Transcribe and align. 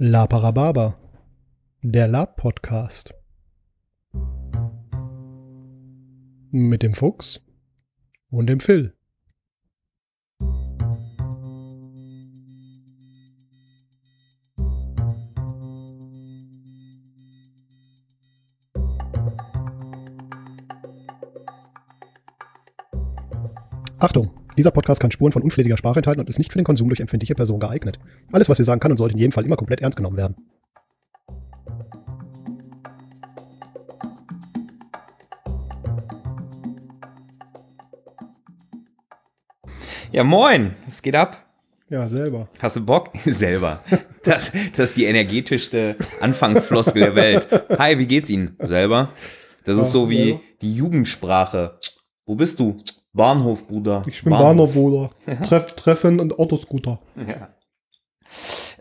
La 0.00 0.28
Parababa, 0.28 0.94
der 1.82 2.06
Lab-Podcast. 2.06 3.12
Mit 6.52 6.84
dem 6.84 6.94
Fuchs 6.94 7.40
und 8.30 8.46
dem 8.46 8.60
Phil. 8.60 8.94
Achtung! 23.98 24.47
Dieser 24.58 24.72
Podcast 24.72 25.00
kann 25.00 25.12
Spuren 25.12 25.30
von 25.30 25.42
unflätiger 25.42 25.76
Sprache 25.76 26.00
enthalten 26.00 26.20
und 26.20 26.28
ist 26.28 26.38
nicht 26.38 26.50
für 26.50 26.58
den 26.58 26.64
Konsum 26.64 26.88
durch 26.88 26.98
empfindliche 26.98 27.36
Personen 27.36 27.60
geeignet. 27.60 28.00
Alles, 28.32 28.48
was 28.48 28.58
wir 28.58 28.64
sagen, 28.64 28.80
kann 28.80 28.90
und 28.90 28.96
sollte 28.96 29.12
in 29.12 29.20
jedem 29.20 29.30
Fall 29.30 29.44
immer 29.44 29.54
komplett 29.54 29.80
ernst 29.82 29.96
genommen 29.96 30.16
werden. 30.16 30.34
Ja, 40.10 40.24
moin, 40.24 40.74
was 40.86 41.02
geht 41.02 41.14
ab? 41.14 41.46
Ja, 41.88 42.08
selber. 42.08 42.48
Hast 42.58 42.74
du 42.74 42.84
Bock? 42.84 43.10
Selber. 43.24 43.80
Das, 44.24 44.50
das 44.76 44.86
ist 44.86 44.96
die 44.96 45.04
energetischste 45.04 45.94
Anfangsfloskel 46.20 47.00
der 47.00 47.14
Welt. 47.14 47.46
Hi, 47.78 47.96
wie 47.96 48.08
geht's 48.08 48.28
Ihnen? 48.28 48.56
Selber. 48.60 49.10
Das 49.62 49.78
ist 49.78 49.92
so 49.92 50.10
wie 50.10 50.40
die 50.60 50.74
Jugendsprache. 50.74 51.78
Wo 52.26 52.34
bist 52.34 52.58
du? 52.58 52.82
Bahnhof, 53.18 53.66
Bruder. 53.66 54.04
Ich 54.06 54.22
bin 54.22 54.30
Bahnhofwohler. 54.30 55.10
Treff, 55.44 55.66
Treffen 55.74 56.20
und 56.20 56.38
Autoscooter. 56.38 56.98
Ja. 57.16 57.48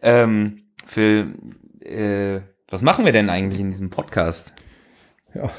Ähm, 0.02 0.68
Phil, 0.86 1.34
äh, 1.82 2.41
was 2.70 2.84
machen 2.84 3.04
wir 3.04 3.12
denn 3.12 3.30
eigentlich 3.32 3.60
in 3.60 3.71
diesem 3.71 3.90
Podcast? 3.90 4.54
Ja, 5.34 5.49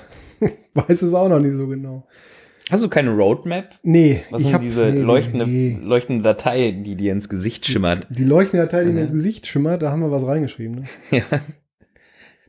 weiß 0.75 1.03
es 1.03 1.13
auch 1.13 1.29
noch 1.29 1.41
nicht 1.41 1.57
so 1.57 1.67
genau. 1.67 2.07
Hast 2.71 2.85
du 2.85 2.89
keine 2.89 3.11
Roadmap? 3.11 3.75
Nee, 3.83 4.23
Was 4.31 4.43
ich 4.43 4.49
sind 4.49 4.63
diese 4.63 4.93
nee, 4.93 5.01
leuchtende, 5.01 5.47
nee. 5.47 5.77
leuchtende 5.83 6.23
Datei, 6.23 6.71
die 6.71 6.95
dir 6.95 7.13
ins 7.13 7.29
Gesicht 7.29 7.67
schimmert? 7.67 8.07
Die 8.11 8.25
leuchtende 8.25 8.67
Datei, 8.67 8.85
die 8.85 8.91
mir 8.93 9.01
Mhm. 9.01 9.07
ins 9.07 9.13
Gesicht 9.13 9.47
schimmert, 9.49 9.83
da 9.83 9.91
haben 9.91 10.03
wir 10.03 10.11
was 10.13 10.25
reingeschrieben. 10.27 10.83
Ne? 10.83 10.85
Ja. 11.19 11.41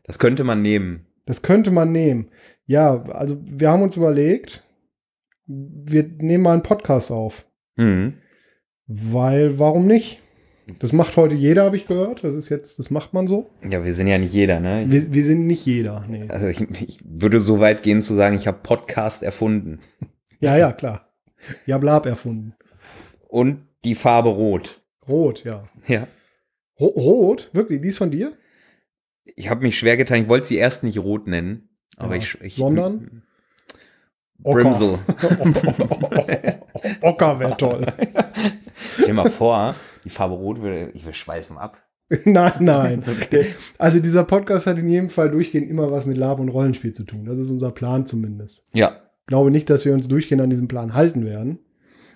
Das 0.03 0.19
könnte 0.19 0.43
man 0.43 0.61
nehmen. 0.61 1.07
Das 1.25 1.41
könnte 1.41 1.71
man 1.71 1.91
nehmen. 1.91 2.29
Ja, 2.67 3.03
also 3.05 3.37
wir 3.45 3.69
haben 3.69 3.81
uns 3.81 3.95
überlegt, 3.95 4.63
wir 5.51 6.03
nehmen 6.19 6.43
mal 6.43 6.53
einen 6.53 6.63
Podcast 6.63 7.11
auf. 7.11 7.45
Mhm. 7.75 8.13
Weil, 8.85 9.57
warum 9.59 9.87
nicht? 9.87 10.19
Das 10.77 10.93
macht 10.93 11.17
heute 11.17 11.33
jeder, 11.33 11.63
habe 11.63 11.75
ich 11.77 11.87
gehört. 11.87 12.23
Das 12.23 12.35
ist 12.35 12.49
jetzt, 12.49 12.77
das 12.77 12.91
macht 12.91 13.11
man 13.13 13.25
so. 13.25 13.49
Ja, 13.67 13.83
wir 13.83 13.93
sind 13.93 14.05
ja 14.05 14.19
nicht 14.19 14.33
jeder, 14.33 14.59
ne? 14.59 14.85
Wir, 14.87 15.11
wir 15.11 15.25
sind 15.25 15.47
nicht 15.47 15.65
jeder. 15.65 16.05
Nee. 16.07 16.27
Also 16.29 16.45
ich, 16.47 16.61
ich 16.81 16.99
würde 17.03 17.39
so 17.39 17.59
weit 17.59 17.81
gehen 17.81 18.03
zu 18.03 18.13
sagen, 18.13 18.35
ich 18.35 18.45
habe 18.47 18.59
Podcast 18.63 19.23
erfunden. 19.23 19.79
Ja, 20.41 20.55
ja, 20.55 20.71
klar. 20.71 21.09
Ja, 21.65 21.77
Blab 21.79 22.05
erfunden. 22.05 22.53
Und 23.27 23.67
die 23.83 23.93
Farbe 23.93 24.29
Rot. 24.29 24.81
Rot, 25.05 25.43
ja. 25.43 25.67
Ja. 25.85 26.07
Ro 26.79 26.85
Rot? 26.87 27.49
Wirklich? 27.51 27.81
Die 27.81 27.89
ist 27.89 27.97
von 27.97 28.09
dir? 28.09 28.37
Ich 29.35 29.49
habe 29.49 29.63
mich 29.63 29.77
schwer 29.77 29.97
getan. 29.97 30.21
Ich 30.21 30.29
wollte 30.29 30.47
sie 30.47 30.55
erst 30.55 30.85
nicht 30.85 30.97
Rot 30.99 31.27
nennen. 31.27 31.67
Aber 31.97 32.15
Ja. 32.15 32.21
ich, 32.21 32.39
ich. 32.41 32.55
Sondern? 32.55 33.23
Brimsel. 34.43 34.99
Ocker 37.01 37.39
wäre 37.39 37.57
toll. 37.57 37.85
Stell 38.93 39.05
dir 39.05 39.13
mal 39.13 39.29
vor, 39.29 39.75
die 40.03 40.09
Farbe 40.09 40.35
Rot 40.35 40.61
würde. 40.61 40.91
Ich 40.93 41.05
will 41.05 41.13
schweifen 41.13 41.57
ab. 41.57 41.77
nein, 42.25 42.53
nein. 42.59 43.03
Okay. 43.07 43.47
Also 43.77 43.99
dieser 43.99 44.23
Podcast 44.23 44.65
hat 44.65 44.77
in 44.77 44.87
jedem 44.87 45.09
Fall 45.09 45.29
durchgehend 45.29 45.69
immer 45.69 45.91
was 45.91 46.05
mit 46.05 46.17
Lab 46.17 46.39
und 46.39 46.49
Rollenspiel 46.49 46.91
zu 46.91 47.03
tun. 47.03 47.25
Das 47.25 47.37
ist 47.37 47.51
unser 47.51 47.71
Plan 47.71 48.05
zumindest. 48.05 48.65
Ja. 48.73 49.01
Ich 49.21 49.27
glaube 49.27 49.51
nicht, 49.51 49.69
dass 49.69 49.85
wir 49.85 49.93
uns 49.93 50.07
durchgehend 50.07 50.41
an 50.41 50.49
diesem 50.49 50.67
Plan 50.67 50.95
halten 50.95 51.23
werden. 51.25 51.59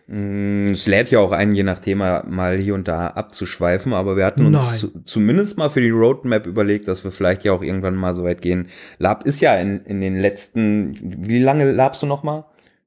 Mm, 0.08 0.72
Es 0.72 0.86
lädt 0.88 1.12
ja 1.12 1.20
auch 1.20 1.32
ein, 1.32 1.56
je 1.56 1.64
nach 1.64 1.80
Thema 1.80 2.24
mal 2.28 2.58
hier 2.58 2.74
und 2.74 2.88
da 2.88 3.08
abzuschweifen, 3.08 3.94
aber 3.94 4.18
wir 4.18 4.26
hatten 4.26 4.46
uns 4.54 4.80
zu, 4.80 5.04
zumindest 5.06 5.58
mal 5.58 5.70
für 5.70 5.82
die 5.82 5.90
Roadmap 5.92 6.46
überlegt, 6.46 6.88
dass 6.88 7.04
wir 7.04 7.12
vielleicht 7.12 7.44
ja 7.44 7.54
auch 7.54 7.62
irgendwann 7.62 7.96
mal 7.96 8.14
so 8.14 8.24
weit 8.24 8.42
gehen. 8.42 8.68
Lab 9.00 9.26
ist 9.26 9.40
ja 9.42 9.56
in, 9.56 9.86
in 9.86 10.02
den 10.02 10.20
letzten, 10.20 10.98
wie 11.02 11.42
lange 11.42 11.72
labst 11.72 12.02
du 12.02 12.06
noch 12.06 12.24
mal? 12.24 12.46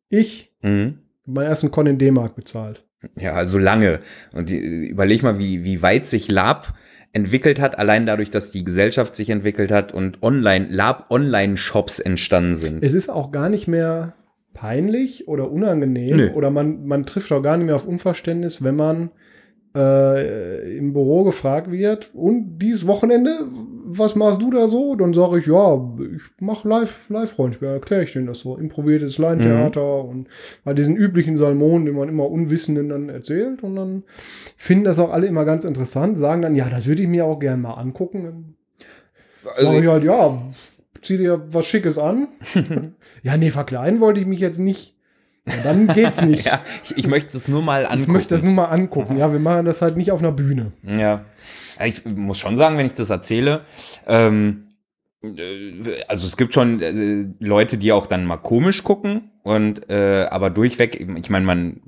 Ich 0.08 0.52
Mhm. 0.62 0.98
meinen 1.26 1.46
ersten 1.46 1.70
Con 1.70 1.86
in 1.86 1.98
D-Mark 1.98 2.34
bezahlt. 2.36 2.84
Ja, 3.18 3.32
also 3.32 3.58
lange. 3.58 4.00
Und 4.32 4.48
die, 4.50 4.58
überleg 4.88 5.22
mal, 5.22 5.38
wie, 5.38 5.64
wie 5.64 5.82
weit 5.82 6.06
sich 6.06 6.28
Lab 6.30 6.74
entwickelt 7.12 7.60
hat, 7.60 7.78
allein 7.78 8.04
dadurch, 8.04 8.30
dass 8.30 8.50
die 8.50 8.64
Gesellschaft 8.64 9.16
sich 9.16 9.30
entwickelt 9.30 9.70
hat 9.70 9.92
und 9.94 10.22
online, 10.22 10.66
Lab-Online-Shops 10.70 11.98
entstanden 12.00 12.56
sind. 12.56 12.82
Es 12.82 12.94
ist 12.94 13.08
auch 13.08 13.32
gar 13.32 13.48
nicht 13.48 13.68
mehr 13.68 14.14
peinlich 14.56 15.28
oder 15.28 15.50
unangenehm 15.50 16.16
Nö. 16.16 16.30
oder 16.32 16.50
man, 16.50 16.86
man 16.86 17.04
trifft 17.04 17.30
auch 17.30 17.42
gar 17.42 17.58
nicht 17.58 17.66
mehr 17.66 17.76
auf 17.76 17.86
Unverständnis, 17.86 18.64
wenn 18.64 18.74
man 18.74 19.10
äh, 19.76 20.78
im 20.78 20.94
Büro 20.94 21.24
gefragt 21.24 21.70
wird, 21.70 22.10
und 22.14 22.58
dieses 22.58 22.86
Wochenende, 22.86 23.30
was 23.84 24.16
machst 24.16 24.40
du 24.40 24.50
da 24.50 24.66
so? 24.68 24.94
Dann 24.96 25.12
sage 25.12 25.38
ich, 25.38 25.46
ja, 25.46 25.78
ich 26.16 26.22
mache 26.40 26.66
live, 26.66 27.10
Live-Rollenspiel, 27.10 27.68
erkläre 27.68 28.04
ich 28.04 28.14
denen 28.14 28.26
das 28.26 28.40
so, 28.40 28.56
improvisiertes 28.56 29.18
Laientheater 29.18 30.04
und 30.04 30.28
mal 30.64 30.74
diesen 30.74 30.96
üblichen 30.96 31.36
Salmon, 31.36 31.84
den 31.84 31.94
man 31.94 32.08
immer 32.08 32.30
Unwissenden 32.30 32.88
dann 32.88 33.10
erzählt 33.10 33.62
und 33.62 33.76
dann 33.76 34.04
finden 34.56 34.84
das 34.84 34.98
auch 34.98 35.12
alle 35.12 35.26
immer 35.26 35.44
ganz 35.44 35.64
interessant, 35.64 36.18
sagen 36.18 36.40
dann, 36.40 36.54
ja, 36.54 36.70
das 36.70 36.86
würde 36.86 37.02
ich 37.02 37.08
mir 37.08 37.26
auch 37.26 37.38
gerne 37.38 37.60
mal 37.60 37.74
angucken. 37.74 38.24
Dann 38.24 38.54
Sag 39.44 39.60
ich 39.60 39.68
Also, 39.68 39.92
halt, 39.92 40.04
ja, 40.04 40.38
zieh 41.02 41.18
dir 41.18 41.46
was 41.52 41.66
Schickes 41.66 41.98
an. 41.98 42.28
ja, 43.22 43.36
nee, 43.36 43.50
verkleiden 43.50 44.00
wollte 44.00 44.20
ich 44.20 44.26
mich 44.26 44.40
jetzt 44.40 44.58
nicht. 44.58 44.94
Ja, 45.46 45.54
dann 45.62 45.86
geht's 45.86 46.20
nicht. 46.22 46.46
ja, 46.46 46.60
ich, 46.84 46.96
ich 46.98 47.06
möchte 47.06 47.36
es 47.36 47.48
nur 47.48 47.62
mal 47.62 47.84
angucken. 47.86 48.02
ich 48.02 48.08
möchte 48.08 48.34
das 48.34 48.42
nur 48.42 48.52
mal 48.52 48.66
angucken. 48.66 49.16
Ja, 49.16 49.32
wir 49.32 49.38
machen 49.38 49.64
das 49.64 49.82
halt 49.82 49.96
nicht 49.96 50.12
auf 50.12 50.20
einer 50.20 50.32
Bühne. 50.32 50.72
Ja, 50.82 51.24
ich 51.84 52.04
muss 52.04 52.38
schon 52.38 52.56
sagen, 52.56 52.78
wenn 52.78 52.86
ich 52.86 52.94
das 52.94 53.10
erzähle, 53.10 53.62
ähm, 54.06 54.66
äh, 55.22 56.02
also 56.08 56.26
es 56.26 56.36
gibt 56.36 56.54
schon 56.54 56.80
äh, 56.82 57.26
Leute, 57.38 57.78
die 57.78 57.92
auch 57.92 58.06
dann 58.06 58.26
mal 58.26 58.38
komisch 58.38 58.82
gucken 58.84 59.30
und 59.42 59.88
äh, 59.88 60.26
aber 60.30 60.50
durchweg, 60.50 61.00
ich 61.00 61.30
meine, 61.30 61.46
man 61.46 61.80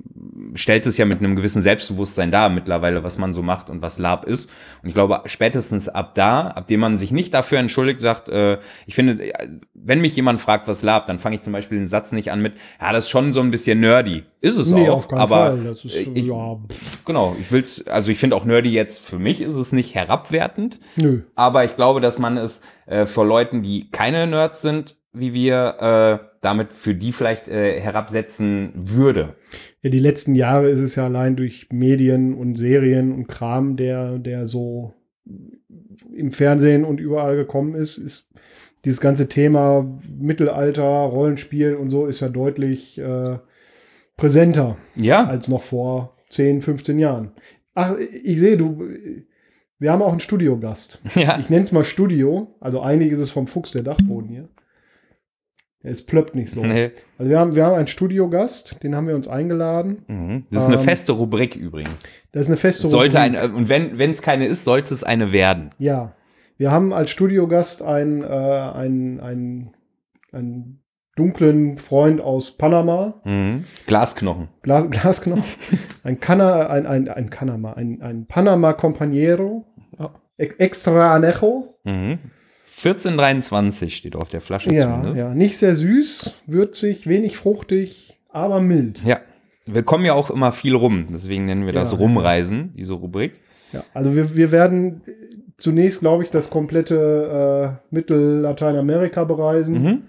stellt 0.53 0.85
es 0.85 0.97
ja 0.97 1.05
mit 1.05 1.19
einem 1.19 1.35
gewissen 1.35 1.61
Selbstbewusstsein 1.61 2.31
dar 2.31 2.49
mittlerweile, 2.49 3.03
was 3.03 3.17
man 3.17 3.33
so 3.33 3.41
macht 3.41 3.69
und 3.69 3.81
was 3.81 3.97
Lab 3.97 4.25
ist. 4.25 4.49
Und 4.81 4.89
ich 4.89 4.93
glaube, 4.93 5.21
spätestens 5.25 5.89
ab 5.89 6.15
da, 6.15 6.47
ab 6.47 6.67
dem 6.67 6.79
man 6.79 6.97
sich 6.97 7.11
nicht 7.11 7.33
dafür 7.33 7.59
entschuldigt, 7.59 8.01
sagt, 8.01 8.29
äh, 8.29 8.57
ich 8.85 8.95
finde, 8.95 9.23
äh, 9.31 9.47
wenn 9.73 10.01
mich 10.01 10.15
jemand 10.15 10.41
fragt, 10.41 10.67
was 10.67 10.83
Lab, 10.83 11.05
dann 11.07 11.19
fange 11.19 11.35
ich 11.35 11.41
zum 11.41 11.53
Beispiel 11.53 11.77
den 11.77 11.87
Satz 11.87 12.11
nicht 12.11 12.31
an 12.31 12.41
mit, 12.41 12.53
ja, 12.81 12.91
das 12.93 13.05
ist 13.05 13.09
schon 13.09 13.33
so 13.33 13.41
ein 13.41 13.51
bisschen 13.51 13.79
nerdy. 13.79 14.23
Ist 14.41 14.57
es 14.57 14.71
Nee, 14.71 14.87
auch, 14.89 14.97
auf 14.97 15.07
keinen 15.09 15.19
aber 15.19 15.47
Fall. 15.47 15.63
Das 15.65 15.83
ist, 15.85 15.95
äh, 15.95 16.09
ich, 16.13 16.25
ja, 16.25 16.57
Genau, 17.05 17.35
ich 17.39 17.51
will's, 17.51 17.85
also 17.87 18.11
ich 18.11 18.19
finde 18.19 18.35
auch 18.35 18.45
nerdy 18.45 18.69
jetzt, 18.69 19.05
für 19.05 19.19
mich 19.19 19.41
ist 19.41 19.55
es 19.55 19.71
nicht 19.71 19.95
herabwertend, 19.95 20.79
nö. 20.95 21.21
aber 21.35 21.65
ich 21.65 21.75
glaube, 21.75 21.99
dass 21.99 22.19
man 22.19 22.37
es 22.37 22.61
äh, 22.85 23.05
für 23.05 23.23
Leuten, 23.23 23.61
die 23.63 23.89
keine 23.91 24.27
Nerds 24.27 24.61
sind, 24.61 24.95
wie 25.13 25.33
wir, 25.33 26.21
äh, 26.21 26.25
damit 26.41 26.73
für 26.73 26.95
die 26.95 27.11
vielleicht 27.11 27.47
äh, 27.47 27.79
herabsetzen 27.79 28.71
würde. 28.75 29.35
Ja, 29.81 29.89
die 29.89 29.99
letzten 29.99 30.35
Jahre 30.35 30.69
ist 30.69 30.79
es 30.79 30.95
ja 30.95 31.05
allein 31.05 31.35
durch 31.35 31.67
Medien 31.71 32.33
und 32.33 32.57
Serien 32.57 33.11
und 33.11 33.27
Kram, 33.27 33.75
der, 33.75 34.19
der 34.19 34.45
so 34.45 34.93
im 36.13 36.31
Fernsehen 36.31 36.85
und 36.85 36.99
überall 36.99 37.35
gekommen 37.35 37.75
ist, 37.75 37.97
ist 37.97 38.29
dieses 38.85 39.01
ganze 39.01 39.27
Thema 39.27 39.99
Mittelalter, 40.17 40.83
Rollenspiel 40.83 41.75
und 41.75 41.89
so 41.89 42.05
ist 42.05 42.21
ja 42.21 42.29
deutlich 42.29 42.97
äh, 42.97 43.37
präsenter. 44.15 44.77
Ja, 44.95 45.25
als 45.25 45.47
noch 45.47 45.63
vor 45.63 46.15
10, 46.29 46.61
15 46.61 46.99
Jahren. 46.99 47.31
Ach, 47.73 47.95
ich 47.97 48.39
sehe, 48.39 48.57
du, 48.57 48.83
wir 49.79 49.91
haben 49.91 50.01
auch 50.01 50.11
einen 50.11 50.19
Studiogast. 50.19 51.01
ja. 51.15 51.39
Ich 51.39 51.49
nenne 51.49 51.63
es 51.63 51.71
mal 51.71 51.83
Studio, 51.83 52.55
also 52.59 52.81
eigentlich 52.81 53.11
ist 53.11 53.19
es 53.19 53.31
vom 53.31 53.47
Fuchs 53.47 53.71
der 53.71 53.83
Dachboden 53.83 54.29
hier. 54.29 54.49
Es 55.81 56.05
plöppt 56.05 56.35
nicht 56.35 56.51
so. 56.51 56.61
Nee. 56.61 56.91
Also 57.17 57.29
wir 57.31 57.39
haben, 57.39 57.55
wir 57.55 57.65
haben 57.65 57.75
einen 57.75 57.87
Studiogast, 57.87 58.83
den 58.83 58.95
haben 58.95 59.07
wir 59.07 59.15
uns 59.15 59.27
eingeladen. 59.29 60.03
Mhm. 60.07 60.45
Das 60.51 60.63
ist 60.63 60.67
eine 60.67 60.77
Ähm, 60.77 60.83
feste 60.83 61.13
Rubrik 61.13 61.55
übrigens. 61.55 62.03
Das 62.33 62.43
ist 62.43 62.47
eine 62.49 62.57
feste 62.57 62.89
Sollte 62.89 63.17
Rubrik. 63.17 63.39
eine, 63.41 63.53
und 63.53 63.69
wenn 63.69 64.11
es 64.11 64.21
keine 64.21 64.45
ist, 64.45 64.65
sollte 64.65 64.93
es 64.93 65.03
eine 65.05 65.31
werden. 65.31 65.69
Ja. 65.79 66.15
Wir 66.57 66.71
haben 66.71 66.91
als 66.91 67.11
Studiogast 67.11 67.81
einen, 67.81 68.23
äh, 68.23 68.27
einen, 68.27 69.21
einen, 69.21 69.73
einen 70.33 70.83
dunklen 71.15 71.77
Freund 71.77 72.19
aus 72.19 72.57
Panama, 72.57 73.21
Mhm. 73.23 73.63
Glasknochen. 73.87 74.49
Glas, 74.63 74.85
Glasknochen, 74.91 75.43
ein 76.03 76.19
Cana, 76.19 76.67
ein, 76.67 76.85
ein, 76.85 77.07
ein 77.07 77.29
Panama, 77.29 77.73
ein, 77.73 78.01
ein 78.01 78.25
Panama 78.25 78.71
Compañero, 78.71 79.63
Ex- 80.37 80.55
extra 80.57 81.13
anejo. 81.15 81.63
Mhm. 81.85 82.19
1423 82.83 83.95
steht 83.95 84.15
auf 84.15 84.29
der 84.29 84.41
Flasche 84.41 84.73
Ja, 84.73 84.85
zumindest. 84.93 85.17
ja, 85.17 85.33
nicht 85.33 85.57
sehr 85.57 85.75
süß, 85.75 86.33
würzig, 86.47 87.07
wenig 87.07 87.37
fruchtig, 87.37 88.17
aber 88.29 88.61
mild. 88.61 89.01
Ja. 89.03 89.19
Wir 89.65 89.83
kommen 89.83 90.03
ja 90.05 90.13
auch 90.13 90.31
immer 90.31 90.51
viel 90.51 90.75
rum, 90.75 91.07
deswegen 91.13 91.45
nennen 91.45 91.65
wir 91.65 91.73
das 91.73 91.91
Ja. 91.91 91.97
Rumreisen, 91.99 92.73
diese 92.75 92.93
Rubrik. 92.93 93.33
Ja, 93.71 93.83
also 93.93 94.15
wir, 94.15 94.35
wir 94.35 94.51
werden 94.51 95.01
zunächst, 95.57 95.99
glaube 95.99 96.23
ich, 96.23 96.29
das 96.31 96.49
komplette 96.49 97.77
äh, 97.91 97.93
Mittel-Lateinamerika 97.93 99.25
bereisen. 99.25 99.83
Mhm. 99.83 100.01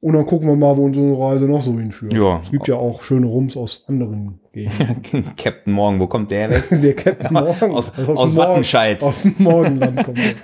Und 0.00 0.12
dann 0.14 0.24
gucken 0.26 0.48
wir 0.48 0.56
mal, 0.56 0.76
wo 0.76 0.84
unsere 0.84 1.18
Reise 1.18 1.46
noch 1.46 1.62
so 1.62 1.72
hinführt. 1.78 2.12
Ja. 2.14 2.40
Es 2.44 2.50
gibt 2.50 2.68
ja 2.68 2.76
auch 2.76 3.02
schöne 3.02 3.26
Rums 3.26 3.56
aus 3.56 3.84
anderen 3.88 4.40
Gegenden. 5.02 5.36
Captain 5.36 5.72
Morgan, 5.72 6.00
wo 6.00 6.06
kommt 6.06 6.30
der 6.30 6.50
weg? 6.50 6.64
Der 6.70 6.94
Captain 6.94 7.32
Morgan. 7.32 7.70
Aus- 7.72 7.90
aus 7.90 7.94
dem 7.96 8.04
Morgen- 8.06 8.36
Wattenscheid. 8.36 9.02
Aus 9.02 9.22
dem 9.22 9.34
Morgenland 9.38 10.04
kommt 10.04 10.18
er. 10.18 10.34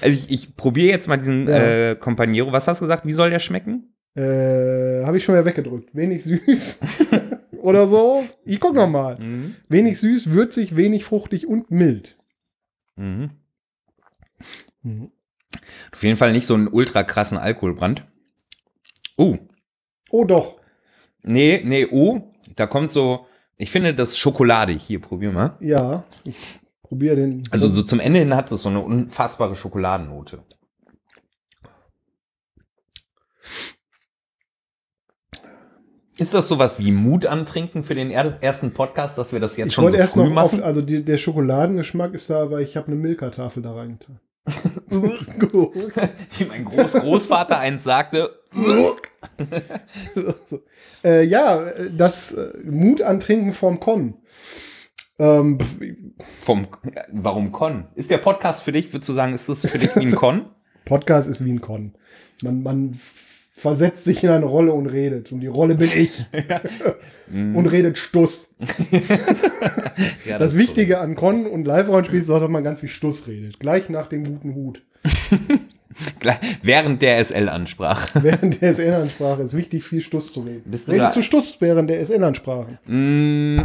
Also 0.00 0.16
ich, 0.18 0.28
ich 0.30 0.56
probiere 0.56 0.88
jetzt 0.88 1.06
mal 1.08 1.16
diesen 1.16 1.48
Ja. 1.48 1.90
äh, 1.92 1.96
Companiero. 1.96 2.50
Was 2.52 2.66
hast 2.66 2.80
du 2.80 2.84
gesagt? 2.84 3.06
Wie 3.06 3.12
soll 3.12 3.30
der 3.30 3.38
schmecken? 3.38 3.94
Äh, 4.16 5.04
Habe 5.04 5.16
ich 5.16 5.24
schon 5.24 5.34
mal 5.36 5.44
weggedrückt. 5.44 5.94
Wenig 5.94 6.24
süß. 6.24 6.80
Oder 7.62 7.86
so. 7.86 8.24
Ich 8.44 8.58
guck 8.60 8.74
noch 8.74 8.88
mal. 8.88 9.16
Mhm. 9.18 9.54
Wenig 9.68 9.98
süß, 10.00 10.30
würzig, 10.30 10.74
wenig 10.76 11.04
fruchtig 11.04 11.46
und 11.46 11.70
mild. 11.70 12.18
Mhm. 12.96 13.30
Mhm. 14.82 15.10
Auf 15.92 16.02
jeden 16.02 16.16
Fall 16.16 16.32
nicht 16.32 16.46
so 16.46 16.54
einen 16.54 16.68
ultra 16.68 17.04
krassen 17.04 17.38
Alkoholbrand. 17.38 18.02
Uh, 19.16 19.38
Oh 20.10 20.24
doch. 20.24 20.56
Nee, 21.24 21.60
nee, 21.64 21.86
uh, 21.90 22.20
da 22.56 22.66
kommt 22.66 22.92
so, 22.92 23.26
ich 23.56 23.70
finde 23.70 23.94
das 23.94 24.16
Schokolade. 24.16 24.72
Hier, 24.72 25.00
probier 25.00 25.32
mal. 25.32 25.56
Ja. 25.60 26.04
Ich 26.24 26.36
probiere 26.82 27.16
den. 27.16 27.42
Also 27.50 27.68
so 27.68 27.82
zum 27.82 28.00
Ende 28.00 28.20
hin 28.20 28.34
hat 28.34 28.50
es 28.52 28.62
so 28.62 28.68
eine 28.68 28.80
unfassbare 28.80 29.54
Schokoladennote. 29.54 30.42
Ist 36.16 36.32
das 36.32 36.46
sowas 36.46 36.78
wie 36.78 36.92
Mut 36.92 37.26
antrinken 37.26 37.82
für 37.82 37.94
den 37.94 38.12
er 38.12 38.40
ersten 38.40 38.72
Podcast, 38.72 39.18
dass 39.18 39.32
wir 39.32 39.40
das 39.40 39.56
jetzt 39.56 39.68
ich 39.68 39.74
schon 39.74 39.90
so 39.90 39.96
erst 39.96 40.12
früh 40.12 40.24
noch 40.24 40.30
machen? 40.30 40.60
auf, 40.60 40.64
also 40.64 40.80
die, 40.80 41.04
der 41.04 41.18
Schokoladengeschmack 41.18 42.14
ist 42.14 42.30
da, 42.30 42.42
aber 42.42 42.60
ich 42.60 42.76
habe 42.76 42.86
eine 42.86 42.96
Milka-Tafel 42.96 43.64
da 43.64 43.74
reingetan. 43.74 44.20
Wie 44.90 46.44
mein 46.44 46.64
Großgroßvater 46.66 47.58
eins 47.58 47.82
sagte. 47.82 48.30
äh, 51.04 51.24
ja, 51.24 51.72
das 51.96 52.32
äh, 52.32 52.52
Mut 52.64 53.02
antrinken 53.02 53.52
vom 53.52 53.80
Con. 53.80 54.14
Ähm, 55.18 55.58
Vom, 56.40 56.66
warum 57.12 57.52
Con? 57.52 57.86
Ist 57.94 58.10
der 58.10 58.18
Podcast 58.18 58.62
für 58.62 58.72
dich, 58.72 58.92
würdest 58.92 59.08
du 59.08 59.12
sagen, 59.12 59.32
ist 59.32 59.48
das 59.48 59.64
für 59.64 59.78
dich 59.78 59.94
wie 59.96 60.06
ein 60.06 60.14
Con? 60.14 60.46
Podcast 60.84 61.28
ist 61.28 61.44
wie 61.44 61.52
ein 61.52 61.60
Con. 61.60 61.94
Man, 62.42 62.62
man 62.62 62.98
versetzt 63.56 64.04
sich 64.04 64.24
in 64.24 64.30
eine 64.30 64.44
Rolle 64.44 64.72
und 64.72 64.86
redet. 64.86 65.30
Und 65.30 65.40
die 65.40 65.46
Rolle 65.46 65.76
bin 65.76 65.88
ich. 65.94 66.26
und 67.54 67.66
redet 67.66 67.96
Stuss. 67.96 68.54
Ja, 70.26 70.38
Das 70.38 70.54
ist 70.54 70.58
Wichtige 70.58 70.98
an 70.98 71.14
Con 71.14 71.46
und 71.46 71.64
Live-Rollenspiel 71.66 72.18
ist, 72.18 72.28
dass 72.28 72.48
man 72.48 72.64
ganz 72.64 72.80
viel 72.80 72.88
Stuss 72.88 73.28
redet. 73.28 73.60
Gleich 73.60 73.88
nach 73.88 74.08
dem 74.08 74.24
guten 74.24 74.54
Hut. 74.54 74.82
Während 76.62 77.02
der 77.02 77.24
SL-Ansprache. 77.24 78.22
Während 78.22 78.60
der 78.60 78.74
SN-Ansprache 78.74 79.42
ist 79.42 79.54
wichtig, 79.54 79.84
viel 79.84 80.00
Stuss 80.00 80.32
zu 80.32 80.40
reden. 80.40 80.62
Bist 80.64 80.88
du 80.88 80.92
Redest 80.92 81.16
du 81.16 81.22
Stuss 81.22 81.56
während 81.60 81.90
der 81.90 82.00
SN-Ansprache? 82.04 82.78
Mm, 82.86 83.60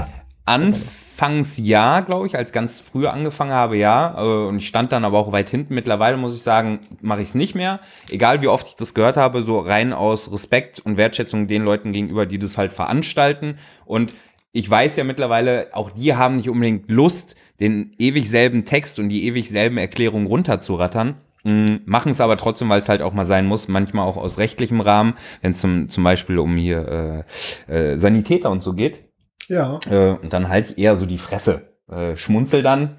Anfangs 0.50 1.60
ja, 1.60 2.00
glaube 2.00 2.26
ich, 2.26 2.36
als 2.36 2.52
ganz 2.52 2.82
früh 2.82 3.06
angefangen 3.06 3.52
habe, 3.52 3.78
ja. 3.78 4.16
Äh, 4.18 4.48
Und 4.48 4.58
ich 4.58 4.68
stand 4.68 4.92
dann 4.92 5.06
aber 5.06 5.20
auch 5.20 5.32
weit 5.32 5.50
hinten. 5.52 5.76
Mittlerweile 5.76 6.18
muss 6.18 6.36
ich 6.36 6.42
sagen, 6.42 6.80
mache 7.02 7.22
ich 7.22 7.30
es 7.30 7.36
nicht 7.36 7.54
mehr. 7.54 7.82
Egal 8.10 8.42
wie 8.42 8.48
oft 8.48 8.68
ich 8.68 8.76
das 8.76 8.96
gehört 8.96 9.16
habe, 9.16 9.44
so 9.44 9.60
rein 9.60 9.94
aus 9.94 10.32
Respekt 10.32 10.80
und 10.80 10.98
Wertschätzung 10.98 11.48
den 11.48 11.62
Leuten 11.62 11.92
gegenüber, 11.92 12.26
die 12.26 12.40
das 12.40 12.58
halt 12.58 12.74
veranstalten. 12.74 13.60
Und 13.86 14.12
ich 14.52 14.68
weiß 14.68 14.96
ja 14.96 15.04
mittlerweile, 15.04 15.68
auch 15.74 15.92
die 15.92 16.16
haben 16.16 16.38
nicht 16.38 16.50
unbedingt 16.50 16.90
Lust, 16.90 17.36
den 17.60 17.94
ewig 18.00 18.28
selben 18.28 18.66
Text 18.66 18.98
und 18.98 19.10
die 19.10 19.28
ewig 19.28 19.50
selben 19.50 19.78
Erklärungen 19.78 20.26
runterzurattern. 20.26 21.16
Mm, 21.44 21.78
Machen 21.86 22.12
es 22.12 22.22
aber 22.22 22.38
trotzdem, 22.38 22.70
weil 22.70 22.80
es 22.80 22.90
halt 22.90 23.02
auch 23.02 23.14
mal 23.14 23.26
sein 23.26 23.46
muss, 23.46 23.68
manchmal 23.68 24.06
auch 24.06 24.18
aus 24.18 24.38
rechtlichem 24.38 24.82
Rahmen, 24.82 25.14
wenn 25.42 25.52
es 25.52 25.62
zum, 25.62 25.88
zum 25.88 26.04
Beispiel 26.04 26.38
um 26.40 26.56
hier 26.56 27.26
äh, 27.68 27.94
äh, 27.94 27.98
Sanitäter 27.98 28.50
und 28.50 28.62
so 28.62 28.74
geht. 28.74 29.06
Ja. 29.48 29.80
Äh, 29.90 30.12
und 30.22 30.34
dann 30.34 30.50
halt 30.50 30.78
eher 30.78 30.96
so 30.96 31.06
die 31.06 31.18
Fresse. 31.18 31.70
Äh, 31.90 32.16
schmunzel 32.18 32.62
dann, 32.62 32.98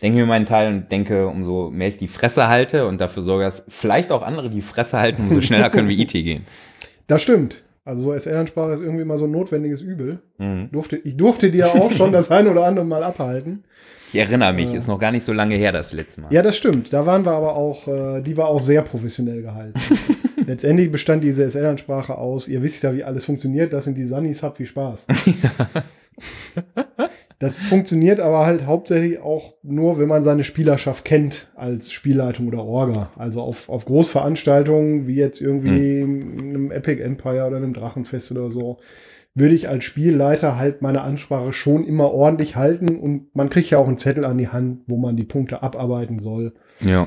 denke 0.00 0.18
mir 0.18 0.26
meinen 0.26 0.46
Teil 0.46 0.72
und 0.72 0.92
denke, 0.92 1.26
umso 1.26 1.70
mehr 1.70 1.88
ich 1.88 1.98
die 1.98 2.08
Fresse 2.08 2.48
halte 2.48 2.86
und 2.86 3.00
dafür 3.00 3.22
sorge, 3.22 3.44
dass 3.44 3.64
vielleicht 3.68 4.12
auch 4.12 4.22
andere 4.22 4.50
die 4.50 4.62
Fresse 4.62 4.98
halten, 4.98 5.22
umso 5.28 5.40
schneller 5.42 5.70
können 5.70 5.88
wir 5.88 5.98
IT 5.98 6.12
gehen. 6.12 6.46
Das 7.06 7.22
stimmt. 7.22 7.62
Also 7.84 8.02
so 8.02 8.18
SL-Ansprache 8.18 8.72
ist 8.72 8.80
irgendwie 8.80 9.04
mal 9.04 9.18
so 9.18 9.24
ein 9.24 9.30
notwendiges 9.30 9.80
Übel. 9.80 10.20
Mhm. 10.38 10.68
Durfte, 10.70 10.96
ich 10.96 11.16
durfte 11.16 11.50
dir 11.50 11.66
auch 11.68 11.90
schon 11.92 12.12
das 12.12 12.30
ein 12.30 12.46
oder 12.46 12.64
andere 12.64 12.84
Mal 12.84 13.02
abhalten. 13.02 13.64
Ich 14.12 14.16
erinnere 14.18 14.52
mich, 14.52 14.74
ist 14.74 14.88
noch 14.88 14.98
gar 14.98 15.12
nicht 15.12 15.24
so 15.24 15.32
lange 15.32 15.54
her 15.54 15.72
das 15.72 15.92
letzte 15.92 16.20
Mal. 16.20 16.32
Ja, 16.32 16.42
das 16.42 16.56
stimmt. 16.56 16.92
Da 16.92 17.06
waren 17.06 17.24
wir 17.24 17.32
aber 17.32 17.54
auch, 17.54 17.86
äh, 17.86 18.20
die 18.22 18.36
war 18.36 18.48
auch 18.48 18.60
sehr 18.60 18.82
professionell 18.82 19.40
gehalten. 19.42 19.80
Letztendlich 20.46 20.90
bestand 20.90 21.22
diese 21.22 21.48
SL-Ansprache 21.48 22.18
aus, 22.18 22.48
ihr 22.48 22.60
wisst 22.62 22.82
ja, 22.82 22.94
wie 22.94 23.04
alles 23.04 23.24
funktioniert, 23.24 23.72
das 23.72 23.84
sind 23.84 23.96
die 23.96 24.04
Sunnies, 24.04 24.42
habt 24.42 24.56
viel 24.56 24.66
Spaß. 24.66 25.06
das 27.40 27.56
funktioniert 27.56 28.20
aber 28.20 28.44
halt 28.44 28.66
hauptsächlich 28.66 29.18
auch 29.18 29.54
nur, 29.62 29.98
wenn 29.98 30.08
man 30.08 30.22
seine 30.22 30.44
Spielerschaft 30.44 31.06
kennt 31.06 31.50
als 31.56 31.90
Spielleitung 31.90 32.46
oder 32.46 32.62
Orga. 32.62 33.10
Also 33.16 33.40
auf, 33.40 33.70
auf 33.70 33.86
Großveranstaltungen, 33.86 35.06
wie 35.06 35.14
jetzt 35.14 35.40
irgendwie 35.40 36.00
in 36.00 36.38
einem 36.38 36.70
Epic 36.70 37.02
Empire 37.02 37.46
oder 37.46 37.56
einem 37.56 37.72
Drachenfest 37.72 38.30
oder 38.32 38.50
so, 38.50 38.78
würde 39.34 39.54
ich 39.54 39.70
als 39.70 39.84
Spielleiter 39.84 40.58
halt 40.58 40.82
meine 40.82 41.00
Ansprache 41.00 41.54
schon 41.54 41.86
immer 41.86 42.10
ordentlich 42.12 42.56
halten 42.56 42.98
und 42.98 43.34
man 43.34 43.48
kriegt 43.48 43.70
ja 43.70 43.78
auch 43.78 43.88
einen 43.88 43.96
Zettel 43.96 44.26
an 44.26 44.36
die 44.36 44.48
Hand, 44.48 44.82
wo 44.86 44.98
man 44.98 45.16
die 45.16 45.24
Punkte 45.24 45.62
abarbeiten 45.62 46.20
soll. 46.20 46.52
Ja. 46.80 47.06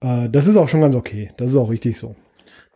Äh, 0.00 0.28
das 0.28 0.46
ist 0.46 0.58
auch 0.58 0.68
schon 0.68 0.82
ganz 0.82 0.94
okay. 0.94 1.30
Das 1.38 1.50
ist 1.50 1.56
auch 1.56 1.70
richtig 1.70 1.98
so. 1.98 2.16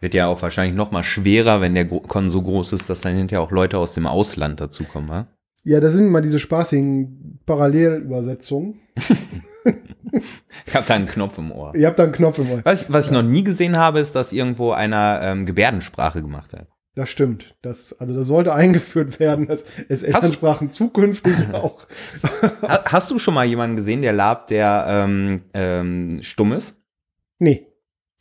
Wird 0.01 0.15
ja 0.15 0.27
auch 0.27 0.41
wahrscheinlich 0.41 0.75
noch 0.75 0.91
mal 0.91 1.03
schwerer, 1.03 1.61
wenn 1.61 1.75
der 1.75 1.87
Con 1.87 2.31
so 2.31 2.41
groß 2.41 2.73
ist, 2.73 2.89
dass 2.89 3.03
dann 3.03 3.15
hinterher 3.15 3.43
auch 3.43 3.51
Leute 3.51 3.77
aus 3.77 3.93
dem 3.93 4.07
Ausland 4.07 4.59
dazukommen, 4.59 5.11
wa? 5.11 5.27
Ja, 5.69 5.81
das 5.81 5.93
sind 5.93 6.07
immer 6.07 6.21
diese 6.23 6.39
spaßigen 6.39 7.41
Parallelübersetzungen. 7.45 8.81
Ich 10.67 10.75
habe 10.75 10.87
da 10.89 10.95
einen 10.95 11.07
Knopf 11.07 11.37
im 11.39 11.53
Ohr. 11.53 11.75
Ihr 11.75 11.87
habt 11.87 11.99
da 11.99 12.05
einen 12.05 12.13
Knopf 12.13 12.39
im 12.39 12.51
Ohr. 12.51 12.61
Was, 12.65 12.83
ich- 12.83 12.93
was 12.93 13.07
ich 13.07 13.11
noch 13.13 13.23
nie 13.23 13.45
gesehen 13.45 13.77
habe, 13.77 14.01
ist, 14.01 14.15
dass 14.15 14.33
irgendwo 14.33 14.71
einer 14.73 15.21
ähm, 15.23 15.45
Gebärdensprache 15.47 16.23
gemacht 16.23 16.53
hat. 16.55 16.69
Das 16.95 17.11
stimmt. 17.11 17.55
Das, 17.63 17.93
also 18.01 18.15
das 18.15 18.27
sollte 18.27 18.55
eingeführt 18.55 19.21
werden, 19.21 19.47
dass 19.47 19.65
es 19.89 20.03
Elternsprachen 20.03 20.71
zukünftig 20.71 21.35
auch. 21.53 21.87
Ha- 22.63 22.85
Hast 22.87 23.11
du 23.11 23.19
schon 23.19 23.35
mal 23.35 23.45
jemanden 23.45 23.77
gesehen, 23.77 24.03
der 24.03 24.13
labt, 24.15 24.51
der 24.51 24.87
ähm, 24.89 25.43
ähm, 25.55 26.19
stumm 26.23 26.55
ist? 26.55 26.83
Nee, 27.39 27.67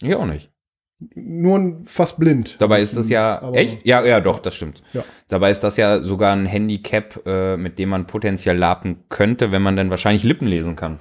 Ich 0.03 0.13
auch 0.15 0.25
nicht. 0.25 0.51
Nur 0.99 1.81
fast 1.85 2.17
blind. 2.19 2.55
Dabei 2.59 2.81
ist 2.81 2.97
das 2.97 3.07
ja 3.09 3.41
Aber- 3.41 3.55
echt? 3.57 3.85
Ja, 3.85 4.03
ja, 4.05 4.19
doch, 4.19 4.39
das 4.39 4.55
stimmt. 4.55 4.81
Ja. 4.93 5.03
Dabei 5.27 5.51
ist 5.51 5.59
das 5.63 5.77
ja 5.77 6.01
sogar 6.01 6.33
ein 6.35 6.45
Handicap, 6.47 7.21
äh, 7.27 7.55
mit 7.57 7.77
dem 7.77 7.89
man 7.89 8.07
potenziell 8.07 8.57
laben 8.57 9.03
könnte, 9.09 9.51
wenn 9.51 9.61
man 9.61 9.75
dann 9.75 9.89
wahrscheinlich 9.91 10.23
Lippen 10.23 10.47
lesen 10.47 10.75
kann. 10.75 10.99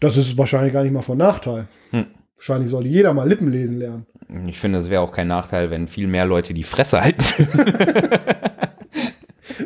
Das 0.00 0.16
ist 0.18 0.36
wahrscheinlich 0.36 0.74
gar 0.74 0.82
nicht 0.82 0.92
mal 0.92 1.00
von 1.02 1.16
Nachteil. 1.16 1.68
Hm. 1.92 2.06
Wahrscheinlich 2.36 2.68
sollte 2.68 2.88
jeder 2.90 3.14
mal 3.14 3.26
Lippen 3.26 3.50
lesen 3.50 3.78
lernen. 3.78 4.04
Ich 4.46 4.58
finde, 4.58 4.80
es 4.80 4.90
wäre 4.90 5.00
auch 5.00 5.12
kein 5.12 5.28
Nachteil, 5.28 5.70
wenn 5.70 5.88
viel 5.88 6.06
mehr 6.06 6.26
Leute 6.26 6.52
die 6.52 6.64
Fresse 6.64 7.00
halten. 7.00 7.24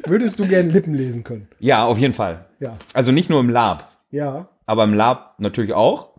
Würdest 0.07 0.39
du 0.39 0.47
gerne 0.47 0.71
Lippen 0.71 0.95
lesen 0.95 1.25
können? 1.25 1.49
ja, 1.59 1.85
auf 1.85 1.99
jeden 1.99 2.13
Fall. 2.15 2.47
Ja. 2.61 2.77
Also 2.95 3.11
nicht 3.13 3.31
nur 3.31 3.41
im 3.41 3.49
Lab, 3.51 3.91
Ja. 4.11 4.49
aber 4.67 4.85
im 4.85 4.95
Lab 4.95 5.35
natürlich 5.39 5.73
auch. 5.73 6.10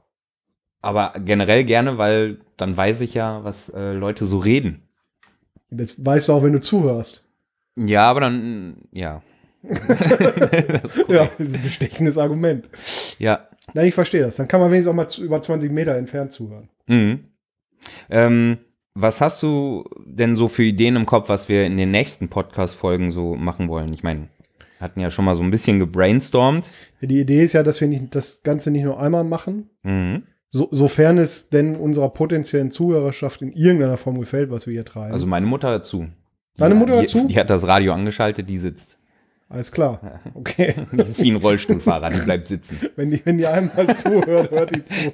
Aber 0.81 1.13
generell 1.23 1.63
gerne, 1.63 1.97
weil 1.97 2.39
dann 2.57 2.75
weiß 2.75 3.01
ich 3.01 3.13
ja, 3.13 3.43
was 3.43 3.69
äh, 3.69 3.93
Leute 3.93 4.25
so 4.25 4.37
reden. 4.37 4.81
Das 5.69 6.03
weißt 6.03 6.29
du 6.29 6.33
auch, 6.33 6.43
wenn 6.43 6.53
du 6.53 6.59
zuhörst. 6.61 7.23
Ja, 7.77 8.09
aber 8.09 8.21
dann, 8.21 8.77
ja. 8.91 9.21
Ja, 11.07 11.29
das 11.37 11.47
ist 11.47 11.55
ein 11.55 11.63
bestechendes 11.63 12.17
Argument. 12.17 12.67
Ja. 13.19 13.47
Nein, 13.73 13.87
ich 13.87 13.93
verstehe 13.93 14.21
das. 14.21 14.35
Dann 14.37 14.47
kann 14.47 14.59
man 14.59 14.71
wenigstens 14.71 14.91
auch 14.91 14.95
mal 14.95 15.07
zu, 15.07 15.23
über 15.23 15.41
20 15.41 15.71
Meter 15.71 15.95
entfernt 15.95 16.31
zuhören. 16.31 16.69
Mhm. 16.87 17.25
Ähm, 18.09 18.57
was 18.93 19.21
hast 19.21 19.41
du 19.43 19.85
denn 20.05 20.35
so 20.35 20.47
für 20.49 20.63
Ideen 20.63 20.95
im 20.95 21.05
Kopf, 21.05 21.29
was 21.29 21.47
wir 21.47 21.65
in 21.65 21.77
den 21.77 21.91
nächsten 21.91 22.27
Podcast-Folgen 22.27 23.11
so 23.11 23.35
machen 23.35 23.69
wollen? 23.69 23.93
Ich 23.93 24.03
meine, 24.03 24.27
wir 24.77 24.81
hatten 24.81 24.99
ja 24.99 25.11
schon 25.11 25.25
mal 25.25 25.35
so 25.35 25.43
ein 25.43 25.51
bisschen 25.51 25.79
gebrainstormt. 25.79 26.65
Die 27.01 27.21
Idee 27.21 27.43
ist 27.43 27.53
ja, 27.53 27.63
dass 27.63 27.79
wir 27.79 27.87
nicht, 27.87 28.13
das 28.15 28.43
Ganze 28.43 28.71
nicht 28.71 28.83
nur 28.83 28.99
einmal 28.99 29.23
machen, 29.23 29.69
Mhm. 29.83 30.23
So, 30.53 30.67
sofern 30.71 31.17
es 31.17 31.47
denn 31.49 31.77
unserer 31.77 32.09
potenziellen 32.09 32.71
Zuhörerschaft 32.71 33.41
in 33.41 33.53
irgendeiner 33.53 33.97
Form 33.97 34.19
gefällt, 34.19 34.51
was 34.51 34.67
wir 34.67 34.73
hier 34.73 34.85
treiben. 34.85 35.13
Also 35.13 35.25
meine 35.25 35.45
Mutter 35.45 35.69
hört 35.69 35.85
zu. 35.85 36.09
Deine 36.57 36.75
Mutter 36.75 36.99
die, 37.01 37.07
zu? 37.07 37.27
Die 37.27 37.39
hat 37.39 37.49
das 37.49 37.65
Radio 37.65 37.93
angeschaltet, 37.93 38.49
die 38.49 38.57
sitzt. 38.57 38.97
Alles 39.47 39.71
klar. 39.71 40.21
Okay. 40.33 40.75
Die 40.93 41.01
ist 41.01 41.21
wie 41.21 41.31
ein 41.31 41.35
Rollstuhlfahrer, 41.35 42.09
die 42.09 42.21
bleibt 42.21 42.47
sitzen. 42.47 42.79
wenn, 42.95 43.11
die, 43.11 43.21
wenn 43.25 43.37
die 43.37 43.45
einmal 43.45 43.93
zuhört, 43.93 44.49
hört 44.49 44.73
die 44.73 44.85
zu. 44.85 45.11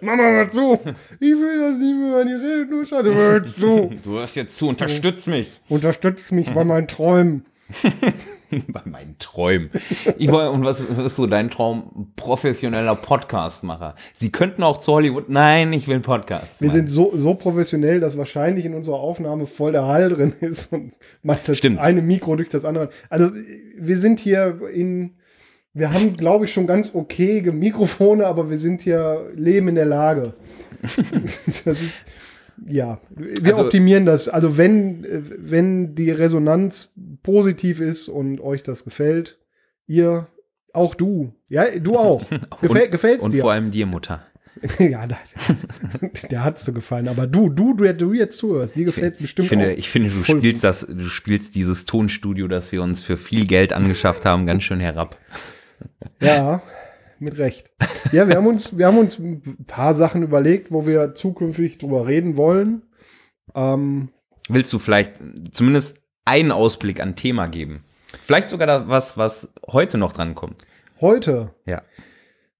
Mama, 0.00 0.22
hör 0.22 0.48
zu. 0.48 0.78
Ich 1.20 1.32
will 1.32 1.60
das 1.60 1.78
nicht 1.78 1.94
mehr, 1.94 2.16
wenn 2.16 2.28
die 2.28 2.32
redet 2.32 2.70
nur 2.70 2.86
Scheiße. 2.86 3.14
Hör 3.14 3.44
zu. 3.44 3.90
Du 4.02 4.12
hörst 4.12 4.36
jetzt 4.36 4.56
zu, 4.56 4.68
unterstütz 4.68 5.26
mich. 5.26 5.48
Unterstützt 5.68 6.32
mich 6.32 6.50
bei 6.50 6.64
meinen 6.64 6.88
Träumen. 6.88 7.44
Bei 8.68 8.82
meinen 8.84 9.16
Träumen. 9.18 9.70
Ich 10.18 10.30
wollte, 10.30 10.50
und 10.52 10.64
was, 10.64 10.84
was 10.88 11.06
ist 11.06 11.16
so 11.16 11.26
dein 11.26 11.50
Traum? 11.50 12.12
Professioneller 12.14 12.94
Podcastmacher. 12.94 13.96
Sie 14.14 14.30
könnten 14.30 14.62
auch 14.62 14.78
zu 14.78 14.92
Hollywood. 14.92 15.28
Nein, 15.28 15.72
ich 15.72 15.88
will 15.88 16.00
Podcasts. 16.00 16.60
Wir 16.60 16.70
sind 16.70 16.90
so, 16.90 17.10
so 17.14 17.34
professionell, 17.34 17.98
dass 17.98 18.16
wahrscheinlich 18.16 18.64
in 18.64 18.74
unserer 18.74 19.00
Aufnahme 19.00 19.46
voll 19.46 19.72
der 19.72 19.86
Hall 19.86 20.10
drin 20.10 20.32
ist 20.40 20.72
und 20.72 20.92
mal 21.22 21.38
das 21.44 21.58
Stimmt. 21.58 21.80
eine 21.80 22.02
Mikro 22.02 22.36
durch 22.36 22.48
das 22.48 22.64
andere. 22.64 22.90
Also 23.10 23.30
wir 23.76 23.98
sind 23.98 24.20
hier 24.20 24.60
in, 24.72 25.16
wir 25.72 25.92
haben, 25.92 26.16
glaube 26.16 26.44
ich, 26.44 26.52
schon 26.52 26.68
ganz 26.68 26.94
okay 26.94 27.42
Mikrofone, 27.50 28.26
aber 28.26 28.48
wir 28.48 28.58
sind 28.58 28.82
hier 28.82 29.28
leben 29.34 29.68
in 29.68 29.74
der 29.74 29.86
Lage. 29.86 30.34
das 30.82 31.66
ist, 31.66 32.06
ja, 32.66 33.00
wir 33.10 33.52
Also- 33.52 33.64
optimieren 33.64 34.04
das. 34.04 34.28
Also 34.28 34.56
wenn, 34.56 35.04
äh, 35.04 35.22
wenn 35.38 35.94
die 35.94 36.10
Resonanz 36.10 36.92
positiv 37.22 37.80
ist 37.80 38.08
und 38.08 38.40
euch 38.40 38.62
das 38.62 38.84
gefällt, 38.84 39.38
ihr, 39.86 40.26
auch 40.72 40.94
du, 40.94 41.32
ja, 41.50 41.64
du 41.78 41.96
auch. 41.96 42.22
Gefäll, 42.60 42.88
gefällt's 42.88 43.24
Und 43.24 43.32
dir? 43.32 43.40
vor 43.40 43.52
allem 43.52 43.70
dir, 43.70 43.86
Mutter. 43.86 44.22
Ja, 44.78 45.06
da, 45.06 45.18
der 46.30 46.42
hat's 46.42 46.64
so 46.64 46.72
gefallen. 46.72 47.08
Aber 47.08 47.26
du, 47.26 47.50
du, 47.50 47.74
du, 47.74 47.92
du 47.92 48.12
jetzt 48.14 48.38
zuhörst, 48.38 48.74
dir 48.74 48.86
gefällt's 48.86 49.18
bestimmt 49.18 49.44
Ich 49.44 49.48
finde, 49.50 49.72
ich 49.74 49.90
finde, 49.90 50.08
du 50.08 50.24
spielst 50.24 50.64
das, 50.64 50.86
du 50.86 51.02
spielst 51.08 51.54
dieses 51.56 51.84
Tonstudio, 51.84 52.48
das 52.48 52.72
wir 52.72 52.82
uns 52.82 53.02
für 53.02 53.18
viel 53.18 53.46
Geld 53.46 53.74
angeschafft 53.74 54.24
haben, 54.24 54.46
ganz 54.46 54.62
schön 54.62 54.80
herab. 54.80 55.18
Ja, 56.22 56.62
mit 57.20 57.38
Recht. 57.38 57.72
Ja, 58.12 58.28
wir 58.28 58.36
haben 58.36 58.46
uns, 58.46 58.76
wir 58.78 58.86
haben 58.86 58.98
uns 58.98 59.18
ein 59.18 59.64
paar 59.66 59.94
Sachen 59.94 60.22
überlegt, 60.22 60.70
wo 60.70 60.86
wir 60.86 61.14
zukünftig 61.14 61.78
drüber 61.78 62.06
reden 62.06 62.36
wollen. 62.36 62.82
Ähm, 63.54 64.10
Willst 64.48 64.72
du 64.72 64.78
vielleicht 64.78 65.20
zumindest 65.50 65.98
einen 66.24 66.52
Ausblick 66.52 67.00
an 67.00 67.16
Thema 67.16 67.46
geben? 67.48 67.84
Vielleicht 68.22 68.48
sogar 68.48 68.66
da 68.66 68.88
was, 68.88 69.18
was 69.18 69.52
heute 69.66 69.98
noch 69.98 70.12
dran 70.12 70.34
kommt. 70.34 70.64
heute, 71.00 71.54
Ja. 71.66 71.82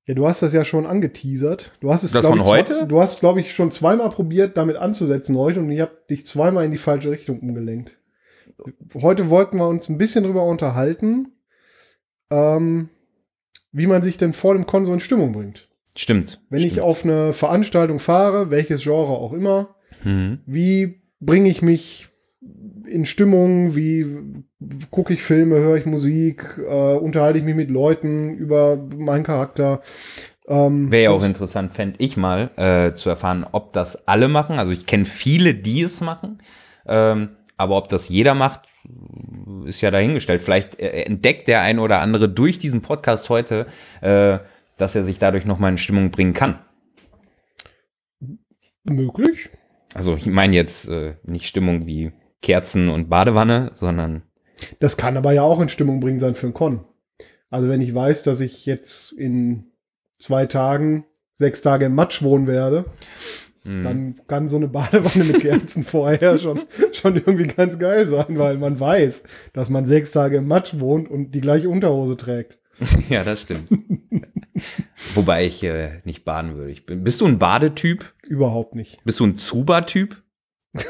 ja, 0.06 0.14
du 0.14 0.26
hast 0.26 0.42
das 0.42 0.52
ja 0.52 0.64
schon 0.64 0.84
angeteasert. 0.86 1.72
Du 1.80 1.92
hast 1.92 2.02
es, 2.02 2.12
Das 2.12 2.26
von 2.26 2.40
ich, 2.40 2.44
heute? 2.44 2.86
Du 2.86 3.00
hast, 3.00 3.20
glaube 3.20 3.40
ich, 3.40 3.54
schon 3.54 3.70
zweimal 3.70 4.10
probiert, 4.10 4.56
damit 4.56 4.76
anzusetzen 4.76 5.36
heute 5.36 5.60
und 5.60 5.70
ich 5.70 5.80
habe 5.80 5.96
dich 6.10 6.26
zweimal 6.26 6.64
in 6.64 6.72
die 6.72 6.78
falsche 6.78 7.10
Richtung 7.10 7.40
umgelenkt. 7.40 7.96
Heute 8.94 9.30
wollten 9.30 9.58
wir 9.58 9.68
uns 9.68 9.88
ein 9.88 9.98
bisschen 9.98 10.24
drüber 10.24 10.44
unterhalten, 10.44 11.32
ähm, 12.30 12.88
wie 13.72 13.86
man 13.86 14.02
sich 14.02 14.16
denn 14.16 14.32
vor 14.32 14.54
dem 14.54 14.66
Kon 14.66 14.84
so 14.84 14.92
in 14.92 15.00
Stimmung 15.00 15.32
bringt. 15.32 15.68
Stimmt. 15.96 16.40
Wenn 16.50 16.60
ich 16.60 16.72
Stimmt. 16.72 16.84
auf 16.86 17.04
eine 17.04 17.32
Veranstaltung 17.32 17.98
fahre, 17.98 18.50
welches 18.50 18.82
Genre 18.82 19.12
auch 19.12 19.32
immer, 19.32 19.74
Mhm. 20.04 20.40
wie 20.46 21.00
bringe 21.20 21.48
ich 21.48 21.62
mich 21.62 22.08
in 22.86 23.06
Stimmung, 23.06 23.74
wie 23.74 24.06
gucke 24.90 25.12
ich 25.14 25.22
Filme, 25.22 25.56
höre 25.56 25.76
ich 25.76 25.86
Musik, 25.86 26.58
äh, 26.58 26.94
unterhalte 26.96 27.38
ich 27.38 27.44
mich 27.44 27.56
mit 27.56 27.70
Leuten 27.70 28.34
über 28.36 28.76
meinen 28.76 29.24
Charakter. 29.24 29.80
Ähm, 30.46 30.92
Wäre 30.92 31.04
ja 31.04 31.10
auch 31.10 31.24
interessant, 31.24 31.72
fände 31.72 31.96
ich 31.98 32.16
mal, 32.16 32.50
äh, 32.56 32.92
zu 32.94 33.08
erfahren, 33.08 33.44
ob 33.50 33.72
das 33.72 34.06
alle 34.06 34.28
machen. 34.28 34.58
Also 34.58 34.70
ich 34.72 34.86
kenne 34.86 35.04
viele, 35.06 35.54
die 35.54 35.82
es 35.82 36.00
machen. 36.02 36.40
Ähm, 36.86 37.30
aber 37.56 37.76
ob 37.76 37.88
das 37.88 38.08
jeder 38.10 38.34
macht, 38.34 38.60
ist 39.64 39.80
ja 39.80 39.90
dahingestellt. 39.90 40.42
Vielleicht 40.42 40.78
äh, 40.78 41.02
entdeckt 41.02 41.48
der 41.48 41.60
ein 41.62 41.78
oder 41.78 42.00
andere 42.00 42.28
durch 42.28 42.58
diesen 42.58 42.82
Podcast 42.82 43.28
heute, 43.30 43.66
äh, 44.00 44.38
dass 44.76 44.94
er 44.94 45.04
sich 45.04 45.18
dadurch 45.18 45.44
nochmal 45.44 45.72
in 45.72 45.78
Stimmung 45.78 46.10
bringen 46.10 46.34
kann. 46.34 46.58
möglich. 48.84 49.50
Also 49.94 50.14
ich 50.16 50.26
meine 50.26 50.54
jetzt 50.54 50.88
äh, 50.88 51.14
nicht 51.24 51.46
Stimmung 51.46 51.86
wie 51.86 52.12
Kerzen 52.42 52.88
und 52.88 53.08
Badewanne, 53.08 53.70
sondern 53.72 54.22
Das 54.78 54.96
kann 54.96 55.16
aber 55.16 55.32
ja 55.32 55.42
auch 55.42 55.60
in 55.60 55.68
Stimmung 55.68 56.00
bringen 56.00 56.20
sein 56.20 56.34
für 56.34 56.46
einen 56.46 56.54
Con. 56.54 56.84
Also 57.50 57.68
wenn 57.68 57.80
ich 57.80 57.94
weiß, 57.94 58.22
dass 58.22 58.40
ich 58.40 58.66
jetzt 58.66 59.12
in 59.12 59.72
zwei 60.18 60.46
Tagen, 60.46 61.04
sechs 61.36 61.62
Tage 61.62 61.86
im 61.86 61.94
Matsch 61.94 62.22
wohnen 62.22 62.46
werde, 62.46 62.86
mh, 63.66 63.82
dann 63.84 64.20
kann 64.28 64.48
so 64.48 64.56
eine 64.56 64.68
Badewanne 64.68 65.24
mit 65.24 65.40
Kerzen 65.40 65.82
vorher 65.84 66.38
schon, 66.38 66.62
schon 66.92 67.16
irgendwie 67.16 67.46
ganz 67.46 67.78
geil 67.78 68.08
sein, 68.08 68.38
weil 68.38 68.58
man 68.58 68.78
weiß, 68.78 69.22
dass 69.52 69.70
man 69.70 69.86
sechs 69.86 70.10
Tage 70.12 70.36
im 70.38 70.46
Matsch 70.48 70.74
wohnt 70.78 71.10
und 71.10 71.32
die 71.32 71.40
gleiche 71.40 71.68
Unterhose 71.68 72.16
trägt. 72.16 72.58
ja, 73.08 73.24
das 73.24 73.42
stimmt. 73.42 73.68
Wobei 75.14 75.46
ich 75.46 75.62
äh, 75.62 76.00
nicht 76.04 76.24
baden 76.24 76.56
würde. 76.56 76.70
Ich 76.70 76.86
bin, 76.86 77.04
bist 77.04 77.20
du 77.20 77.26
ein 77.26 77.38
Badetyp? 77.38 78.12
Überhaupt 78.26 78.74
nicht. 78.74 79.02
Bist 79.04 79.20
du 79.20 79.24
ein 79.26 79.36
Zuba-Typ? 79.36 80.22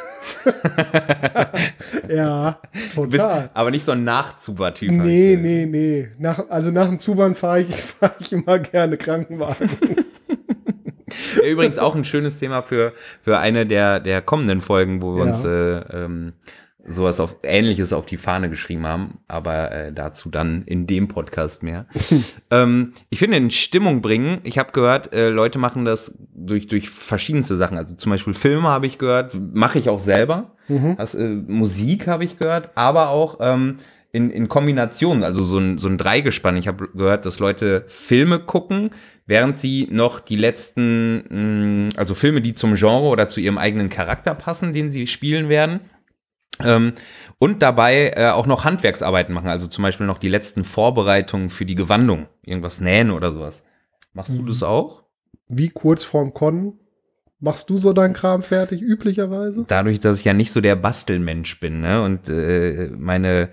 Ja, 2.08 2.60
Du 2.94 3.06
bist 3.06 3.22
total. 3.22 3.50
aber 3.54 3.70
nicht 3.70 3.84
so 3.84 3.92
ein 3.92 4.04
Nach-Zuba-Typ. 4.04 4.90
hab 4.90 5.04
Nee, 5.04 5.36
nee, 5.40 5.66
nee. 5.66 6.08
Nach, 6.18 6.48
also 6.50 6.70
nach 6.70 6.86
dem 6.86 6.98
Zubahn 6.98 7.34
fahre 7.34 7.62
ich, 7.62 7.74
fahr 7.76 8.14
ich 8.20 8.32
immer 8.32 8.58
gerne 8.58 8.96
Krankenwagen. 8.96 9.68
Übrigens 11.44 11.78
auch 11.78 11.94
ein 11.94 12.04
schönes 12.04 12.38
Thema 12.38 12.62
für, 12.62 12.92
für 13.22 13.38
eine 13.38 13.66
der, 13.66 14.00
der 14.00 14.22
kommenden 14.22 14.60
Folgen, 14.60 15.02
wo 15.02 15.14
wir 15.16 15.24
Ja. 15.26 15.30
uns 15.32 15.44
äh, 15.44 16.04
ähm, 16.04 16.32
sowas 16.88 17.18
auf 17.18 17.34
Ähnliches 17.42 17.92
auf 17.92 18.06
die 18.06 18.16
Fahne 18.16 18.48
geschrieben 18.48 18.86
haben, 18.86 19.18
aber 19.26 19.72
äh, 19.72 19.92
dazu 19.92 20.30
dann 20.30 20.62
in 20.66 20.86
dem 20.86 21.08
Podcast 21.08 21.64
mehr. 21.64 21.86
ähm, 22.52 22.92
ich 23.10 23.18
finde 23.18 23.38
in 23.38 23.50
Stimmung 23.50 24.02
bringen, 24.02 24.38
ich 24.44 24.58
habe 24.58 24.70
gehört, 24.70 25.12
äh, 25.12 25.28
Leute 25.30 25.58
machen 25.58 25.84
das 25.84 26.16
durch, 26.32 26.68
durch 26.68 26.88
verschiedenste 26.88 27.56
Sachen. 27.56 27.76
Also 27.76 27.94
zum 27.96 28.10
Beispiel 28.10 28.34
Filme 28.34 28.68
habe 28.68 28.86
ich 28.86 28.98
gehört, 28.98 29.36
mache 29.52 29.78
ich 29.80 29.88
auch 29.88 29.98
selber. 29.98 30.52
Das, 30.96 31.14
äh, 31.14 31.28
Musik 31.28 32.06
habe 32.08 32.24
ich 32.24 32.38
gehört, 32.38 32.70
aber 32.76 33.08
auch 33.10 33.38
ähm, 33.40 33.76
in, 34.16 34.30
in 34.30 34.48
Kombination, 34.48 35.22
also 35.22 35.44
so 35.44 35.58
ein, 35.58 35.78
so 35.78 35.88
ein 35.88 35.98
Dreigespann. 35.98 36.56
Ich 36.56 36.66
habe 36.68 36.88
gehört, 36.88 37.26
dass 37.26 37.38
Leute 37.38 37.84
Filme 37.86 38.38
gucken, 38.40 38.90
während 39.26 39.58
sie 39.58 39.86
noch 39.90 40.20
die 40.20 40.36
letzten, 40.36 41.88
mh, 41.88 41.88
also 41.96 42.14
Filme, 42.14 42.40
die 42.40 42.54
zum 42.54 42.74
Genre 42.74 43.06
oder 43.06 43.28
zu 43.28 43.40
ihrem 43.40 43.58
eigenen 43.58 43.88
Charakter 43.90 44.34
passen, 44.34 44.72
den 44.72 44.90
sie 44.90 45.06
spielen 45.06 45.48
werden. 45.48 45.80
Ähm, 46.64 46.92
und 47.38 47.60
dabei 47.60 48.12
äh, 48.16 48.28
auch 48.28 48.46
noch 48.46 48.64
Handwerksarbeiten 48.64 49.34
machen, 49.34 49.50
also 49.50 49.66
zum 49.66 49.82
Beispiel 49.82 50.06
noch 50.06 50.16
die 50.18 50.30
letzten 50.30 50.64
Vorbereitungen 50.64 51.50
für 51.50 51.66
die 51.66 51.74
Gewandung, 51.74 52.28
irgendwas 52.44 52.80
nähen 52.80 53.10
oder 53.10 53.30
sowas. 53.30 53.62
Machst 54.14 54.30
du 54.30 54.40
Mhm. 54.42 54.46
das 54.46 54.62
auch? 54.62 55.02
Wie 55.48 55.68
kurz 55.68 56.02
vorm 56.02 56.32
Con 56.32 56.80
machst 57.38 57.68
du 57.68 57.76
so 57.76 57.92
deinen 57.92 58.14
Kram 58.14 58.42
fertig, 58.42 58.80
üblicherweise? 58.80 59.64
Dadurch, 59.68 60.00
dass 60.00 60.18
ich 60.20 60.24
ja 60.24 60.32
nicht 60.32 60.50
so 60.50 60.62
der 60.62 60.76
Bastelmensch 60.76 61.60
bin 61.60 61.82
ne, 61.82 62.00
und 62.02 62.30
äh, 62.30 62.88
meine 62.96 63.50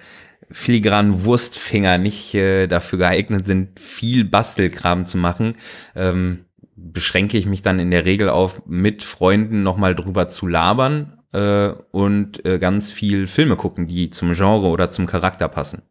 filigranen 0.50 1.24
Wurstfinger 1.24 1.98
nicht 1.98 2.34
äh, 2.34 2.68
dafür 2.68 3.00
geeignet 3.00 3.46
sind, 3.48 3.80
viel 3.80 4.26
Bastelkram 4.26 5.06
zu 5.06 5.18
machen, 5.18 5.56
ähm, 5.96 6.46
beschränke 6.76 7.38
ich 7.38 7.46
mich 7.46 7.62
dann 7.62 7.80
in 7.80 7.92
der 7.92 8.06
Regel 8.06 8.30
auf, 8.30 8.66
mit 8.66 9.04
Freunden 9.04 9.64
nochmal 9.64 9.96
drüber 9.96 10.30
zu 10.30 10.48
labern 10.48 11.22
äh, 11.34 11.70
und 11.92 12.46
äh, 12.46 12.60
ganz 12.60 12.92
viel 12.92 13.28
Filme 13.28 13.56
gucken, 13.56 13.88
die 13.88 14.10
zum 14.10 14.34
Genre 14.34 14.68
oder 14.68 14.90
zum 14.90 15.06
Charakter 15.06 15.48
passen. 15.48 15.84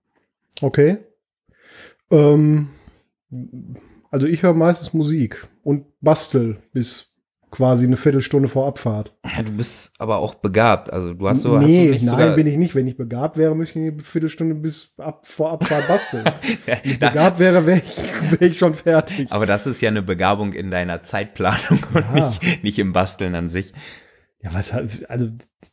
Okay. 0.61 0.99
Ähm, 2.11 2.69
also 4.11 4.27
ich 4.27 4.43
höre 4.43 4.55
meistens 4.55 4.93
Musik 4.93 5.49
und 5.63 5.87
bastel 6.01 6.63
bis 6.73 7.12
quasi 7.53 7.87
eine 7.87 7.97
Viertelstunde 7.97 8.49
vor 8.49 8.67
Abfahrt. 8.67 9.15
Ja, 9.25 9.43
du 9.43 9.53
bist 9.53 9.93
aber 9.99 10.19
auch 10.19 10.35
begabt. 10.35 10.93
Also 10.93 11.13
du 11.15 11.29
hast 11.29 11.43
so, 11.43 11.57
hast 11.57 11.67
nee, 11.67 11.87
du 11.87 11.93
nicht 11.93 12.03
nein, 12.05 12.19
sogar, 12.19 12.35
bin 12.35 12.47
ich 12.47 12.57
nicht. 12.57 12.75
Wenn 12.75 12.89
ich 12.89 12.97
begabt 12.97 13.37
wäre, 13.37 13.55
müsste 13.55 13.79
ich 13.79 13.93
eine 13.93 13.99
Viertelstunde 14.01 14.55
bis 14.57 14.95
ab, 14.99 15.27
vor 15.27 15.53
Abfahrt 15.53 15.87
basteln. 15.87 16.25
Wenn 16.67 16.79
ich 16.83 16.99
begabt 16.99 17.39
wäre, 17.39 17.65
wäre 17.67 17.83
ich, 17.85 18.41
wär 18.41 18.49
ich 18.49 18.59
schon 18.59 18.75
fertig. 18.75 19.31
aber 19.31 19.47
das 19.47 19.67
ist 19.67 19.81
ja 19.83 19.91
eine 19.91 20.03
Begabung 20.03 20.55
in 20.55 20.71
deiner 20.71 21.03
Zeitplanung 21.05 21.79
und 21.95 22.05
Ja. 22.17 22.25
nicht, 22.27 22.65
nicht 22.65 22.79
im 22.79 22.93
Basteln 22.93 23.35
an 23.35 23.49
sich. 23.49 23.73
Ja, 24.43 24.53
was 24.55 24.73
halt, 24.73 25.09
also 25.09 25.29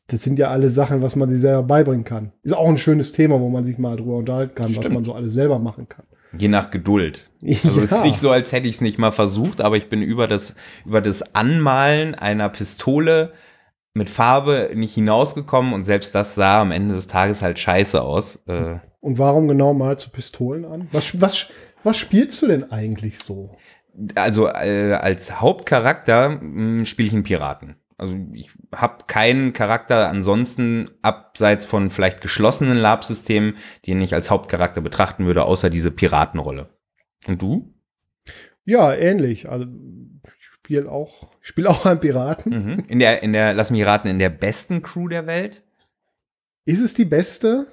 das 0.08 0.22
sind 0.22 0.38
ja 0.38 0.50
alle 0.50 0.70
Sachen, 0.70 1.02
was 1.02 1.16
man 1.16 1.28
sich 1.28 1.40
selber 1.40 1.64
beibringen 1.64 2.04
kann. 2.04 2.34
Ist 2.44 2.54
auch 2.54 2.68
ein 2.70 2.78
schönes 2.78 3.14
Thema, 3.14 3.40
wo 3.40 3.50
man 3.50 3.66
sich 3.66 3.80
mal 3.80 3.96
drüber 3.96 4.18
unterhalten 4.18 4.54
kann, 4.54 4.66
was 4.66 4.76
Stimmt. 4.76 4.94
man 4.94 5.06
so 5.06 5.14
alles 5.14 5.34
selber 5.34 5.58
machen 5.58 5.90
kann. 5.90 6.06
Je 6.38 6.48
nach 6.48 6.70
Geduld. 6.72 7.30
Also 7.64 7.82
es 7.82 7.92
Ja. 7.92 7.98
ist 7.98 8.04
nicht 8.04 8.20
so, 8.20 8.30
als 8.32 8.52
hätte 8.52 8.68
ich 8.68 8.76
es 8.76 8.82
nicht 8.82 8.98
mal 9.00 9.12
versucht, 9.12 9.62
aber 9.62 9.78
ich 9.78 9.90
bin 9.90 10.02
über 10.02 10.28
das, 10.28 10.54
über 10.86 11.02
das 11.02 11.34
Anmalen 11.36 12.14
einer 12.16 12.50
Pistole 12.50 13.34
mit 13.94 14.10
Farbe 14.10 14.72
nicht 14.76 14.94
hinausgekommen 14.94 15.74
und 15.74 15.86
selbst 15.86 16.14
das 16.14 16.36
sah 16.36 16.62
am 16.62 16.72
Ende 16.72 16.96
des 16.96 17.08
Tages 17.08 17.42
halt 17.42 17.58
scheiße 17.60 18.02
aus. 18.02 18.38
Äh, 18.48 18.76
Und 19.02 19.18
warum 19.18 19.48
genau 19.48 19.74
mal 19.74 19.98
zu 19.98 20.10
Pistolen 20.12 20.66
an? 20.66 20.88
Was, 20.92 21.20
was, 21.20 21.48
was 21.84 21.98
spielst 21.98 22.42
du 22.42 22.48
denn 22.48 22.72
eigentlich 22.72 23.20
so? 23.20 23.56
also 24.16 24.48
äh, 24.48 24.94
als 24.94 25.42
Hauptcharakter 25.42 26.40
spiele 26.86 27.08
ich 27.08 27.14
einen 27.14 27.24
Piraten. 27.24 27.76
Also 28.00 28.15
ich 28.34 28.50
habe 28.74 29.03
keinen 29.08 29.53
Charakter 29.53 30.08
ansonsten 30.10 30.89
abseits 31.01 31.65
von 31.65 31.89
vielleicht 31.89 32.22
geschlossenen 32.22 32.77
Lab-Systemen, 32.77 33.56
den 33.86 34.01
ich 34.01 34.13
als 34.13 34.29
Hauptcharakter 34.32 34.82
betrachten 34.82 35.25
würde, 35.25 35.44
außer 35.46 35.70
diese 35.70 35.91
Piratenrolle. 35.91 36.70
Und 37.27 37.41
du? 37.41 37.74
Ja, 38.65 38.94
ähnlich. 38.94 39.50
Also 39.50 39.65
ich 39.65 40.46
spiele 40.46 40.89
auch, 40.91 41.29
ich 41.41 41.48
spiele 41.50 41.70
auch 41.70 41.86
einen 41.86 42.00
Piraten. 42.00 42.51
Mhm. 42.63 42.84
In 42.88 43.00
der, 43.00 43.22
in 43.24 43.34
der, 43.34 43.53
lass 43.53 43.72
mich 43.72 43.86
raten, 43.86 44.08
in 44.08 44.20
der 44.20 44.29
besten 44.29 44.82
Crew 44.82 45.08
der 45.08 45.27
Welt? 45.27 45.63
Ist 46.65 46.82
es 46.82 46.94
die 46.94 47.06
beste? 47.06 47.68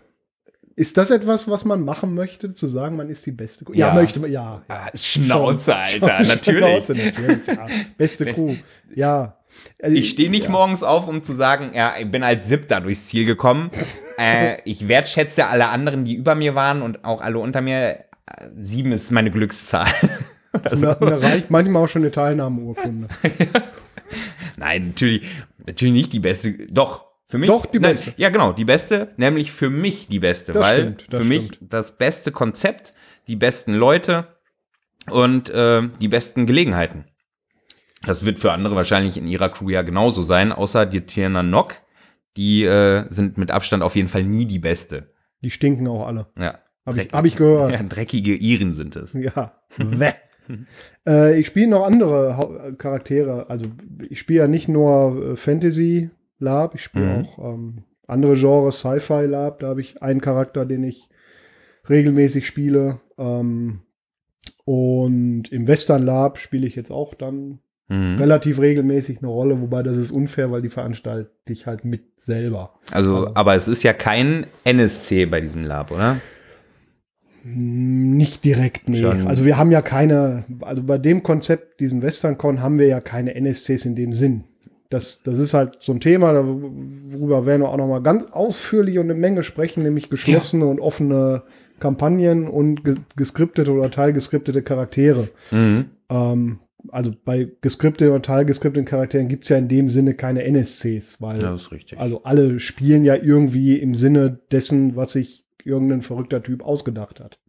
Ist 0.75 0.97
das 0.99 1.11
etwas, 1.11 1.49
was 1.49 1.65
man 1.65 1.83
machen 1.83 2.15
möchte, 2.15 2.53
zu 2.53 2.67
sagen, 2.67 2.97
man 2.97 3.09
ist 3.09 3.25
die 3.25 3.31
beste 3.33 3.65
Crew? 3.65 3.75
Ja. 3.75 3.95
möchte 3.95 4.21
man, 4.21 4.31
ja. 4.31 4.63
Ah, 4.69 4.89
Schnauze, 4.95 5.75
Alter, 5.75 6.19
Schon- 6.19 6.29
natürlich. 6.29 6.65
Schnauze, 6.85 6.95
natürlich 6.95 7.47
ja. 7.47 7.67
Beste 7.97 8.27
Crew. 8.35 8.55
Ja. 8.95 9.36
Also 9.83 9.97
Ich 9.97 10.11
stehe 10.11 10.31
nicht 10.31 10.45
ja. 10.45 10.51
morgens 10.51 10.83
auf, 10.83 11.09
um 11.09 11.23
zu 11.23 11.33
sagen, 11.33 11.71
ja, 11.75 11.95
ich 11.99 12.11
bin 12.11 12.23
als 12.23 12.49
Siebter 12.49 12.81
durchs 12.81 13.07
Ziel 13.07 13.25
gekommen. 13.25 13.71
äh, 14.19 14.57
ich 14.65 14.89
wertschätze 14.89 15.47
alle 15.47 15.69
anderen, 15.69 16.05
die 16.05 16.15
über 16.15 16.35
mir 16.35 16.55
waren 16.55 16.83
und 16.83 17.05
auch 17.05 17.21
alle 17.21 17.39
unter 17.39 17.61
mir. 17.61 18.05
Äh, 18.27 18.49
Sieben 18.59 18.93
ist 18.93 19.11
meine 19.11 19.31
Glückszahl. 19.31 19.89
Da, 20.63 20.95
da 20.95 21.17
reicht 21.19 21.51
manchmal 21.51 21.85
auch 21.85 21.89
schon 21.89 22.01
eine 22.01 22.11
Teilnahmeurkunde. 22.11 23.09
Nein, 24.57 24.89
natürlich, 24.89 25.27
natürlich 25.67 25.93
nicht 25.93 26.13
die 26.15 26.21
beste. 26.21 26.53
Doch, 26.71 27.05
für 27.27 27.39
mich. 27.39 27.49
Doch, 27.49 27.67
die 27.67 27.79
nein, 27.79 27.93
beste. 27.93 28.15
Ja, 28.17 28.31
genau, 28.31 28.53
die 28.53 28.65
beste, 28.65 29.13
nämlich 29.17 29.53
für 29.53 29.69
mich 29.69 30.09
die 30.09 30.21
beste, 30.21 30.53
Das 30.53 30.63
weil 30.65 30.77
stimmt, 30.79 31.07
das 31.11 31.21
für 31.21 31.27
mich 31.27 31.47
stimmt. 31.49 31.73
das 31.73 31.99
beste 31.99 32.33
Konzept, 32.33 32.95
die 33.27 33.37
besten 33.37 33.75
Leute 33.75 34.29
und 35.11 35.51
äh, 35.51 35.83
die 36.01 36.09
besten 36.09 36.47
Gelegenheiten. 36.47 37.05
Das 38.07 38.25
wird 38.25 38.39
für 38.39 38.53
andere 38.53 38.77
wahrscheinlich 38.77 39.17
in 39.19 39.27
ihrer 39.27 39.49
Crew 39.49 39.69
ja 39.71 39.83
genauso 39.83 40.23
sein, 40.23 40.53
außer 40.53 40.87
die 40.87 41.03
Tierna 41.03 41.43
Nock. 41.43 41.75
Die 42.37 42.65
äh, 42.65 43.05
sind 43.09 43.39
mit 43.39 43.51
Abstand 43.51 43.83
auf 43.83 43.97
jeden 43.97 44.09
Fall 44.09 44.23
nie 44.25 44.45
die 44.47 44.59
beste. 44.59 45.13
Die 45.43 45.51
stinken 45.51 45.87
auch 45.89 46.07
alle. 46.07 46.27
Ja. 46.39 46.59
Habe 46.87 47.03
ich, 47.03 47.13
hab 47.13 47.25
ich 47.25 47.37
gehört. 47.37 47.73
Ja, 47.73 47.83
dreckige 47.83 48.35
Iren 48.35 48.73
sind 48.75 48.97
es. 48.97 49.13
Ja. 49.15 49.59
Äh, 51.05 51.41
ich 51.41 51.49
spiele 51.49 51.67
noch 51.67 51.85
andere 51.85 52.37
Hau- 52.37 52.57
Charaktere. 52.79 53.51
Also 53.51 53.67
ich 54.09 54.21
spiele 54.21 54.39
ja 54.41 54.47
nicht 54.47 54.69
nur 54.69 55.33
äh, 55.33 55.37
Fantasy 55.37 56.11
Lab, 56.39 56.77
ich 56.77 56.85
spiele 56.85 57.05
Mhm. 57.05 57.25
auch 57.27 57.39
ähm, 57.55 57.85
andere 58.07 58.35
Genres, 58.35 58.79
Sci-Fi 58.79 59.25
Lab. 59.27 59.59
Da 59.59 59.67
habe 59.67 59.81
ich 59.81 60.03
einen 60.03 60.21
Charakter, 60.21 60.65
den 60.65 60.85
ich 60.85 61.09
regelmäßig 61.89 62.47
spiele. 62.47 63.01
Ähm, 63.19 63.81
und 64.65 65.51
im 65.51 65.67
Western 65.67 66.03
Lab 66.03 66.39
spiele 66.39 66.67
ich 66.69 66.77
jetzt 66.77 66.93
auch 66.93 67.15
dann 67.15 67.59
Mhm. 67.89 68.17
relativ 68.19 68.61
regelmäßig 68.61 69.19
eine 69.19 69.29
Rolle, 69.29 69.61
wobei 69.61 69.83
das 69.85 69.97
ist 69.97 70.11
unfair, 70.11 70.51
weil 70.51 70.61
die 70.63 70.69
veranstalte 70.71 71.31
ich 71.49 71.67
halt 71.67 71.85
mit 71.85 72.03
selber. 72.19 72.75
Also, 72.91 73.17
Aber- 73.19 73.37
aber 73.37 73.55
es 73.55 73.69
ist 73.69 73.83
ja 73.85 73.93
kein 73.93 74.47
NSC 74.65 75.27
bei 75.27 75.41
diesem 75.41 75.63
Lab, 75.65 75.93
oder? 75.93 76.17
Hm, 77.43 78.17
Nicht 78.17 78.45
direkt, 78.45 78.89
nee. 78.89 79.01
Schon- 79.01 79.27
Also 79.29 79.45
wir 79.45 79.57
haben 79.57 79.71
ja 79.71 79.83
keine, 79.83 80.45
also 80.63 80.83
bei 80.83 80.99
dem 80.99 81.23
Konzept, 81.23 81.81
diesem 81.81 82.03
WesternCon, 82.03 82.61
haben 82.61 82.79
wir 82.79 82.87
ja 82.89 83.01
keine 83.01 83.35
NSCs 83.35 83.85
in 83.85 83.95
dem 83.95 84.13
Sinn. 84.13 84.45
Das, 84.91 85.23
das 85.23 85.39
ist 85.39 85.53
halt 85.55 85.77
so 85.81 85.93
ein 85.93 86.01
Thema, 86.01 86.33
da- 86.33 86.45
worüber 86.45 87.47
werden 87.47 87.63
wir 87.63 87.69
auch 87.69 87.77
noch 87.77 87.89
mal 87.89 88.03
ganz 88.03 88.25
ausführlich 88.33 88.99
und 88.99 89.05
eine 89.11 89.15
Menge 89.19 89.43
sprechen, 89.43 89.83
nämlich 89.83 90.11
geschlossene 90.11 90.67
und 90.67 90.81
offene 90.81 91.43
Kampagnen 91.79 92.49
und 92.49 92.85
ge 92.85 92.95
geskriptete 93.17 93.71
oder 93.73 93.91
teilgeskriptete 93.91 94.63
Charaktere. 94.63 95.29
Mhm. 95.51 95.85
Ähm, 96.09 96.59
also 96.89 97.13
bei 97.25 97.49
geskripteten 97.61 98.13
oder 98.13 98.23
teilgeskripteten 98.23 98.87
Charakteren 98.87 99.29
gibt 99.29 99.45
es 99.45 99.51
ja 99.51 99.57
in 99.57 99.69
dem 99.69 99.89
Sinne 99.89 100.15
keine 100.15 100.45
NSCs, 100.45 101.21
weil 101.21 101.41
Ja, 101.41 101.57
also 101.97 102.23
alle 102.25 102.61
spielen 102.61 103.05
ja 103.05 103.15
irgendwie 103.17 103.79
im 103.79 103.95
Sinne 103.95 104.41
dessen, 104.53 104.97
was 104.97 105.13
sich 105.13 105.47
irgendein 105.65 106.03
verrückter 106.03 106.43
Typ 106.43 106.63
ausgedacht 106.63 107.21
hat. 107.21 107.41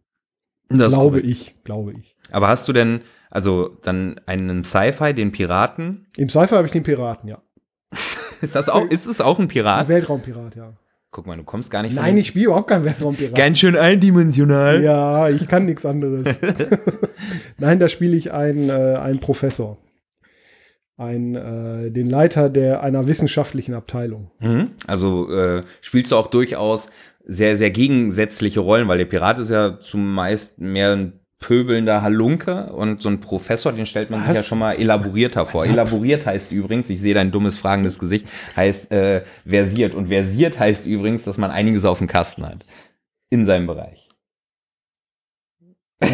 das 0.68 0.92
glaube 0.92 1.20
ich, 1.20 1.62
glaube 1.64 1.94
ich. 1.98 2.16
Aber 2.30 2.48
hast 2.48 2.68
du 2.68 2.72
denn, 2.72 3.00
also 3.30 3.68
dann 3.82 4.20
einen 4.26 4.64
Sci-Fi, 4.64 5.14
den 5.14 5.32
Piraten? 5.32 6.06
Im 6.16 6.28
Sci-Fi 6.28 6.56
habe 6.56 6.66
ich 6.66 6.72
den 6.72 6.82
Piraten, 6.82 7.28
ja. 7.28 7.42
Ist 8.40 8.54
das 8.54 8.68
auch, 8.68 8.86
ist 8.88 9.06
es 9.06 9.20
auch 9.20 9.38
ein 9.38 9.46
Ein 9.46 9.48
Pirat? 9.48 9.88
Weltraumpirat, 9.88 10.54
ja. 10.54 10.76
Guck 11.10 11.26
mal, 11.26 11.36
du 11.36 11.44
kommst 11.44 11.70
gar 11.70 11.82
nicht 11.82 11.96
Nein, 11.96 12.18
ich 12.18 12.28
spiele 12.28 12.46
überhaupt 12.46 12.68
keinen 12.68 12.84
Weltraumpirat. 12.84 13.34
Ganz 13.34 13.58
schön 13.58 13.76
eindimensional. 13.76 14.82
Ja, 14.82 15.30
ich 15.30 15.48
kann 15.48 15.64
nichts 15.64 15.86
anderes. 15.86 16.38
Nein, 17.58 17.78
da 17.78 17.88
spiele 17.88 18.14
ich 18.14 18.32
einen, 18.32 18.68
äh, 18.68 18.96
einen 18.96 19.18
Professor. 19.18 19.78
Ein, 20.98 21.34
äh, 21.34 21.90
den 21.90 22.10
Leiter 22.10 22.50
der, 22.50 22.82
einer 22.82 23.06
wissenschaftlichen 23.06 23.72
Abteilung. 23.72 24.30
Mhm. 24.40 24.72
Also 24.86 25.30
äh, 25.30 25.62
spielst 25.80 26.12
du 26.12 26.16
auch 26.16 26.26
durchaus 26.26 26.90
sehr, 27.24 27.56
sehr 27.56 27.70
gegensätzliche 27.70 28.60
Rollen, 28.60 28.88
weil 28.88 28.98
der 28.98 29.04
Pirat 29.06 29.38
ist 29.38 29.50
ja 29.50 29.80
zumeist 29.80 30.58
mehr 30.58 30.92
ein 30.92 31.20
pöbelnder 31.38 32.02
Halunke 32.02 32.72
und 32.72 33.00
so 33.00 33.08
ein 33.08 33.20
Professor, 33.20 33.72
den 33.72 33.86
stellt 33.86 34.10
man 34.10 34.20
sich 34.20 34.30
Was? 34.30 34.36
ja 34.36 34.42
schon 34.42 34.58
mal 34.58 34.72
elaborierter 34.72 35.46
vor. 35.46 35.64
Elaboriert 35.64 36.26
heißt 36.26 36.50
übrigens, 36.50 36.90
ich 36.90 37.00
sehe 37.00 37.14
dein 37.14 37.30
dummes, 37.30 37.56
fragendes 37.56 37.98
Gesicht, 37.98 38.30
heißt 38.56 38.90
äh, 38.90 39.22
versiert. 39.46 39.94
Und 39.94 40.08
versiert 40.08 40.58
heißt 40.58 40.86
übrigens, 40.86 41.22
dass 41.24 41.36
man 41.38 41.50
einiges 41.50 41.84
auf 41.84 41.98
dem 41.98 42.08
Kasten 42.08 42.44
hat. 42.46 42.64
In 43.30 43.44
seinem 43.44 43.66
Bereich. 43.66 44.08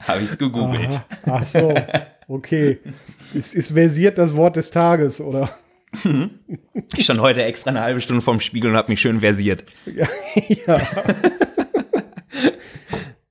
Habe 0.00 0.22
ich 0.22 0.36
gegoogelt. 0.38 1.00
Aha. 1.24 1.40
Ach 1.40 1.46
so, 1.46 1.74
okay. 2.28 2.80
Ist, 3.32 3.54
ist 3.54 3.72
versiert 3.72 4.18
das 4.18 4.36
Wort 4.36 4.56
des 4.56 4.70
Tages, 4.70 5.20
oder? 5.20 5.50
Ich 6.96 7.04
stand 7.04 7.20
heute 7.20 7.42
extra 7.44 7.70
eine 7.70 7.80
halbe 7.80 8.00
Stunde 8.00 8.20
vorm 8.20 8.40
Spiegel 8.40 8.70
und 8.70 8.76
habe 8.76 8.90
mich 8.90 9.00
schön 9.00 9.20
versiert. 9.20 9.64
Ja. 9.86 10.08
ja. 10.66 10.76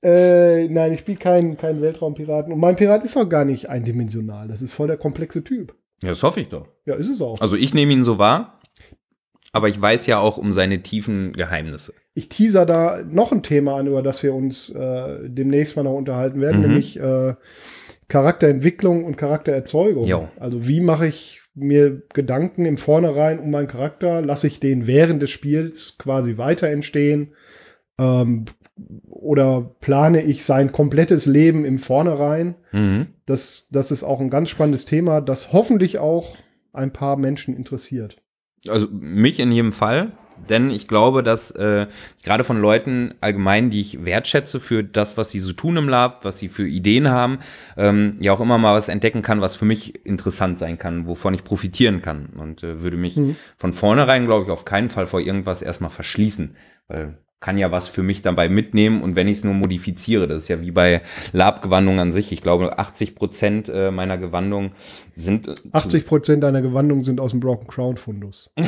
Äh, 0.04 0.68
nein, 0.68 0.92
ich 0.92 1.00
spiele 1.00 1.18
keinen 1.18 1.56
keinen 1.56 1.80
Weltraumpiraten. 1.82 2.52
Und 2.52 2.60
mein 2.60 2.76
Pirat 2.76 3.04
ist 3.04 3.16
auch 3.16 3.28
gar 3.28 3.44
nicht 3.44 3.68
eindimensional. 3.70 4.46
Das 4.48 4.62
ist 4.62 4.72
voll 4.72 4.86
der 4.86 4.96
komplexe 4.98 5.42
Typ. 5.42 5.74
Ja, 6.02 6.10
das 6.10 6.22
hoffe 6.22 6.40
ich 6.40 6.48
doch. 6.48 6.68
Ja, 6.86 6.94
ist 6.96 7.08
es 7.08 7.22
auch. 7.22 7.40
Also 7.40 7.56
ich 7.56 7.72
nehme 7.74 7.92
ihn 7.92 8.04
so 8.04 8.18
wahr, 8.18 8.60
aber 9.52 9.68
ich 9.68 9.80
weiß 9.80 10.06
ja 10.06 10.18
auch 10.18 10.36
um 10.36 10.52
seine 10.52 10.82
tiefen 10.82 11.32
Geheimnisse. 11.32 11.94
Ich 12.14 12.28
teaser 12.28 12.66
da 12.66 13.02
noch 13.08 13.32
ein 13.32 13.42
Thema 13.42 13.76
an, 13.76 13.86
über 13.86 14.02
das 14.02 14.22
wir 14.22 14.34
uns 14.34 14.70
äh, 14.70 15.18
demnächst 15.28 15.76
mal 15.76 15.82
noch 15.82 15.94
unterhalten 15.94 16.40
werden, 16.40 16.60
Mhm. 16.60 16.66
nämlich 16.68 17.00
äh, 17.00 17.34
Charakterentwicklung 18.08 19.04
und 19.04 19.16
Charaktererzeugung. 19.16 20.04
Jo. 20.06 20.28
Also 20.38 20.68
wie 20.68 20.80
mache 20.80 21.06
ich 21.06 21.40
mir 21.54 22.02
Gedanken 22.12 22.66
im 22.66 22.76
Vornherein 22.76 23.38
um 23.38 23.50
meinen 23.50 23.68
Charakter? 23.68 24.20
Lasse 24.22 24.46
ich 24.46 24.60
den 24.60 24.86
während 24.86 25.22
des 25.22 25.30
Spiels 25.30 25.96
quasi 25.98 26.36
weiter 26.36 26.68
entstehen? 26.68 27.32
Ähm, 27.98 28.46
oder 29.08 29.70
plane 29.80 30.22
ich 30.22 30.44
sein 30.44 30.72
komplettes 30.72 31.26
Leben 31.26 31.64
im 31.64 31.78
Vornherein? 31.78 32.56
Mhm. 32.72 33.06
Das, 33.26 33.68
das 33.70 33.90
ist 33.90 34.04
auch 34.04 34.20
ein 34.20 34.30
ganz 34.30 34.50
spannendes 34.50 34.84
Thema, 34.84 35.20
das 35.20 35.52
hoffentlich 35.52 35.98
auch 35.98 36.36
ein 36.72 36.92
paar 36.92 37.16
Menschen 37.16 37.56
interessiert. 37.56 38.20
Also 38.68 38.88
mich 38.90 39.38
in 39.38 39.52
jedem 39.52 39.72
Fall, 39.72 40.12
denn 40.48 40.70
ich 40.70 40.88
glaube, 40.88 41.22
dass 41.22 41.52
äh, 41.52 41.86
gerade 42.24 42.42
von 42.42 42.60
Leuten 42.60 43.14
allgemein, 43.20 43.70
die 43.70 43.80
ich 43.80 44.04
wertschätze 44.04 44.58
für 44.58 44.82
das, 44.82 45.16
was 45.16 45.30
sie 45.30 45.38
so 45.38 45.52
tun 45.52 45.76
im 45.76 45.88
Lab, 45.88 46.24
was 46.24 46.38
sie 46.38 46.48
für 46.48 46.66
Ideen 46.66 47.08
haben, 47.08 47.38
ähm, 47.76 48.16
ja 48.20 48.32
auch 48.32 48.40
immer 48.40 48.58
mal 48.58 48.74
was 48.74 48.88
entdecken 48.88 49.22
kann, 49.22 49.40
was 49.40 49.54
für 49.54 49.66
mich 49.66 50.04
interessant 50.04 50.58
sein 50.58 50.78
kann, 50.78 51.06
wovon 51.06 51.34
ich 51.34 51.44
profitieren 51.44 52.02
kann 52.02 52.30
und 52.36 52.62
äh, 52.64 52.80
würde 52.80 52.96
mich 52.96 53.16
Mhm. 53.16 53.36
von 53.56 53.72
vornherein, 53.72 54.26
glaube 54.26 54.46
ich, 54.46 54.50
auf 54.50 54.64
keinen 54.64 54.90
Fall 54.90 55.06
vor 55.06 55.20
irgendwas 55.20 55.62
erstmal 55.62 55.90
verschließen, 55.90 56.56
weil 56.88 57.18
kann 57.40 57.58
ja 57.58 57.70
was 57.70 57.88
für 57.88 58.02
mich 58.02 58.22
dabei 58.22 58.48
mitnehmen 58.48 59.02
und 59.02 59.16
wenn 59.16 59.28
ich 59.28 59.38
es 59.38 59.44
nur 59.44 59.52
modifiziere, 59.54 60.26
das 60.26 60.44
ist 60.44 60.48
ja 60.48 60.60
wie 60.62 60.70
bei 60.70 61.02
Lab-Gewandung 61.32 61.98
an 62.00 62.10
sich. 62.12 62.32
Ich 62.32 62.40
glaube, 62.40 62.78
80 62.78 63.14
Prozent 63.14 63.68
äh, 63.68 63.90
meiner 63.90 64.16
Gewandungen 64.16 64.72
sind 65.14 65.46
äh, 65.48 65.54
zu- 65.54 65.62
80 65.72 66.06
Prozent 66.06 66.42
deiner 66.42 66.62
Gewandungen 66.62 67.04
sind 67.04 67.20
aus 67.20 67.32
dem 67.32 67.40
Broken 67.40 67.66
Crown 67.66 67.96
Fundus. 67.98 68.50
ja, 68.58 68.62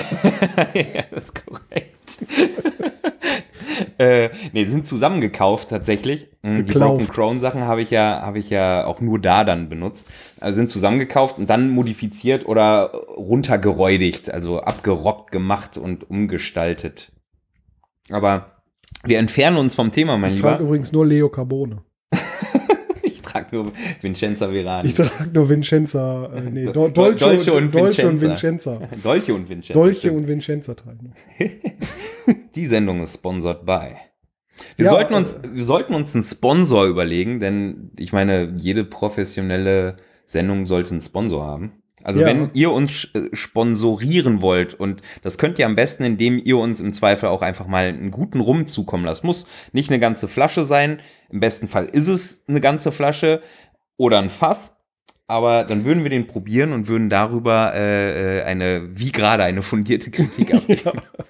das 1.11 1.25
ist 1.25 1.47
korrekt. 1.47 2.19
äh, 3.99 4.29
nee, 4.53 4.65
sind 4.67 4.87
zusammengekauft 4.87 5.71
tatsächlich. 5.71 6.29
Mm, 6.43 6.59
Die 6.59 6.63
Geklauft. 6.65 6.99
Broken 6.99 7.09
Crown 7.09 7.41
Sachen 7.41 7.63
habe 7.63 7.83
ich 7.83 7.91
ja, 7.91 8.21
habe 8.23 8.39
ich 8.39 8.51
ja 8.51 8.85
auch 8.87 9.01
nur 9.01 9.19
da 9.21 9.45
dann 9.45 9.69
benutzt. 9.69 10.07
Also 10.41 10.57
sind 10.57 10.71
zusammengekauft 10.71 11.39
und 11.39 11.49
dann 11.49 11.71
modifiziert 11.71 12.47
oder 12.47 12.93
runtergeräudigt, 13.17 14.31
also 14.31 14.61
abgerockt 14.61 15.33
gemacht 15.33 15.79
und 15.79 16.09
umgestaltet. 16.11 17.13
Aber 18.11 18.56
wir 19.07 19.19
entfernen 19.19 19.57
uns 19.57 19.75
vom 19.75 19.93
Thema, 19.93 20.17
mein 20.19 20.35
Ich 20.35 20.41
trage 20.41 20.57
Lieber. 20.59 20.69
übrigens 20.69 20.93
nur 20.93 21.07
Leo 21.07 21.29
Carbone. 21.29 21.83
Ich 23.03 23.23
trage 23.23 23.55
nur 23.57 23.73
Vincenza 24.01 24.49
Verani. 24.51 24.89
Ich 24.89 24.95
trage 24.95 25.31
nur 25.33 25.49
Vincenza, 25.51 26.31
äh, 26.35 26.41
nee, 26.43 26.65
Do 26.73 26.87
Dol- 26.87 26.93
Dolce, 26.93 27.19
Dolce 27.25 27.53
und 27.53 27.75
Dolce 27.75 28.09
und 28.09 28.21
Vincenza. 28.21 28.81
Dolche 29.03 29.35
und 29.35 29.49
Vincenza. 29.49 29.75
Dolce 29.81 30.11
und 30.13 30.27
Vincenza 30.29 30.75
tragen. 30.75 31.13
Die 32.55 32.67
Sendung 32.67 33.03
ist 33.03 33.15
sponsored 33.15 33.65
by. 33.67 33.97
Wir, 34.77 34.87
Ja, 34.87 34.91
sollten 34.93 35.15
uns, 35.15 35.33
äh, 35.35 35.41
wir 35.53 35.65
sollten 35.65 35.95
uns 35.95 36.15
einen 36.15 36.25
Sponsor 36.25 36.87
überlegen, 36.87 37.41
denn 37.41 37.91
ich 37.99 38.13
meine, 38.13 38.55
jede 38.57 38.85
professionelle 38.85 39.97
Sendung 40.25 40.65
sollte 40.67 40.93
einen 40.93 41.03
Sponsor 41.03 41.47
haben. 41.47 41.83
Also 42.07 42.21
Ja. 42.21 42.29
wenn 42.29 42.51
ihr 42.55 42.71
uns 42.71 43.09
äh, 43.15 43.35
sponsorieren 43.35 44.41
wollt 44.41 44.75
und 44.75 45.03
das 45.23 45.39
könnt 45.39 45.59
ihr 45.59 45.67
am 45.67 45.75
besten, 45.75 46.05
indem 46.05 46.41
ihr 46.43 46.57
uns 46.57 46.81
im 46.81 46.93
Zweifel 46.93 47.29
auch 47.29 47.43
einfach 47.43 47.67
mal 47.67 47.87
einen 47.87 48.13
guten 48.13 48.39
Rum 48.39 48.67
zukommen 48.67 49.05
lasst. 49.05 49.25
Muss 49.25 49.45
nicht 49.73 49.91
eine 49.91 49.99
ganze 49.99 50.29
Flasche 50.29 50.65
sein. 50.65 51.01
Im 51.31 51.41
besten 51.41 51.67
Fall 51.67 51.87
ist 51.87 52.07
es 52.07 52.45
eine 52.47 52.61
ganze 52.61 52.93
Flasche 52.93 53.43
oder 53.97 54.21
ein 54.21 54.31
Fass. 54.31 54.77
aber 55.27 55.65
dann 55.65 55.85
würden 55.85 56.05
wir 56.05 56.11
den 56.11 56.29
probieren 56.29 56.73
und 56.73 56.87
würden 56.87 57.11
darüber 57.11 57.75
äh, 57.75 58.39
äh 58.39 58.43
eine, 58.45 58.89
wie 58.95 59.11
gerade, 59.11 59.43
eine 59.43 59.63
fundierte 59.63 60.13
Kritik 60.13 60.55
abgeben. 60.55 60.83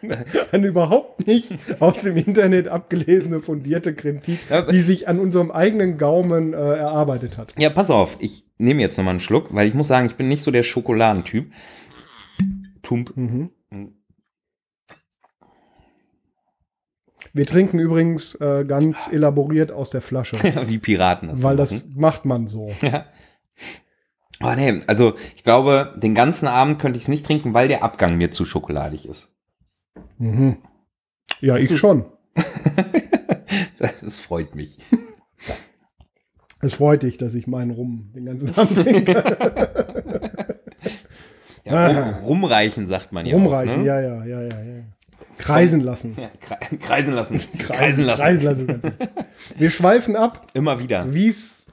ja, 0.03 0.23
eine 0.53 0.67
überhaupt 0.67 1.27
nicht 1.27 1.55
aus 1.81 2.03
dem 2.03 2.19
Internet 2.19 2.69
abgelesene 2.69 3.41
fundierte 3.41 3.95
Kritik, 3.95 4.41
die 4.71 4.83
sich 4.83 5.09
an 5.09 5.19
unserem 5.19 5.51
eigenen 5.51 5.97
Gaumen 5.97 6.53
äh, 6.53 6.57
erarbeitet 6.57 7.39
hat. 7.39 7.55
Ja, 7.57 7.71
pass 7.71 7.91
auf, 7.91 8.19
ich 8.21 8.46
nehme 8.59 8.83
jetzt 8.83 8.97
nochmal 8.97 9.12
einen 9.12 9.21
Schluck, 9.21 9.55
weil 9.55 9.69
ich 9.69 9.75
muss 9.75 9.88
sagen, 9.88 10.07
ich 10.07 10.16
bin 10.16 10.29
nicht 10.29 10.42
so 10.42 10.51
der 10.51 10.62
Schokoladentyp. 10.62 11.53
Pump. 12.83 13.16
Mhm. 13.16 13.51
Wir 17.33 17.45
trinken 17.45 17.79
übrigens 17.79 18.35
äh, 18.37 18.64
ganz 18.66 19.09
elaboriert 19.12 19.71
aus 19.71 19.90
der 19.90 20.01
Flasche. 20.01 20.37
Wie 20.69 20.79
Piraten 20.79 21.29
das 21.29 21.42
Weil 21.42 21.57
das 21.57 21.85
macht 21.95 22.25
man 22.25 22.47
so. 22.47 22.73
Ja. 22.83 23.07
Oh 24.42 24.53
nee, 24.55 24.83
also 24.87 25.14
ich 25.35 25.45
glaube, 25.45 25.95
den 25.97 26.14
ganzen 26.14 26.47
Abend 26.47 26.79
könnte 26.79 26.99
ich 26.99 27.05
es 27.05 27.09
nicht 27.09 27.25
trinken, 27.25 27.55
weil 27.55 27.69
der 27.69 27.83
Abgang 27.83 28.19
mir 28.19 28.31
zu 28.31 28.45
schokoladig 28.45 29.07
ist. 29.07 29.33
Mhm. 30.19 30.59
Ja, 31.40 31.57
ich 31.57 31.75
schon. 31.79 32.05
das 33.79 34.21
freut 34.21 34.55
mich. 34.55 34.79
Es 36.61 36.75
freut 36.75 37.03
dich, 37.03 37.19
dass 37.19 37.35
ich 37.35 37.47
meinen 37.47 37.71
Rum 37.71 38.11
den 38.14 38.25
ganzen 38.25 38.57
Abend 38.57 38.79
trinke. 38.79 39.12
ja, 41.64 42.11
rum, 42.21 42.25
rumreichen 42.25 42.87
sagt 42.87 43.12
man 43.12 43.27
ja. 43.27 43.35
Rumreichen, 43.35 43.75
auch, 43.75 43.79
ne? 43.79 43.87
ja, 43.87 44.01
ja, 44.01 44.25
ja, 44.25 44.42
ja, 44.42 44.62
ja. 44.62 44.83
Kreisen 45.38 45.81
lassen. 45.81 46.16
Ja, 46.19 46.31
kreisen 46.81 47.14
lassen. 47.14 47.40
Kreisen, 47.59 48.05
lassen. 48.05 48.23
Kreisen 48.23 48.45
lassen. 48.45 48.81
Wir 49.59 49.71
schweifen 49.71 50.16
ab. 50.16 50.47
Immer 50.55 50.79
wieder. 50.79 51.12
Wie 51.12 51.29
es 51.29 51.66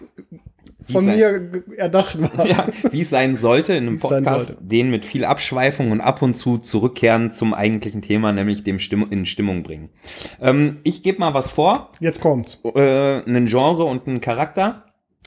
von 0.84 1.06
mir 1.06 1.63
erdacht 1.78 2.22
war. 2.22 2.46
Ja, 2.54 2.67
wie 2.91 3.02
es 3.02 3.10
sein 3.10 3.38
sollte 3.38 3.74
in 3.74 3.88
einem 3.88 4.00
Podcast, 4.00 4.58
den 4.60 4.91
mit 4.91 5.06
viel 5.06 5.26
Abschweifung 5.26 5.91
und 5.91 6.02
ab 6.02 6.22
und 6.22 6.36
zu 6.36 6.58
zurückkehren 6.58 7.32
zum 7.32 7.54
eigentlichen 7.54 8.02
Thema, 8.02 8.32
nämlich 8.32 8.63
dem 8.63 8.80
Stimm 8.80 9.08
in 9.10 9.26
Stimmung 9.26 9.63
bringen. 9.63 9.89
Ähm, 10.41 10.80
ich 10.84 11.04
gebe 11.04 11.19
mal 11.19 11.34
was 11.34 11.52
vor. 11.52 11.91
Jetzt 12.00 12.22
kommt's. 12.22 12.60
Äh, 12.76 13.24
einen 13.26 13.46
Genre 13.48 13.86
und 13.86 14.08
einen 14.08 14.22
Charakter. 14.22 14.86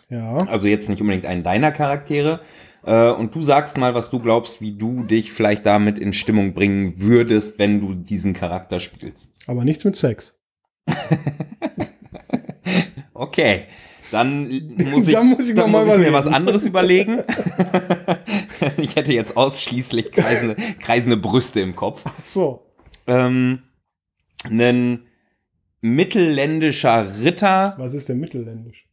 Ja. 0.08 0.36
Also 0.48 0.68
jetzt 0.68 0.88
nicht 0.88 1.00
unbedingt 1.00 1.26
einen 1.26 1.42
deiner 1.42 1.72
Charaktere. 1.72 2.40
Äh, 2.84 3.10
und 3.10 3.34
du 3.34 3.42
sagst 3.42 3.76
mal, 3.76 3.94
was 3.94 4.10
du 4.10 4.20
glaubst, 4.20 4.60
wie 4.60 4.72
du 4.72 5.02
dich 5.02 5.32
vielleicht 5.32 5.66
damit 5.66 5.98
in 5.98 6.12
Stimmung 6.12 6.54
bringen 6.54 6.94
würdest, 6.98 7.58
wenn 7.58 7.80
du 7.80 7.94
diesen 7.94 8.32
Charakter 8.32 8.80
spielst. 8.80 9.32
Aber 9.46 9.64
nichts 9.64 9.84
mit 9.84 9.96
Sex. 9.96 10.38
okay. 13.14 13.64
Dann 14.10 14.48
muss 14.92 15.08
ich, 15.08 15.14
dann 15.14 15.28
muss 15.28 15.48
ich, 15.48 15.54
dann 15.54 15.70
muss 15.70 15.88
ich 15.88 15.98
mir 15.98 16.12
was 16.12 16.26
anderes 16.26 16.66
überlegen. 16.66 17.22
ich 18.76 18.96
hätte 18.96 19.12
jetzt 19.12 19.36
ausschließlich 19.36 20.12
kreisende, 20.12 20.56
kreisende 20.80 21.16
Brüste 21.16 21.60
im 21.60 21.74
Kopf. 21.74 22.02
Ach 22.04 22.12
so. 22.24 22.66
Ähm, 23.06 23.60
ein 24.44 25.06
mittelländischer 25.80 27.06
Ritter. 27.22 27.74
Was 27.78 27.94
ist 27.94 28.08
denn 28.08 28.20
mittelländisch? 28.20 28.86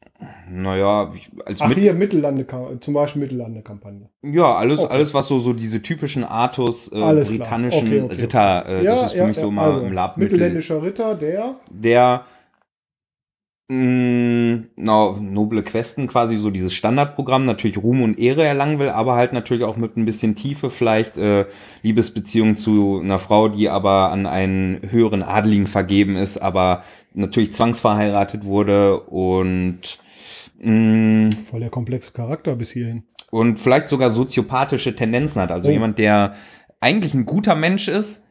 Naja, 0.49 1.11
als 1.45 1.61
Ach, 1.61 1.67
Mit 1.67 1.79
hier 1.79 1.93
Mittellande, 1.93 2.45
zum 2.79 2.93
Beispiel 2.93 3.23
Mittellande-Kampagne. 3.23 4.09
Ja, 4.21 4.55
alles, 4.55 4.79
okay. 4.79 4.93
alles, 4.93 5.13
was 5.13 5.27
so, 5.27 5.39
so 5.39 5.53
diese 5.53 5.81
typischen 5.81 6.23
Artus, 6.23 6.91
äh, 6.91 7.23
britannischen 7.25 7.87
okay, 7.87 8.01
okay, 8.01 8.15
Ritter, 8.15 8.65
äh, 8.67 8.83
ja, 8.85 8.91
das 8.91 9.05
ist 9.07 9.11
für 9.13 9.17
ja, 9.17 9.27
mich 9.27 9.37
ja, 9.37 9.43
so 9.43 9.51
mal 9.51 9.71
also, 9.71 9.81
im 9.81 9.93
Lab. 9.93 10.17
Mittelländischer 10.17 10.81
Ritter, 10.81 11.15
der? 11.15 11.55
Der, 11.71 12.25
mh, 14.83 14.91
no, 14.91 15.17
noble 15.19 15.63
Questen, 15.63 16.07
quasi 16.07 16.37
so 16.37 16.49
dieses 16.49 16.73
Standardprogramm, 16.73 17.45
natürlich 17.45 17.77
Ruhm 17.77 18.01
und 18.01 18.19
Ehre 18.19 18.43
erlangen 18.43 18.79
will, 18.79 18.89
aber 18.89 19.15
halt 19.15 19.33
natürlich 19.33 19.63
auch 19.63 19.77
mit 19.77 19.97
ein 19.97 20.05
bisschen 20.05 20.35
Tiefe, 20.35 20.69
vielleicht 20.69 21.17
äh, 21.17 21.45
Liebesbeziehung 21.81 22.57
zu 22.57 22.99
einer 23.03 23.19
Frau, 23.19 23.49
die 23.49 23.69
aber 23.69 24.11
an 24.11 24.25
einen 24.25 24.81
höheren 24.89 25.23
Adligen 25.23 25.67
vergeben 25.67 26.15
ist, 26.15 26.37
aber 26.37 26.83
natürlich 27.13 27.53
zwangsverheiratet 27.53 28.45
wurde 28.45 28.99
und 28.99 29.99
Mm. 30.63 31.29
Voll 31.49 31.59
der 31.59 31.69
komplexe 31.69 32.11
Charakter 32.11 32.55
bis 32.55 32.71
hierhin. 32.71 33.03
Und 33.31 33.59
vielleicht 33.59 33.87
sogar 33.87 34.11
soziopathische 34.11 34.95
Tendenzen 34.95 35.41
hat. 35.41 35.51
Also 35.51 35.69
oh. 35.69 35.71
jemand, 35.71 35.97
der 35.97 36.35
eigentlich 36.79 37.13
ein 37.13 37.25
guter 37.25 37.55
Mensch 37.55 37.87
ist, 37.87 38.22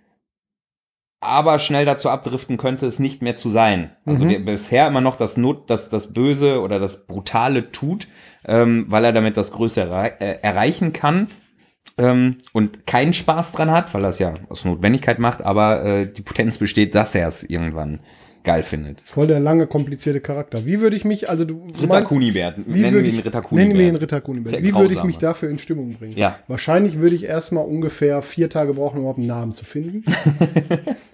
aber 1.23 1.59
schnell 1.59 1.85
dazu 1.85 2.11
abdriften 2.11 2.57
könnte, 2.57 2.87
es 2.87 2.99
nicht 2.99 3.23
mehr 3.23 3.37
zu 3.37 3.49
sein. 3.49 3.91
Also 4.05 4.25
mhm. 4.25 4.29
der 4.29 4.39
bisher 4.41 4.89
immer 4.89 5.01
noch 5.01 5.17
das 5.17 5.37
Not, 5.37 5.71
das, 5.71 5.89
das 5.89 6.13
Böse 6.13 6.61
oder 6.61 6.79
das 6.79 7.07
Brutale 7.07 7.71
tut, 7.71 8.09
ähm, 8.45 8.87
weil 8.89 9.05
er 9.05 9.13
damit 9.13 9.37
das 9.37 9.53
Größte 9.53 9.83
errei 9.83 10.09
äh, 10.19 10.39
erreichen 10.43 10.93
kann. 10.93 11.29
Ähm, 11.99 12.39
und 12.53 12.87
keinen 12.87 13.13
Spaß 13.13 13.53
dran 13.53 13.71
hat, 13.71 13.93
weil 13.95 14.05
er 14.05 14.11
es 14.11 14.19
ja 14.19 14.35
aus 14.49 14.65
Notwendigkeit 14.65 15.19
macht, 15.19 15.43
aber 15.43 15.85
äh, 15.85 16.11
die 16.11 16.23
Potenz 16.23 16.59
besteht, 16.59 16.95
dass 16.95 17.15
er 17.15 17.29
es 17.29 17.45
irgendwann 17.45 18.01
geil 18.45 18.63
findet. 18.63 19.03
Voll 19.03 19.27
der 19.27 19.41
lange, 19.41 19.67
komplizierte 19.67 20.21
Charakter. 20.21 20.67
Wie 20.67 20.81
würde 20.81 20.97
ich 20.97 21.05
mich, 21.05 21.29
also 21.29 21.45
du. 21.45 21.67
Ritter 21.81 22.03
Kunibert. 22.03 22.67
Nennen 22.67 22.95
wir 22.95 23.05
ihn 23.05 23.21
Ritter 23.21 23.43
Kunibert. 23.43 23.69
Nennen 23.69 23.79
wir 23.79 23.89
ihn 23.89 23.97
Ritter 23.97 24.21
Kunibert. 24.21 24.63
Wie 24.63 24.75
würde 24.75 24.95
ich 24.95 25.05
mich 25.05 25.19
dafür 25.19 25.51
in 25.51 25.59
Stimmung 25.59 25.95
bringen? 25.95 26.17
Ja. 26.17 26.39
Wahrscheinlich 26.49 26.99
würde 26.99 27.15
ich 27.15 27.25
erstmal 27.25 27.65
ungefähr 27.65 28.23
vier 28.23 28.51
Tage 28.51 28.75
brauchen, 28.75 28.97
um 28.97 29.03
überhaupt 29.03 29.19
einen 29.19 29.29
Namen 29.29 29.55
zu 29.55 29.65
finden. 29.65 30.05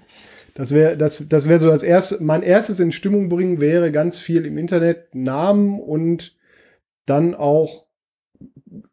das 0.58 0.74
wäre 0.74 0.96
das, 0.96 1.24
das 1.28 1.48
wär 1.48 1.60
so 1.60 1.68
das 1.68 1.84
erste. 1.84 2.20
Mein 2.20 2.42
erstes 2.42 2.80
in 2.80 2.90
Stimmung 2.90 3.28
bringen 3.28 3.60
wäre 3.60 3.92
ganz 3.92 4.18
viel 4.18 4.44
im 4.44 4.58
Internet 4.58 5.14
Namen 5.14 5.78
und 5.78 6.36
dann 7.06 7.36
auch 7.36 7.86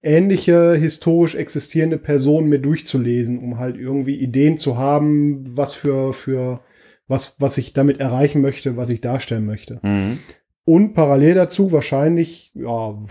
ähnliche 0.04 0.76
historisch 0.76 1.34
existierende 1.34 1.98
Personen 1.98 2.50
mir 2.50 2.60
durchzulesen, 2.60 3.40
um 3.40 3.58
halt 3.58 3.78
irgendwie 3.78 4.16
Ideen 4.16 4.60
zu 4.60 4.78
haben, 4.78 5.58
was 5.58 5.74
für, 5.74 6.14
für 6.14 6.60
was, 7.08 7.42
was 7.42 7.58
ich 7.58 7.74
damit 7.74 8.00
erreichen 8.00 8.42
möchte, 8.42 8.78
was 8.78 8.92
ich 8.92 9.02
darstellen 9.02 9.48
möchte. 9.48 9.80
Mhm. 9.82 10.20
Und 10.66 10.94
parallel 10.94 11.34
dazu 11.34 11.72
wahrscheinlich 11.72 12.52
ja, 12.54 13.04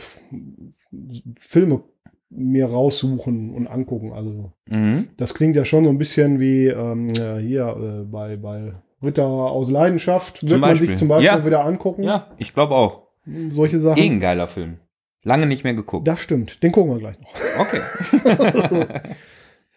Filme 1.37 1.83
mir 2.37 2.67
raussuchen 2.67 3.55
und 3.55 3.67
angucken. 3.67 4.13
Also 4.13 4.53
mhm. 4.67 5.09
das 5.17 5.35
klingt 5.35 5.57
ja 5.57 5.65
schon 5.65 5.85
so 5.85 5.91
ein 5.91 5.99
bisschen 5.99 6.41
wie 6.41 6.67
ähm, 6.67 7.09
hier 7.41 7.77
äh, 7.77 8.05
bei, 8.05 8.37
bei 8.37 8.75
Ritter 9.03 9.27
aus 9.27 9.71
Leidenschaft. 9.71 10.49
Wird 10.49 10.61
man 10.61 10.77
sich 10.77 10.97
zum 10.97 11.09
Beispiel 11.09 11.27
ja. 11.27 11.47
wieder 11.47 11.65
angucken. 11.65 12.03
Ja, 12.03 12.29
ich 12.39 12.55
glaube 12.55 12.75
auch. 12.75 13.05
Solche 13.49 13.79
Sachen. 13.79 14.01
Gegengeiler 14.01 14.49
Film. 14.49 14.79
Lange 15.23 15.47
nicht 15.47 15.65
mehr 15.65 15.75
geguckt. 15.75 16.07
Das 16.07 16.21
stimmt. 16.21 16.63
Den 16.63 16.73
gucken 16.73 16.93
wir 16.93 16.99
gleich 16.99 17.17
noch. 17.19 17.33
Okay. 17.59 17.81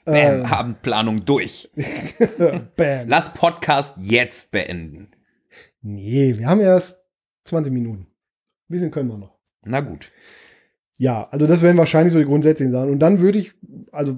Bam, 0.06 0.15
äh, 0.15 0.43
Abendplanung 0.43 1.26
durch. 1.26 1.70
Bam. 2.76 3.08
Lass 3.08 3.34
Podcast 3.34 3.98
jetzt 4.00 4.52
beenden. 4.52 5.10
Nee, 5.82 6.38
wir 6.38 6.48
haben 6.48 6.60
erst 6.60 7.06
20 7.46 7.72
Minuten. 7.72 8.02
Ein 8.02 8.08
bisschen 8.67 8.91
können 8.91 9.10
wir 9.10 9.17
noch. 9.17 9.38
Na 9.63 9.80
gut. 9.80 10.12
Ja, 10.97 11.27
also 11.31 11.47
das 11.47 11.62
wären 11.62 11.77
wahrscheinlich 11.77 12.13
so 12.13 12.19
die 12.19 12.25
grundsätzlichen 12.25 12.71
Sachen. 12.71 12.89
Und 12.89 12.99
dann 12.99 13.19
würde 13.19 13.39
ich, 13.39 13.53
also 13.91 14.17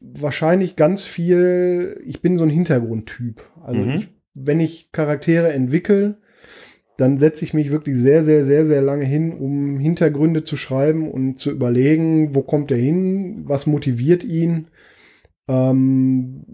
wahrscheinlich 0.00 0.76
ganz 0.76 1.04
viel, 1.04 2.00
ich 2.06 2.22
bin 2.22 2.36
so 2.36 2.44
ein 2.44 2.50
Hintergrundtyp. 2.50 3.42
Also 3.62 3.80
mhm. 3.80 3.90
ich, 3.90 4.08
wenn 4.34 4.60
ich 4.60 4.90
Charaktere 4.92 5.52
entwickle, 5.52 6.18
dann 6.96 7.18
setze 7.18 7.44
ich 7.44 7.54
mich 7.54 7.72
wirklich 7.72 7.98
sehr, 7.98 8.22
sehr, 8.22 8.44
sehr, 8.44 8.64
sehr 8.64 8.80
lange 8.80 9.04
hin, 9.04 9.32
um 9.32 9.78
Hintergründe 9.78 10.44
zu 10.44 10.56
schreiben 10.56 11.10
und 11.10 11.38
zu 11.38 11.50
überlegen, 11.50 12.34
wo 12.34 12.42
kommt 12.42 12.70
er 12.70 12.78
hin, 12.78 13.42
was 13.46 13.66
motiviert 13.66 14.24
ihn 14.24 14.68
ähm, 15.48 16.44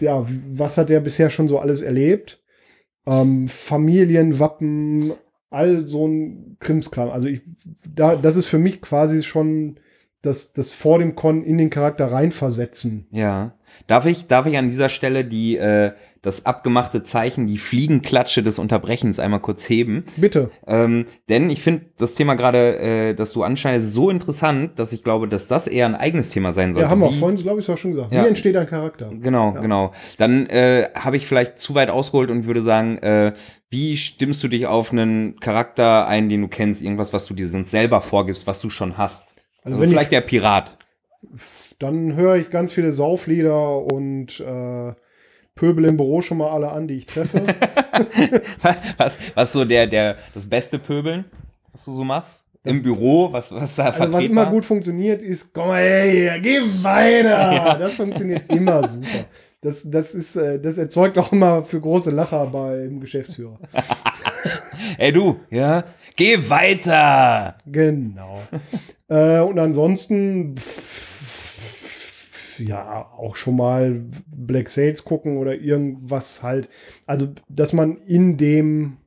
ja, 0.00 0.26
was 0.48 0.78
hat 0.78 0.90
er 0.90 1.00
bisher 1.00 1.30
schon 1.30 1.48
so 1.48 1.58
alles 1.58 1.82
erlebt? 1.82 2.42
Ähm, 3.06 3.48
Familienwappen, 3.48 5.12
all 5.50 5.86
so 5.86 6.06
ein 6.06 6.56
Krimskram. 6.60 7.10
Also 7.10 7.28
ich, 7.28 7.40
da, 7.94 8.16
das 8.16 8.36
ist 8.36 8.46
für 8.46 8.58
mich 8.58 8.80
quasi 8.80 9.22
schon 9.22 9.78
das, 10.26 10.52
das 10.52 10.72
vor 10.72 10.98
dem 10.98 11.14
Con 11.14 11.44
in 11.44 11.58
den 11.58 11.70
Charakter 11.70 12.10
reinversetzen. 12.10 13.06
Ja. 13.10 13.52
Darf 13.86 14.06
ich, 14.06 14.24
darf 14.24 14.46
ich 14.46 14.56
an 14.56 14.68
dieser 14.68 14.88
Stelle 14.88 15.24
die, 15.24 15.56
äh, 15.56 15.92
das 16.22 16.44
abgemachte 16.44 17.04
Zeichen, 17.04 17.46
die 17.46 17.58
Fliegenklatsche 17.58 18.42
des 18.42 18.58
Unterbrechens 18.58 19.20
einmal 19.20 19.38
kurz 19.38 19.68
heben. 19.68 20.04
Bitte. 20.16 20.50
Ähm, 20.66 21.06
denn 21.28 21.50
ich 21.50 21.62
finde 21.62 21.86
das 21.98 22.14
Thema 22.14 22.34
gerade, 22.34 22.78
äh, 22.78 23.14
das 23.14 23.32
du 23.32 23.44
anscheinend 23.44 23.84
so 23.84 24.10
interessant, 24.10 24.78
dass 24.78 24.92
ich 24.92 25.04
glaube, 25.04 25.28
dass 25.28 25.46
das 25.46 25.68
eher 25.68 25.86
ein 25.86 25.94
eigenes 25.94 26.30
Thema 26.30 26.52
sein 26.52 26.72
sollte. 26.72 26.86
Ja, 26.86 26.90
haben 26.90 27.00
wir 27.00 27.12
vorhin, 27.12 27.36
glaube 27.36 27.60
ich, 27.60 27.70
auch 27.70 27.78
schon 27.78 27.92
gesagt. 27.92 28.12
Ja. 28.12 28.24
Wie 28.24 28.28
entsteht 28.28 28.56
ein 28.56 28.66
Charakter? 28.66 29.10
Genau, 29.12 29.54
ja. 29.54 29.60
genau. 29.60 29.92
Dann 30.18 30.46
äh, 30.46 30.88
habe 30.96 31.16
ich 31.16 31.26
vielleicht 31.26 31.60
zu 31.60 31.76
weit 31.76 31.90
ausgeholt 31.90 32.30
und 32.30 32.46
würde 32.46 32.62
sagen, 32.62 32.98
äh, 32.98 33.32
wie 33.70 33.96
stimmst 33.96 34.42
du 34.42 34.48
dich 34.48 34.66
auf 34.66 34.90
einen 34.90 35.38
Charakter 35.38 36.08
ein, 36.08 36.28
den 36.28 36.40
du 36.40 36.48
kennst, 36.48 36.82
irgendwas, 36.82 37.12
was 37.12 37.26
du 37.26 37.34
dir 37.34 37.46
sonst 37.46 37.70
selber 37.70 38.00
vorgibst, 38.00 38.48
was 38.48 38.60
du 38.60 38.68
schon 38.68 38.98
hast? 38.98 39.35
Also, 39.66 39.78
also 39.78 39.90
vielleicht 39.90 40.12
ich, 40.12 40.18
der 40.18 40.20
Pirat. 40.20 40.76
Dann 41.80 42.14
höre 42.14 42.36
ich 42.36 42.50
ganz 42.50 42.72
viele 42.72 42.92
Sauflieder 42.92 43.78
und 43.78 44.40
äh, 44.40 44.94
Pöbel 45.54 45.84
im 45.86 45.96
Büro 45.96 46.22
schon 46.22 46.38
mal 46.38 46.50
alle 46.50 46.70
an, 46.70 46.86
die 46.86 46.98
ich 46.98 47.06
treffe. 47.06 47.42
was, 48.96 49.16
was 49.34 49.52
so 49.52 49.64
der, 49.64 49.86
der, 49.86 50.16
das 50.34 50.48
beste 50.48 50.78
Pöbeln, 50.78 51.24
was 51.72 51.84
du 51.84 51.92
so 51.92 52.04
machst? 52.04 52.44
im 52.64 52.82
Büro, 52.82 53.32
was, 53.32 53.52
was 53.52 53.76
da 53.76 53.84
Also 53.84 54.12
was 54.12 54.24
immer 54.24 54.46
gut 54.46 54.64
funktioniert, 54.64 55.22
ist, 55.22 55.54
komm 55.54 55.68
mal 55.68 55.82
her, 55.82 56.40
geh 56.40 56.60
weiter. 56.82 57.76
Das 57.78 57.94
funktioniert 57.94 58.52
immer 58.52 58.86
super. 58.88 59.26
Das, 59.60 59.88
das, 59.88 60.14
ist, 60.14 60.34
äh, 60.34 60.60
das 60.60 60.76
erzeugt 60.76 61.16
auch 61.16 61.30
immer 61.30 61.62
für 61.62 61.80
große 61.80 62.10
Lacher 62.10 62.46
beim 62.46 62.98
Geschäftsführer. 62.98 63.58
Ey 64.98 65.12
du, 65.12 65.38
ja, 65.50 65.84
geh 66.16 66.48
weiter. 66.48 67.58
Genau. 67.66 68.42
äh, 69.08 69.40
und 69.40 69.58
ansonsten, 69.58 70.54
ja, 72.58 73.06
auch 73.16 73.36
schon 73.36 73.56
mal 73.56 74.02
Black 74.26 74.70
Sales 74.70 75.04
gucken 75.04 75.36
oder 75.36 75.54
irgendwas 75.54 76.42
halt. 76.42 76.68
Also, 77.06 77.28
dass 77.48 77.72
man 77.72 77.98
in 78.06 78.36
dem 78.36 78.98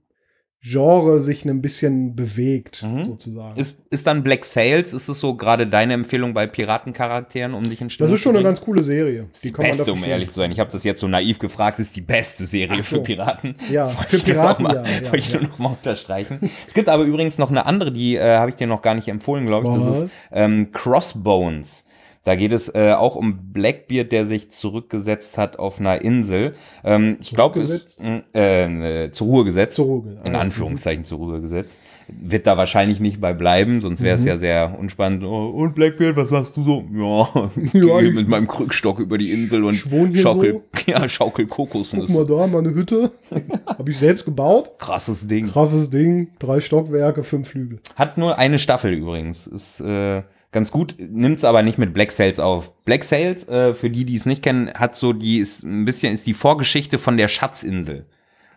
Genre 0.62 1.22
sich 1.22 1.46
ein 1.46 1.62
bisschen 1.62 2.16
bewegt, 2.18 2.84
Mhm. 2.84 3.06
sozusagen. 3.06 3.58
Ist, 3.58 3.78
ist 3.90 4.06
dann 4.06 4.24
Black 4.24 4.44
Sails, 4.44 4.92
ist 4.92 5.08
es 5.08 5.20
so 5.20 5.36
gerade 5.36 5.66
deine 5.68 5.94
Empfehlung 5.94 6.34
bei 6.34 6.48
Piratencharakteren, 6.48 7.54
um 7.54 7.64
dich 7.64 7.80
in 7.80 7.90
Stimmung 7.90 8.12
das 8.12 8.20
ist 8.20 8.24
schon 8.24 8.36
eine 8.36 8.44
ganz 8.44 8.60
coole 8.60 8.84
Serie. 8.84 9.28
Die, 9.42 9.54
kann 9.54 9.64
man 9.66 9.72
beste, 9.78 9.94
um 9.94 10.04
ehrlich 10.04 10.32
zu 10.32 10.36
sein. 10.36 10.52
Ich 10.52 10.60
habe 10.60 10.70
das 10.70 10.84
jetzt 10.84 11.00
so 11.00 11.08
naiv 11.08 11.40
gefragt, 11.40 11.80
ist 11.80 11.96
die 11.96 12.02
beste 12.02 12.46
Serie 12.46 12.78
so. 12.84 12.84
für 12.84 13.00
Piraten. 13.00 13.56
Ja, 13.72 13.84
Das 13.84 13.98
wollte 13.98 14.10
für 14.10 14.16
ich 14.18 14.26
nur 14.28 14.34
Piraten, 14.36 14.64
noch 14.64 14.74
mal, 14.74 14.84
ja, 14.86 14.92
ja, 14.92 15.02
wollte 15.04 15.18
ich 15.18 15.32
ja. 15.32 15.40
nur 15.40 15.48
noch 15.50 15.60
mal 15.60 15.70
unterstreichen. 15.70 16.40
es 16.68 16.74
gibt 16.74 16.90
aber 16.90 17.04
übrigens 17.06 17.38
noch 17.38 17.52
eine 17.52 17.66
andere, 17.66 17.94
die 17.94 18.18
äh, 18.18 18.38
habe 18.38 18.50
ich 18.50 18.58
dir 18.58 18.68
noch 18.68 18.82
gar 18.82 18.96
nicht 18.96 19.08
empfohlen, 19.08 19.46
glaube 19.46 19.68
ich. 19.70 19.74
Das 19.76 19.88
Was? 19.88 20.02
ist 20.04 20.10
ähm, 20.34 20.74
Crossbones. 20.74 21.86
Da 22.26 22.36
geht 22.36 22.52
es 22.52 22.68
äh, 22.76 22.92
auch 22.92 23.16
um 23.16 23.54
Blackbeard, 23.54 24.12
der 24.12 24.26
sich 24.26 24.52
zurückgesetzt 24.52 25.38
hat 25.38 25.58
auf 25.58 25.80
einer 25.80 26.02
Insel. 26.02 26.54
Ähm, 26.84 27.18
ich 27.22 27.32
glaube, 27.34 27.62
es 27.62 27.96
Zurückgesetzt? 27.96 28.04
mh, 28.04 28.22
äh, 28.36 29.06
äh, 29.06 29.12
zur 29.12 29.28
Ruhe 29.28 29.46
gesetzt. 29.46 29.76
Zur 29.78 29.86
Ruhe, 29.86 30.22
In 30.26 30.36
ah. 30.36 30.40
Anführungszeichen 30.40 31.06
zur 31.06 31.20
Ruhe 31.20 31.40
gesetzt. 31.40 31.80
Wird 32.10 32.46
da 32.46 32.58
wahrscheinlich 32.58 33.00
nicht 33.00 33.22
bei 33.22 33.34
bleiben, 33.34 33.80
sonst 33.82 34.02
Mhm. 34.02 34.06
wäre 34.06 34.18
es 34.18 34.26
ja 34.26 34.38
sehr 34.38 34.76
unspannend. 34.78 35.24
Oh, 35.24 35.48
und 35.50 35.76
Blackbeard, 35.76 36.18
was 36.18 36.30
machst 36.32 36.58
du 36.58 36.64
so? 36.64 36.84
Ja, 36.94 37.50
Ja, 37.74 38.00
geh 38.02 38.08
ich- 38.10 38.14
mit 38.14 38.28
meinem 38.28 38.48
Krückstock 38.48 39.00
über 39.00 39.18
die 39.18 39.32
Insel 39.32 39.64
und 39.64 39.76
schaukel, 39.76 40.54
so. 40.54 40.64
ja, 40.92 41.08
schaukel 41.08 41.48
Kokosnüsse. 41.48 42.14
Guck 42.14 42.28
mal 42.28 42.38
da, 42.38 42.48
meine 42.48 42.74
Hütte. 42.74 43.12
Habe 43.66 43.92
ich 43.92 43.98
selbst 43.98 44.26
gebaut. 44.26 44.72
Krasses 44.78 45.26
Ding. 45.28 45.48
Krasses 45.48 45.90
Ding. 45.90 46.30
Drei 46.40 46.60
Stockwerke, 46.60 47.24
fünf 47.24 47.48
Flügel. 47.50 47.80
Hat 47.96 48.18
nur 48.18 48.38
eine 48.38 48.60
Staffel 48.60 48.92
übrigens. 48.94 49.48
Ist 49.48 49.80
äh, 49.82 50.24
ganz 50.52 50.72
gut, 50.72 50.96
nimmt's 51.00 51.44
aber 51.44 51.64
nicht 51.64 51.78
mit 51.78 51.94
Black 51.94 52.12
Sails 52.12 52.40
auf. 52.40 52.74
Black 52.84 53.04
Sails, 53.04 53.48
äh, 53.48 53.74
für 53.74 53.90
die, 53.90 54.06
die 54.06 54.16
es 54.16 54.26
nicht 54.26 54.44
kennen, 54.44 54.74
hat 54.74 54.96
so 54.96 55.14
die, 55.14 55.40
ist 55.40 55.64
ein 55.64 55.86
bisschen, 55.86 56.14
ist 56.14 56.28
die 56.28 56.34
Vorgeschichte 56.34 56.98
von 56.98 57.18
der 57.18 57.28
Schatzinsel. 57.28 58.06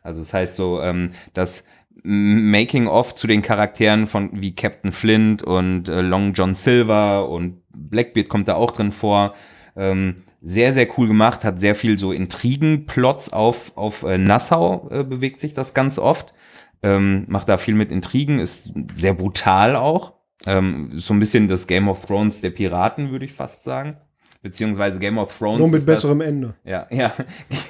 Also 0.02 0.20
das 0.20 0.32
heißt 0.34 0.56
so, 0.56 0.80
ähm, 0.80 1.10
das 1.34 1.64
Making-of 2.04 3.14
zu 3.14 3.26
den 3.26 3.42
Charakteren 3.42 4.06
von 4.06 4.30
wie 4.40 4.54
Captain 4.54 4.92
Flint 4.92 5.42
und 5.42 5.88
äh, 5.88 6.00
Long 6.00 6.32
John 6.32 6.54
Silver 6.54 7.28
und 7.28 7.62
Blackbeard 7.72 8.28
kommt 8.28 8.48
da 8.48 8.54
auch 8.54 8.72
drin 8.72 8.92
vor. 8.92 9.34
Ähm, 9.76 10.16
sehr, 10.42 10.72
sehr 10.72 10.88
cool 10.98 11.06
gemacht, 11.06 11.44
hat 11.44 11.60
sehr 11.60 11.74
viel 11.74 11.98
so 11.98 12.12
Intrigen-Plots 12.12 13.32
auf, 13.32 13.76
auf 13.76 14.02
äh, 14.02 14.18
Nassau 14.18 14.88
äh, 14.90 15.04
bewegt 15.04 15.40
sich 15.40 15.54
das 15.54 15.74
ganz 15.74 15.98
oft. 15.98 16.34
Ähm, 16.82 17.24
macht 17.28 17.48
da 17.48 17.58
viel 17.58 17.74
mit 17.74 17.92
Intrigen, 17.92 18.40
ist 18.40 18.72
sehr 18.94 19.14
brutal 19.14 19.76
auch. 19.76 20.14
Ähm, 20.46 20.90
so 20.94 21.14
ein 21.14 21.20
bisschen 21.20 21.48
das 21.48 21.66
Game 21.66 21.88
of 21.88 22.04
Thrones 22.06 22.40
der 22.40 22.50
Piraten, 22.50 23.10
würde 23.10 23.24
ich 23.24 23.32
fast 23.32 23.62
sagen. 23.62 23.96
Beziehungsweise 24.42 24.98
Game 24.98 25.18
of 25.18 25.36
Thrones. 25.38 25.58
Nur 25.58 25.68
mit 25.68 25.78
ist 25.78 25.88
das- 25.88 26.00
besserem 26.00 26.20
Ende. 26.20 26.54
ja, 26.64 26.86
ja. 26.90 27.12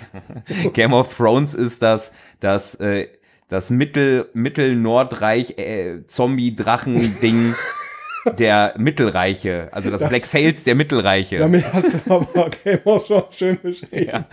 Game 0.72 0.92
of 0.94 1.14
Thrones 1.14 1.52
ist 1.54 1.82
das, 1.82 2.12
das, 2.40 2.74
äh, 2.76 3.08
das 3.48 3.68
Mittel, 3.68 4.30
Mittel-Nordreich 4.32 5.58
äh, 5.58 6.06
Zombie-Drachen-Ding 6.06 7.54
der 8.38 8.72
Mittelreiche. 8.78 9.68
Also 9.72 9.90
das 9.90 10.08
Black 10.08 10.24
Sails 10.24 10.64
der 10.64 10.74
Mittelreiche. 10.74 11.36
Damit 11.38 11.70
hast 11.72 11.94
du 12.06 12.14
aber 12.14 12.48
Game 12.64 12.80
of 12.84 13.06
Thrones 13.06 13.34
schön 13.36 13.58
beschrieben. 13.60 14.06
ja. 14.06 14.26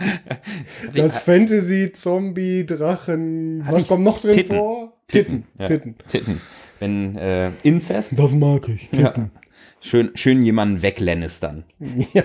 Das 0.94 1.18
Fantasy, 1.18 1.92
Zombie, 1.92 2.64
Drachen. 2.64 3.66
Was 3.68 3.86
kommt 3.86 4.04
noch 4.04 4.20
drin 4.20 4.32
Titten. 4.32 4.56
vor? 4.56 4.92
Titten. 5.08 5.44
Ja. 5.58 5.66
Titten. 5.68 5.94
Titten. 6.08 6.40
Wenn 6.80 7.16
äh, 7.16 7.50
Inzest, 7.62 8.18
Das 8.18 8.32
mag 8.32 8.68
ich. 8.68 8.90
ja. 8.92 9.14
Schön, 9.82 10.10
schön 10.14 10.42
jemanden 10.42 10.82
weglennistern. 10.82 11.64
Ja, 12.12 12.24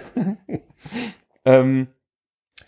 Ähm, 1.45 1.87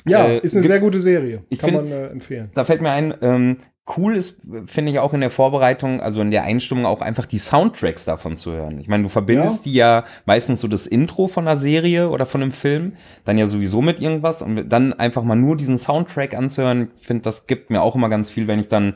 ja 0.05 0.27
Äh, 0.27 0.39
ist 0.39 0.55
eine 0.55 0.65
sehr 0.65 0.79
gute 0.79 1.01
Serie. 1.01 1.43
Ich 1.49 1.59
Kann 1.59 1.71
find- 1.71 1.89
man 1.89 1.91
äh, 1.91 2.07
empfehlen. 2.07 2.51
Da 2.53 2.63
fällt 2.65 2.81
mir 2.81 2.91
ein, 2.91 3.13
ähm, 3.21 3.57
cool 3.95 4.15
ist, 4.17 4.37
finde 4.65 4.91
ich 4.91 4.99
auch 4.99 5.13
in 5.13 5.21
der 5.21 5.29
Vorbereitung, 5.31 6.01
also 6.01 6.19
in 6.21 6.31
der 6.31 6.43
Einstimmung 6.43 6.85
auch 6.85 7.01
einfach 7.01 7.25
die 7.25 7.37
Soundtracks 7.37 8.03
davon 8.05 8.35
zu 8.35 8.51
hören. 8.51 8.79
Ich 8.79 8.87
meine, 8.87 9.03
du 9.03 9.09
verbindest 9.09 9.57
Ja. 9.57 9.61
die 9.63 9.73
ja 9.73 10.03
meistens 10.25 10.59
so 10.61 10.67
das 10.67 10.87
Intro 10.87 11.27
von 11.27 11.47
einer 11.47 11.57
Serie 11.57 12.09
oder 12.09 12.25
von 12.25 12.41
einem 12.41 12.51
Film, 12.51 12.93
dann 13.23 13.37
ja 13.37 13.47
sowieso 13.47 13.81
mit 13.81 14.01
irgendwas 14.01 14.41
und 14.41 14.67
dann 14.69 14.93
einfach 14.93 15.23
mal 15.23 15.35
nur 15.35 15.55
diesen 15.55 15.77
Soundtrack 15.77 16.33
anzuhören, 16.35 16.91
ich 16.99 17.07
finde, 17.07 17.23
das 17.23 17.47
gibt 17.47 17.69
mir 17.69 17.81
auch 17.81 17.95
immer 17.95 18.09
ganz 18.09 18.29
viel, 18.29 18.47
wenn 18.47 18.59
ich 18.59 18.67
dann 18.67 18.95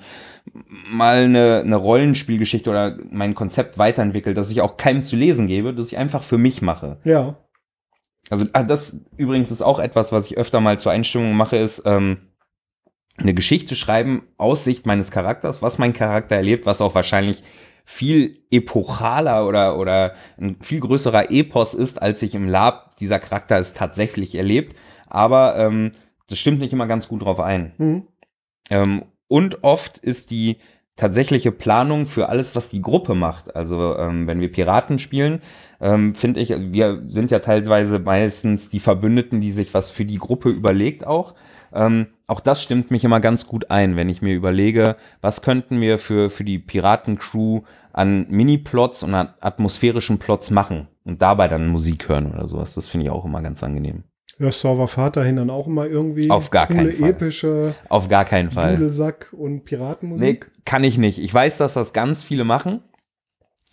mal 0.91 1.23
eine, 1.23 1.61
eine 1.63 1.75
Rollenspielgeschichte 1.75 2.69
oder 2.69 2.97
mein 3.11 3.35
Konzept 3.35 3.77
weiterentwickle, 3.77 4.33
dass 4.33 4.51
ich 4.51 4.61
auch 4.61 4.75
keinem 4.77 5.03
zu 5.03 5.15
lesen 5.15 5.47
gebe, 5.47 5.73
dass 5.73 5.87
ich 5.87 5.97
einfach 5.97 6.23
für 6.23 6.37
mich 6.37 6.61
mache. 6.61 6.97
Ja. 7.03 7.37
Also 8.29 8.45
ah, 8.53 8.63
das 8.63 8.97
übrigens 9.17 9.51
ist 9.51 9.61
auch 9.61 9.79
etwas, 9.79 10.11
was 10.11 10.25
ich 10.25 10.37
öfter 10.37 10.61
mal 10.61 10.79
zur 10.79 10.91
Einstimmung 10.91 11.33
mache, 11.33 11.57
ist 11.57 11.83
ähm, 11.85 12.17
eine 13.17 13.33
Geschichte 13.33 13.75
schreiben 13.75 14.23
aus 14.37 14.63
Sicht 14.63 14.85
meines 14.85 15.11
Charakters, 15.11 15.61
was 15.61 15.77
mein 15.77 15.93
Charakter 15.93 16.35
erlebt, 16.35 16.65
was 16.65 16.81
auch 16.81 16.95
wahrscheinlich 16.95 17.43
viel 17.85 18.43
epochaler 18.51 19.47
oder, 19.47 19.77
oder 19.77 20.13
ein 20.39 20.57
viel 20.61 20.79
größerer 20.79 21.31
Epos 21.31 21.73
ist, 21.73 22.01
als 22.01 22.21
ich 22.21 22.35
im 22.35 22.47
Lab 22.47 22.95
dieser 22.97 23.19
Charakter 23.19 23.57
es 23.57 23.73
tatsächlich 23.73 24.35
erlebt. 24.35 24.75
Aber 25.07 25.57
ähm, 25.57 25.91
das 26.27 26.39
stimmt 26.39 26.59
nicht 26.59 26.73
immer 26.73 26.87
ganz 26.87 27.07
gut 27.07 27.23
drauf 27.23 27.39
ein. 27.39 27.73
Hm. 27.77 28.07
Ähm, 28.69 29.03
und 29.27 29.63
oft 29.63 29.97
ist 29.97 30.31
die 30.31 30.57
tatsächliche 30.95 31.51
Planung 31.51 32.05
für 32.05 32.29
alles, 32.29 32.55
was 32.55 32.69
die 32.69 32.81
Gruppe 32.81 33.15
macht. 33.15 33.55
Also 33.55 33.97
ähm, 33.97 34.27
wenn 34.27 34.39
wir 34.39 34.51
Piraten 34.51 34.99
spielen, 34.99 35.41
ähm, 35.79 36.15
finde 36.15 36.39
ich, 36.39 36.49
wir 36.49 37.03
sind 37.07 37.31
ja 37.31 37.39
teilweise 37.39 37.99
meistens 37.99 38.69
die 38.69 38.79
Verbündeten, 38.79 39.41
die 39.41 39.51
sich 39.51 39.73
was 39.73 39.89
für 39.89 40.05
die 40.05 40.19
Gruppe 40.19 40.49
überlegt 40.49 41.05
auch. 41.05 41.33
Ähm, 41.73 42.07
auch 42.31 42.39
das 42.39 42.63
stimmt 42.63 42.91
mich 42.91 43.03
immer 43.03 43.19
ganz 43.19 43.45
gut 43.45 43.71
ein, 43.71 43.97
wenn 43.97 44.07
ich 44.07 44.21
mir 44.21 44.33
überlege, 44.33 44.95
was 45.19 45.41
könnten 45.41 45.81
wir 45.81 45.97
für, 45.97 46.29
für 46.29 46.45
die 46.45 46.59
Piratencrew 46.59 47.61
an 47.91 48.25
Mini-Plots 48.29 49.03
und 49.03 49.13
an 49.13 49.33
atmosphärischen 49.41 50.17
Plots 50.17 50.49
machen 50.49 50.87
und 51.03 51.21
dabei 51.21 51.49
dann 51.49 51.67
Musik 51.67 52.07
hören 52.07 52.31
oder 52.31 52.47
sowas. 52.47 52.73
Das 52.73 52.87
finde 52.87 53.07
ich 53.07 53.11
auch 53.11 53.25
immer 53.25 53.41
ganz 53.41 53.61
angenehm. 53.63 54.05
Hörst 54.37 54.63
du 54.63 54.69
aber 54.69 54.87
Vaterhin 54.87 55.35
dann 55.35 55.49
auch 55.49 55.67
immer 55.67 55.85
irgendwie 55.87 56.31
Auf 56.31 56.51
gar 56.51 56.67
coole, 56.67 56.77
keinen 56.77 56.93
Fall. 56.93 57.09
epische 57.09 57.75
Auf 57.89 58.07
gar 58.07 58.23
keinen 58.23 58.49
Fall. 58.49 58.77
Dudelsack 58.77 59.33
und 59.33 59.55
Nee, 59.55 59.59
Piratenmusik? 59.59 60.49
kann 60.63 60.85
ich 60.85 60.97
nicht. 60.97 61.19
Ich 61.19 61.33
weiß, 61.33 61.57
dass 61.57 61.73
das 61.73 61.91
ganz 61.91 62.23
viele 62.23 62.45
machen. 62.45 62.79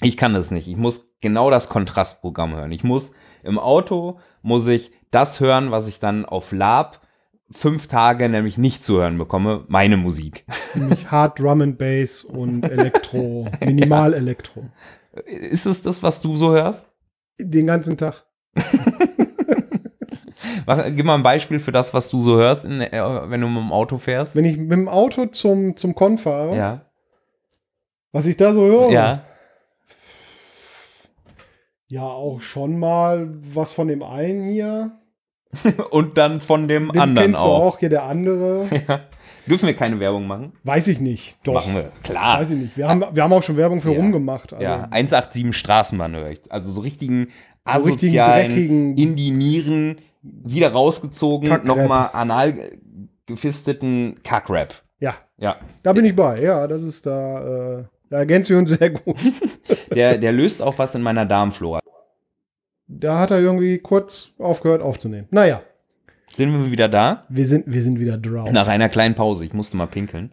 Ich 0.02 0.16
kann 0.16 0.34
das 0.34 0.50
nicht. 0.50 0.66
Ich 0.68 0.76
muss 0.76 1.12
genau 1.20 1.50
das 1.50 1.68
Kontrastprogramm 1.68 2.56
hören. 2.56 2.72
Ich 2.72 2.82
muss 2.82 3.12
im 3.44 3.58
Auto, 3.58 4.18
muss 4.42 4.66
ich 4.66 4.90
das 5.12 5.38
hören, 5.38 5.70
was 5.70 5.86
ich 5.86 6.00
dann 6.00 6.24
auf 6.24 6.50
Lab 6.50 7.00
fünf 7.50 7.86
Tage 7.86 8.28
nämlich 8.28 8.58
nicht 8.58 8.84
zu 8.84 9.00
hören 9.00 9.16
bekomme, 9.18 9.64
meine 9.68 9.96
Musik. 9.96 10.44
Nämlich 10.74 11.10
Hard 11.10 11.38
Drum 11.40 11.62
and 11.62 11.78
Bass 11.78 12.22
und 12.24 12.62
Elektro, 12.70 13.48
Minimal 13.60 14.14
Elektro. 14.14 14.64
Ist 15.26 15.66
es 15.66 15.82
das, 15.82 16.02
was 16.02 16.20
du 16.20 16.36
so 16.36 16.52
hörst? 16.52 16.92
Den 17.40 17.66
ganzen 17.66 17.96
Tag. 17.96 18.24
Mach, 20.66 20.84
gib 20.94 21.04
mal 21.06 21.14
ein 21.14 21.22
Beispiel 21.22 21.60
für 21.60 21.72
das, 21.72 21.94
was 21.94 22.10
du 22.10 22.20
so 22.20 22.36
hörst, 22.36 22.64
in, 22.66 22.80
äh, 22.82 22.90
wenn 23.30 23.40
du 23.40 23.48
mit 23.48 23.56
dem 23.62 23.72
Auto 23.72 23.96
fährst. 23.96 24.36
Wenn 24.36 24.44
ich 24.44 24.58
mit 24.58 24.72
dem 24.72 24.88
Auto 24.88 25.26
zum, 25.26 25.76
zum 25.76 25.94
Con 25.94 26.18
fahre, 26.18 26.56
Ja. 26.56 26.82
was 28.12 28.26
ich 28.26 28.36
da 28.36 28.52
so 28.52 28.60
höre, 28.66 28.90
Ja. 28.90 29.24
ja, 31.86 32.02
auch 32.02 32.40
schon 32.42 32.78
mal 32.78 33.30
was 33.40 33.72
von 33.72 33.88
dem 33.88 34.02
einen 34.02 34.44
hier. 34.50 34.97
Und 35.90 36.18
dann 36.18 36.40
von 36.40 36.68
dem 36.68 36.92
Den 36.92 37.00
anderen 37.00 37.26
kennst 37.28 37.42
du 37.42 37.46
auch. 37.48 37.62
auch, 37.74 37.78
hier 37.78 37.88
der 37.88 38.02
andere. 38.04 38.66
Ja. 38.88 39.00
Dürfen 39.46 39.66
wir 39.66 39.74
keine 39.74 39.98
Werbung 39.98 40.26
machen? 40.26 40.52
Weiß 40.64 40.88
ich 40.88 41.00
nicht. 41.00 41.38
Doch. 41.42 41.54
Machen 41.54 41.74
wir. 41.74 41.90
Klar. 42.02 42.40
Weiß 42.40 42.50
ich 42.50 42.58
nicht. 42.58 42.76
Wir 42.76 42.86
haben, 42.86 43.02
wir 43.12 43.22
haben 43.22 43.32
auch 43.32 43.42
schon 43.42 43.56
Werbung 43.56 43.80
für 43.80 43.92
Ja. 43.92 43.96
rumgemacht. 43.98 44.52
Also, 44.52 44.62
Ja, 44.62 44.88
187 44.90 45.56
Straßenbahn 45.56 46.14
höre 46.14 46.30
ich. 46.32 46.40
Also 46.50 46.70
so 46.70 46.82
richtigen 46.82 47.28
So 47.66 47.80
richtigen 47.84 48.18
asozialen, 48.18 48.52
dreckigen- 48.52 48.96
in 48.98 49.16
die 49.16 49.30
Nieren, 49.30 49.96
wieder 50.22 50.70
rausgezogen, 50.72 51.64
nochmal 51.64 52.10
anal 52.12 52.72
gefisteten 53.26 54.16
Kackrap. 54.22 54.74
ja, 55.00 55.14
Ja, 55.38 55.56
da 55.82 55.92
bin 55.94 56.04
ich 56.04 56.14
bei. 56.16 56.42
Ja, 56.42 56.66
das 56.66 56.82
ist 56.82 57.06
da, 57.06 57.78
äh, 57.78 57.84
da 58.10 58.18
ergänzen 58.18 58.50
wir 58.50 58.58
uns 58.58 58.70
sehr 58.70 58.90
gut. 58.90 59.16
der, 59.94 60.18
der 60.18 60.32
löst 60.32 60.62
auch 60.62 60.76
was 60.78 60.94
in 60.94 61.02
meiner 61.02 61.24
Darmflora. 61.24 61.80
Da 62.88 63.18
hat 63.20 63.30
er 63.30 63.38
irgendwie 63.40 63.78
kurz 63.78 64.34
aufgehört 64.38 64.80
aufzunehmen. 64.82 65.28
Naja, 65.30 65.62
Sind 66.32 66.52
wir 66.52 66.70
wieder 66.70 66.88
da? 66.88 67.24
wir 67.28 67.46
sind, 67.46 67.64
wir 67.70 67.82
sind 67.82 68.00
wieder 68.00 68.16
drauf. 68.18 68.50
Nach 68.50 68.66
einer 68.68 68.88
kleinen 68.88 69.14
Pause. 69.14 69.44
Ich 69.44 69.52
musste 69.52 69.76
mal 69.76 69.86
pinkeln. 69.86 70.32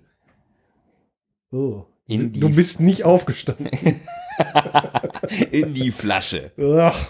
Oh. 1.51 1.83
In 2.07 2.31
die 2.31 2.39
Du 2.39 2.49
bist 2.49 2.79
nicht 2.79 3.03
aufgestanden. 3.03 3.69
In 5.51 5.73
die 5.73 5.91
Flasche. 5.91 6.51
Ach, 6.59 7.07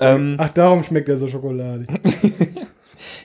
Ähm, 0.00 0.36
ach, 0.38 0.50
darum 0.50 0.82
schmeckt 0.84 1.08
er 1.08 1.18
so 1.18 1.26
schokoladig. 1.28 1.88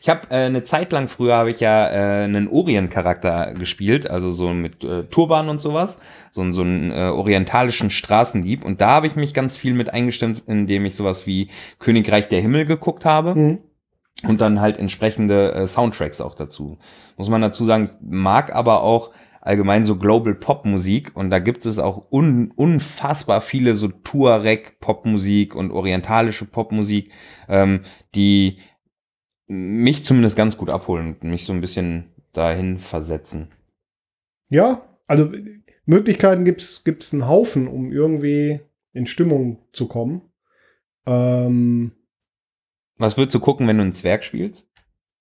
Ich 0.03 0.09
habe 0.09 0.29
äh, 0.31 0.47
eine 0.47 0.63
Zeit 0.65 0.91
lang 0.91 1.07
früher 1.07 1.37
habe 1.37 1.49
ich 1.49 1.61
ja 1.61 1.87
äh, 1.87 2.23
einen 2.25 2.49
Orient-Charakter 2.49 3.53
gespielt, 3.53 4.09
also 4.09 4.33
so 4.33 4.49
mit 4.49 4.83
äh, 4.83 5.03
Turban 5.05 5.47
und 5.47 5.61
sowas, 5.61 6.01
so, 6.29 6.41
einen- 6.41 6.51
so 6.53 6.59
einen 6.61 6.91
äh, 6.91 7.05
orientalischen 7.07 7.89
Straßendieb. 7.89 8.65
Und 8.65 8.81
da 8.81 8.89
habe 8.89 9.07
ich 9.07 9.15
mich 9.15 9.33
ganz 9.33 9.55
viel 9.55 9.73
mit 9.73 9.93
eingestimmt, 9.93 10.43
indem 10.45 10.83
ich 10.85 10.95
sowas 10.95 11.25
wie 11.25 11.47
Königreich 11.79 12.27
der 12.27 12.41
Himmel 12.41 12.65
geguckt 12.65 13.05
habe 13.05 13.33
Mhm. 13.33 13.59
und 14.27 14.41
dann 14.41 14.59
halt 14.59 14.77
entsprechende 14.77 15.53
äh, 15.53 15.67
Soundtracks 15.67 16.19
auch 16.19 16.35
dazu. 16.35 16.79
Muss 17.15 17.29
man 17.29 17.41
dazu 17.41 17.63
sagen, 17.63 17.85
ich 17.93 17.97
mag 18.01 18.53
aber 18.53 18.83
auch 18.83 19.11
allgemein 19.39 19.85
so 19.85 19.95
Global 19.95 20.35
Pop 20.35 20.65
Musik 20.65 21.11
und 21.15 21.29
da 21.29 21.39
gibt 21.39 21.65
es 21.65 21.79
auch 21.79 22.11
un 22.11 22.51
unfassbar 22.57 23.39
viele 23.39 23.75
so 23.75 23.87
Tuareg 23.87 24.81
Popmusik 24.81 25.55
und 25.55 25.71
orientalische 25.71 26.43
Popmusik, 26.43 27.09
ähm, 27.47 27.83
die 28.15 28.57
mich 29.53 30.03
zumindest 30.03 30.35
ganz 30.35 30.57
gut 30.57 30.69
abholen 30.69 31.17
und 31.21 31.29
mich 31.29 31.45
so 31.45 31.53
ein 31.53 31.61
bisschen 31.61 32.11
dahin 32.33 32.77
versetzen. 32.77 33.51
Ja, 34.49 34.83
also 35.07 35.31
Möglichkeiten 35.85 36.45
gibt's 36.45 36.83
gibt's 36.83 37.13
einen 37.13 37.27
Haufen, 37.27 37.67
um 37.67 37.91
irgendwie 37.91 38.61
in 38.93 39.05
Stimmung 39.05 39.59
zu 39.71 39.87
kommen. 39.87 40.21
Ähm, 41.05 41.91
Was 42.97 43.17
würdest 43.17 43.35
du 43.35 43.39
gucken, 43.39 43.67
wenn 43.67 43.77
du 43.77 43.83
einen 43.83 43.93
Zwerg 43.93 44.23
spielst? 44.23 44.65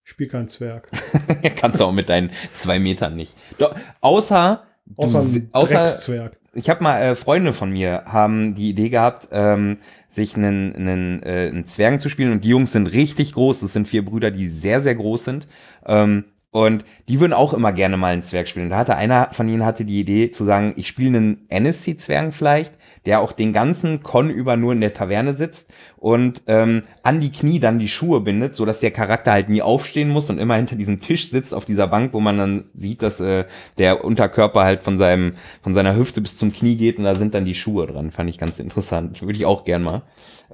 spiel 0.05 0.29
kein 0.29 0.49
Zwerg. 0.49 0.89
Kannst 1.57 1.81
du 1.81 1.85
auch 1.85 1.93
mit 1.93 2.09
deinen 2.09 2.31
zwei 2.55 2.79
Metern 2.79 3.17
nicht. 3.17 3.37
Doch, 3.59 3.75
außer, 4.01 4.67
du 4.87 5.03
Außer 5.03 5.21
ein 5.21 5.49
außer. 5.53 6.33
Ich 6.55 6.69
habe 6.69 6.83
mal 6.83 7.01
äh, 7.01 7.17
Freunde 7.17 7.55
von 7.55 7.71
mir 7.71 8.05
haben 8.07 8.55
die 8.55 8.71
Idee 8.71 8.91
gehabt, 8.91 9.29
ähm, 9.33 9.79
sich 10.09 10.37
einen, 10.37 10.75
einen, 10.77 11.23
äh, 11.23 11.49
einen 11.49 11.67
Zwergen 11.67 12.01
zu 12.01 12.09
spielen 12.09 12.33
und 12.33 12.45
die 12.45 12.51
Jungs 12.51 12.73
sind 12.73 12.93
richtig 12.93 13.33
groß. 13.33 13.61
Das 13.61 13.73
sind 13.73 13.89
vier 13.89 14.05
Brüder, 14.05 14.31
die 14.31 14.49
sehr 14.49 14.81
sehr 14.81 14.95
groß 14.95 15.25
sind. 15.25 15.49
Ähm, 15.87 16.25
und 16.51 16.85
die 17.09 17.19
würden 17.19 17.33
auch 17.33 17.55
immer 17.55 17.73
gerne 17.73 17.97
mal 17.97 18.13
einen 18.13 18.23
Zwerg 18.23 18.47
spielen. 18.47 18.69
Da 18.69 18.77
hatte 18.77 18.97
einer 18.97 19.31
von 19.33 19.49
ihnen 19.49 19.65
hatte 19.65 19.87
die 19.87 20.01
Idee 20.01 20.31
zu 20.31 20.45
sagen, 20.45 20.75
ich 20.77 20.87
spiele 20.87 21.17
einen 21.17 21.47
NSC-Zwergen 21.49 22.33
vielleicht, 22.33 22.75
der 23.07 23.21
auch 23.21 23.33
den 23.33 23.53
ganzen 23.53 24.03
Con 24.03 24.31
über 24.31 24.57
nur 24.57 24.73
in 24.73 24.81
der 24.81 24.95
Taverne 24.95 25.35
sitzt 25.35 25.69
und 25.97 26.43
ähm, 26.47 26.83
an 27.03 27.21
die 27.21 27.33
Knie 27.33 27.61
dann 27.61 27.79
die 27.79 27.89
Schuhe 27.89 28.21
bindet, 28.21 28.55
so 28.55 28.65
dass 28.65 28.81
der 28.81 28.91
Charakter 28.91 29.33
halt 29.33 29.49
nie 29.49 29.63
aufstehen 29.63 30.09
muss 30.09 30.31
und 30.31 30.39
immer 30.39 30.57
hinter 30.57 30.77
diesem 30.77 31.01
Tisch 31.01 31.31
sitzt 31.31 31.55
auf 31.55 31.65
dieser 31.65 31.89
Bank, 31.89 32.13
wo 32.13 32.21
man 32.21 32.39
dann 32.39 32.65
sieht, 32.75 33.03
dass 33.03 33.21
äh, 33.21 33.45
der 33.79 34.05
Unterkörper 34.05 34.63
halt 34.63 34.83
von 34.83 34.99
seinem 34.99 35.35
von 35.63 35.75
seiner 35.75 35.97
Hüfte 35.97 36.21
bis 36.21 36.37
zum 36.37 36.53
Knie 36.53 36.77
geht 36.77 36.99
und 36.99 37.05
da 37.05 37.15
sind 37.15 37.35
dann 37.35 37.45
die 37.45 37.55
Schuhe 37.55 37.87
dran. 37.87 38.11
Fand 38.11 38.31
ich 38.31 38.39
ganz 38.39 38.59
interessant. 38.59 39.23
Würde 39.23 39.39
ich 39.39 39.47
auch 39.47 39.65
gern 39.65 39.83
mal. 39.83 40.03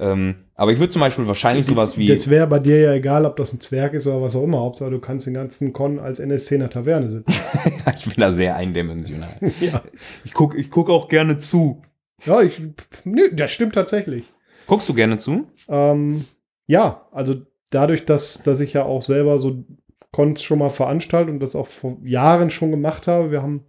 Ähm, 0.01 0.37
aber 0.55 0.73
ich 0.73 0.79
würde 0.79 0.93
zum 0.93 1.01
Beispiel 1.01 1.27
wahrscheinlich 1.27 1.67
sowas 1.67 1.99
wie 1.99 2.07
Das 2.07 2.31
wäre 2.31 2.47
bei 2.47 2.61
dir 2.61 2.81
ja 2.81 2.93
egal, 2.93 3.27
ob 3.27 3.37
das 3.37 3.53
ein 3.53 3.61
Zwerg 3.61 3.95
ist 3.95 4.07
oder 4.07 4.23
was 4.23 4.37
auch 4.37 4.45
immer. 4.45 4.59
Hauptsache, 4.59 4.91
du 4.91 5.01
kannst 5.01 5.27
den 5.27 5.35
ganzen 5.35 5.73
Con 5.73 5.99
als 5.99 6.21
NSC 6.21 6.55
in 6.55 6.61
der 6.61 6.71
Taverne 6.71 7.11
sitzen. 7.11 7.33
ich 7.97 8.05
bin 8.05 8.15
da 8.17 8.33
sehr 8.33 8.57
eindimensional. 8.57 9.37
ja. 9.61 9.83
Ich 10.25 10.35
guck 10.35 10.57
ich 10.57 10.71
guck 10.71 10.89
auch 10.91 11.09
gerne 11.09 11.39
zu. 11.39 11.83
Ja, 12.25 12.41
ich, 12.43 12.61
nee, 13.05 13.29
das 13.33 13.51
stimmt 13.51 13.75
tatsächlich. 13.75 14.25
Guckst 14.67 14.89
du 14.89 14.95
gerne 14.95 15.19
zu? 15.19 15.47
Ähm, 15.69 16.25
ja, 16.67 17.07
also 17.13 17.37
dadurch, 17.71 18.05
dass, 18.05 18.43
dass 18.43 18.61
ich 18.61 18.73
ja 18.73 18.85
auch 18.85 19.03
selber 19.03 19.39
so 19.39 19.65
Cons 20.13 20.43
schon 20.43 20.59
mal 20.59 20.71
veranstaltet 20.71 21.33
und 21.33 21.41
das 21.41 21.55
auch 21.57 21.67
vor 21.69 21.99
Jahren 22.05 22.51
schon 22.51 22.71
gemacht 22.71 23.07
habe, 23.07 23.31
wir 23.31 23.43
haben 23.43 23.65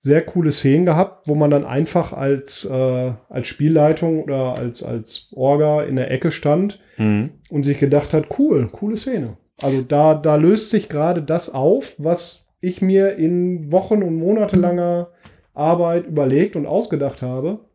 sehr 0.00 0.22
coole 0.24 0.52
Szenen 0.52 0.86
gehabt, 0.86 1.26
wo 1.28 1.34
man 1.34 1.50
dann 1.50 1.64
einfach 1.64 2.12
als, 2.12 2.64
äh, 2.64 3.12
als 3.28 3.48
Spielleitung 3.48 4.22
oder 4.22 4.54
als, 4.56 4.82
als 4.82 5.32
Orga 5.34 5.82
in 5.82 5.96
der 5.96 6.10
Ecke 6.10 6.30
stand 6.30 6.80
Mhm. 6.98 7.30
und 7.50 7.62
sich 7.64 7.78
gedacht 7.78 8.12
hat, 8.14 8.38
cool, 8.38 8.68
coole 8.72 8.96
Szene. 8.96 9.36
Also 9.62 9.82
da, 9.82 10.14
da 10.14 10.36
löst 10.36 10.70
sich 10.70 10.88
gerade 10.88 11.22
das 11.22 11.52
auf, 11.52 11.94
was 11.98 12.46
ich 12.60 12.80
mir 12.82 13.16
in 13.16 13.70
Wochen 13.72 14.02
und 14.02 14.16
monatelanger 14.16 15.10
Arbeit 15.58 16.06
überlegt 16.06 16.56
und 16.56 16.66
ausgedacht 16.66 17.22
habe. 17.22 17.68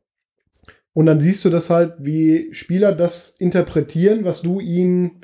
Und 0.94 1.08
dann 1.08 1.22
siehst 1.22 1.44
du 1.44 1.50
das 1.50 1.70
halt, 1.70 1.96
wie 2.00 2.54
Spieler 2.54 2.94
das 2.94 3.36
interpretieren, 3.40 4.26
was 4.26 4.42
du 4.42 4.60
ihnen 4.60 5.22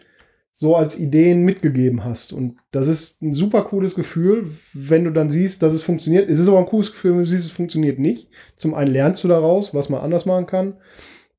so 0.54 0.76
als 0.76 1.00
Ideen 1.00 1.44
mitgegeben 1.44 2.04
hast. 2.04 2.34
Und 2.34 2.58
das 2.72 2.90
ist 2.90 3.22
ein 3.22 3.34
super 3.34 3.64
cooles 3.64 3.96
Gefühl, 3.96 4.50
wenn 4.74 5.06
du 5.06 5.12
dann 5.12 5.30
siehst, 5.30 5.64
dass 5.64 5.72
es 5.72 5.84
funktioniert. 5.84 6.30
Es 6.30 6.38
ist 6.38 6.50
aber 6.50 6.60
ein 6.60 6.66
cooles 6.66 6.92
Gefühl, 6.92 7.12
wenn 7.12 7.20
du 7.20 7.26
siehst, 7.26 7.46
es 7.46 7.52
funktioniert 7.52 7.98
nicht. 7.98 8.30
Zum 8.58 8.74
einen 8.74 8.92
lernst 8.92 9.24
du 9.24 9.30
daraus, 9.30 9.74
was 9.74 9.88
man 9.88 10.02
anders 10.02 10.26
machen 10.26 10.48
kann. 10.48 10.74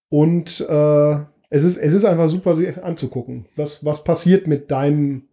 Und 0.08 0.60
äh, 0.66 1.14
es, 1.50 1.64
ist, 1.64 1.76
es 1.76 1.92
ist 1.92 2.06
einfach 2.06 2.30
super 2.30 2.56
sich 2.56 2.82
anzugucken. 2.82 3.44
Was, 3.56 3.84
was 3.84 4.04
passiert 4.04 4.46
mit 4.46 4.70
deinem 4.70 5.24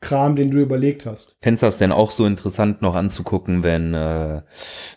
Kram, 0.00 0.36
den 0.36 0.50
du 0.50 0.58
überlegt 0.58 1.06
hast? 1.06 1.36
Fändest 1.40 1.62
du 1.62 1.66
das 1.66 1.78
denn 1.78 1.92
auch 1.92 2.10
so 2.10 2.26
interessant 2.26 2.82
noch 2.82 2.94
anzugucken, 2.94 3.62
wenn, 3.62 3.94
äh, 3.94 4.42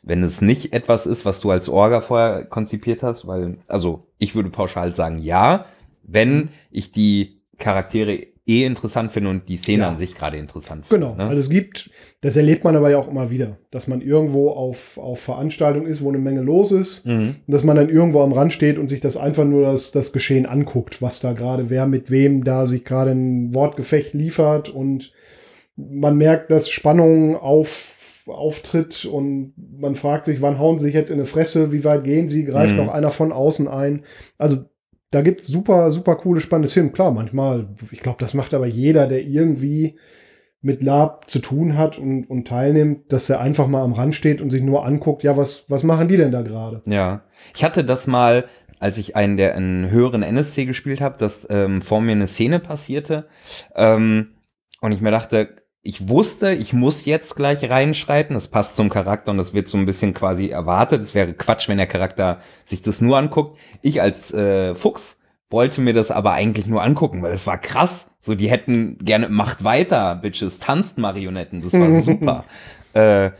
wenn 0.03 0.23
es 0.23 0.41
nicht 0.41 0.73
etwas 0.73 1.05
ist, 1.05 1.25
was 1.25 1.39
du 1.39 1.51
als 1.51 1.69
Orga 1.69 2.01
vorher 2.01 2.45
konzipiert 2.45 3.03
hast? 3.03 3.25
Weil, 3.27 3.59
also 3.67 4.07
ich 4.17 4.35
würde 4.35 4.49
pauschal 4.49 4.95
sagen, 4.95 5.19
ja, 5.19 5.65
wenn 6.03 6.49
ich 6.71 6.91
die 6.91 7.41
Charaktere 7.57 8.27
eh 8.49 8.65
interessant 8.65 9.11
finde 9.11 9.29
und 9.29 9.47
die 9.47 9.57
Szene 9.57 9.83
Ja. 9.83 9.89
an 9.89 9.97
sich 9.97 10.15
gerade 10.15 10.37
interessant 10.37 10.85
finde. 10.87 11.05
Genau. 11.07 11.15
Ne? 11.17 11.25
Also 11.29 11.39
es 11.39 11.49
gibt, 11.49 11.89
das 12.21 12.35
erlebt 12.35 12.63
man 12.63 12.75
aber 12.75 12.89
ja 12.89 12.97
auch 12.97 13.07
immer 13.07 13.29
wieder, 13.29 13.57
dass 13.71 13.87
man 13.87 14.01
irgendwo 14.01 14.49
auf, 14.49 14.97
auf 14.97 15.19
Veranstaltung 15.19 15.85
ist, 15.85 16.01
wo 16.03 16.09
eine 16.09 16.17
Menge 16.17 16.41
los 16.41 16.71
ist. 16.71 17.05
mhm. 17.05 17.35
Und 17.45 17.53
dass 17.53 17.63
man 17.63 17.75
dann 17.75 17.89
irgendwo 17.89 18.21
am 18.21 18.31
Rand 18.33 18.51
steht 18.53 18.77
und 18.77 18.87
sich 18.89 18.99
das 18.99 19.15
einfach 19.17 19.45
nur 19.45 19.63
das, 19.63 19.91
das 19.91 20.11
Geschehen 20.13 20.45
anguckt, 20.45 21.01
was 21.01 21.19
da 21.19 21.33
gerade, 21.33 21.69
wer 21.69 21.85
mit 21.87 22.09
wem 22.11 22.43
da 22.43 22.65
sich 22.65 22.83
gerade 22.85 23.11
ein 23.11 23.53
Wortgefecht 23.53 24.13
liefert 24.13 24.69
und 24.69 25.11
man 25.75 26.17
merkt, 26.17 26.51
dass 26.51 26.69
Spannung 26.69 27.37
auf, 27.37 28.23
auftritt 28.27 29.05
und 29.05 29.53
man 29.79 29.95
fragt 29.95 30.25
sich, 30.25 30.41
wann 30.41 30.59
hauen 30.59 30.77
sie 30.77 30.85
sich 30.85 30.93
jetzt 30.93 31.09
in 31.09 31.15
eine 31.17 31.25
Fresse, 31.25 31.71
wie 31.71 31.83
weit 31.83 32.03
gehen 32.03 32.29
sie, 32.29 32.43
greift 32.45 32.71
Mhm. 32.73 32.77
noch 32.85 32.93
einer 32.93 33.11
von 33.11 33.31
außen 33.31 33.67
ein. 33.67 34.03
Also 34.37 34.65
da 35.11 35.21
gibt 35.21 35.41
es 35.41 35.47
super, 35.47 35.91
super 35.91 36.15
coole, 36.15 36.39
spannende 36.39 36.69
Filme. 36.69 36.91
Klar, 36.91 37.11
manchmal, 37.11 37.67
ich 37.91 37.99
glaube, 38.01 38.19
das 38.19 38.33
macht 38.33 38.53
aber 38.53 38.67
jeder, 38.67 39.07
der 39.07 39.21
irgendwie 39.21 39.97
mit 40.61 40.83
Lab 40.83 41.29
zu 41.29 41.39
tun 41.39 41.77
hat 41.77 41.97
und, 41.97 42.25
und 42.25 42.47
teilnimmt, 42.47 43.11
dass 43.11 43.29
er 43.29 43.39
einfach 43.39 43.67
mal 43.67 43.83
am 43.83 43.93
Rand 43.93 44.13
steht 44.13 44.41
und 44.41 44.49
sich 44.49 44.61
nur 44.61 44.85
anguckt, 44.85 45.23
ja, 45.23 45.37
was, 45.37 45.69
was 45.69 45.83
machen 45.83 46.09
die 46.09 46.17
denn 46.17 46.31
da 46.31 46.41
gerade? 46.41 46.81
Ja. 46.85 47.21
Ich 47.55 47.63
hatte 47.63 47.83
das 47.85 48.07
mal, 48.07 48.45
als 48.79 48.97
ich 48.97 49.15
einen 49.15 49.37
der 49.37 49.55
einen 49.55 49.89
höheren 49.89 50.21
NSC 50.21 50.65
gespielt 50.65 50.99
habe, 51.01 51.17
dass 51.17 51.47
ähm, 51.49 51.81
vor 51.81 52.01
mir 52.01 52.11
eine 52.11 52.27
Szene 52.27 52.59
passierte 52.59 53.27
ähm, 53.75 54.31
und 54.81 54.91
ich 54.91 55.01
mir 55.01 55.11
dachte, 55.11 55.58
ich 55.81 56.09
wusste, 56.09 56.51
ich 56.51 56.73
muss 56.73 57.05
jetzt 57.05 57.35
gleich 57.35 57.69
reinschreiten, 57.69 58.33
das 58.33 58.47
passt 58.49 58.75
zum 58.75 58.89
Charakter 58.89 59.31
und 59.31 59.37
das 59.37 59.53
wird 59.53 59.67
so 59.69 59.77
ein 59.77 59.85
bisschen 59.85 60.13
quasi 60.13 60.47
erwartet. 60.49 61.01
Es 61.01 61.15
wäre 61.15 61.33
Quatsch, 61.33 61.69
wenn 61.69 61.77
der 61.77 61.87
Charakter 61.87 62.39
sich 62.65 62.81
das 62.81 62.99
nur 63.01 63.17
anguckt. 63.17 63.57
Ich 63.81 64.01
als 64.01 64.33
äh, 64.33 64.75
Fuchs 64.75 65.19
wollte 65.49 65.81
mir 65.81 65.93
das 65.93 66.11
aber 66.11 66.33
eigentlich 66.33 66.67
nur 66.67 66.83
angucken, 66.83 67.21
weil 67.23 67.31
es 67.33 67.47
war 67.47 67.57
krass. 67.57 68.07
So, 68.19 68.35
die 68.35 68.49
hätten 68.49 68.97
gerne 68.99 69.29
macht 69.29 69.63
weiter, 69.63 70.15
Bitches, 70.15 70.59
tanzt 70.59 70.97
Marionetten, 70.97 71.61
das 71.61 71.73
war 71.73 72.01
super. 72.01 72.43
äh, 72.93 73.31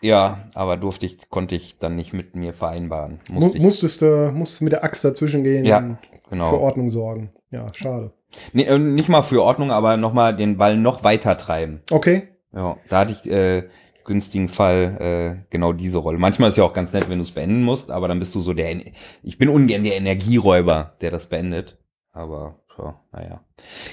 ja, 0.00 0.38
aber 0.54 0.76
durfte 0.78 1.06
ich, 1.06 1.28
konnte 1.28 1.54
ich 1.54 1.78
dann 1.78 1.94
nicht 1.94 2.12
mit 2.12 2.34
mir 2.34 2.52
vereinbaren. 2.54 3.20
Mu 3.30 3.40
Musste 3.40 3.58
ich. 3.58 3.62
musstest 3.62 4.02
du 4.02 4.32
musstest 4.34 4.62
mit 4.62 4.72
der 4.72 4.82
Axt 4.82 5.04
dazwischen 5.04 5.44
gehen 5.44 5.64
Ja, 5.64 5.78
und 5.78 5.98
genau. 6.30 6.48
für 6.50 6.58
Ordnung 6.60 6.88
sorgen. 6.90 7.30
Ja, 7.50 7.66
schade. 7.74 8.12
Nee, 8.52 8.64
äh, 8.64 8.78
nicht 8.78 9.08
mal 9.08 9.22
für 9.22 9.42
Ordnung, 9.42 9.70
aber 9.70 9.96
nochmal 9.96 10.34
den 10.36 10.56
Ball 10.56 10.76
noch 10.76 11.04
weiter 11.04 11.36
treiben. 11.36 11.82
Okay. 11.90 12.28
Ja, 12.54 12.76
da 12.88 13.00
hatte 13.00 13.12
ich 13.12 13.30
äh, 13.30 13.64
günstigen 14.04 14.48
Fall 14.48 15.38
äh, 15.40 15.44
genau 15.50 15.72
diese 15.72 15.98
Rolle. 15.98 16.18
Manchmal 16.18 16.48
ist 16.48 16.58
ja 16.58 16.64
auch 16.64 16.74
ganz 16.74 16.92
nett, 16.92 17.08
wenn 17.08 17.18
du 17.18 17.24
es 17.24 17.30
beenden 17.30 17.62
musst, 17.62 17.90
aber 17.90 18.08
dann 18.08 18.18
bist 18.18 18.34
du 18.34 18.40
so 18.40 18.52
der, 18.52 18.74
ich 19.22 19.38
bin 19.38 19.48
ungern 19.48 19.84
der 19.84 19.96
Energieräuber, 19.96 20.94
der 21.00 21.10
das 21.10 21.26
beendet. 21.26 21.78
Aber, 22.12 22.60
ja, 22.78 23.00
naja. 23.12 23.40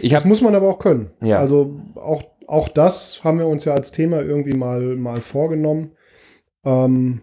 Ich 0.02 0.12
Das 0.12 0.22
habe, 0.22 0.30
muss 0.30 0.42
man 0.42 0.56
aber 0.56 0.68
auch 0.68 0.80
können. 0.80 1.12
Ja. 1.22 1.40
Also 1.40 1.80
auch, 1.96 2.24
auch 2.48 2.68
das 2.68 3.24
haben 3.24 3.40
wir 3.40 3.48
uns 3.48 3.66
ja 3.66 3.74
als 3.74 3.92
Thema 3.92 4.22
irgendwie 4.22 4.58
mal, 4.58 4.82
mal 4.96 5.22
vorgenommen. 5.22 5.92
Ähm, 6.66 7.22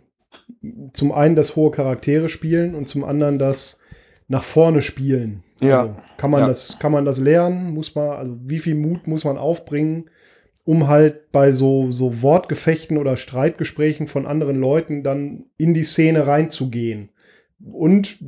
zum 0.93 1.13
einen 1.13 1.37
das 1.37 1.57
hohe 1.57 1.71
Charaktere 1.71 2.29
spielen 2.29 2.75
und 2.75 2.89
zum 2.89 3.05
anderen 3.05 3.39
das 3.39 3.81
nach 4.29 4.43
vorne 4.43 4.83
spielen. 4.83 5.43
Ja. 5.61 5.81
Also 5.81 5.97
kann 6.17 6.31
man 6.31 6.41
Ja. 6.41 6.49
das, 6.49 6.79
kann 6.79 6.93
man 6.93 7.05
das 7.05 7.19
lernen? 7.19 7.73
Muss 7.73 7.95
man, 7.95 8.11
also 8.11 8.37
wie 8.45 8.59
viel 8.59 8.75
Mut 8.75 9.07
muss 9.07 9.25
man 9.25 9.39
aufbringen, 9.39 10.11
um 10.65 10.89
halt 10.89 11.31
bei 11.33 11.53
so, 11.53 11.91
so 11.93 12.23
Wortgefechten 12.23 12.99
oder 12.99 13.17
Streitgesprächen 13.17 14.07
von 14.07 14.27
anderen 14.27 14.57
Leuten 14.61 15.03
dann 15.03 15.45
in 15.57 15.75
die 15.75 15.85
Szene 15.85 16.27
reinzugehen? 16.27 17.11
Und 17.65 18.19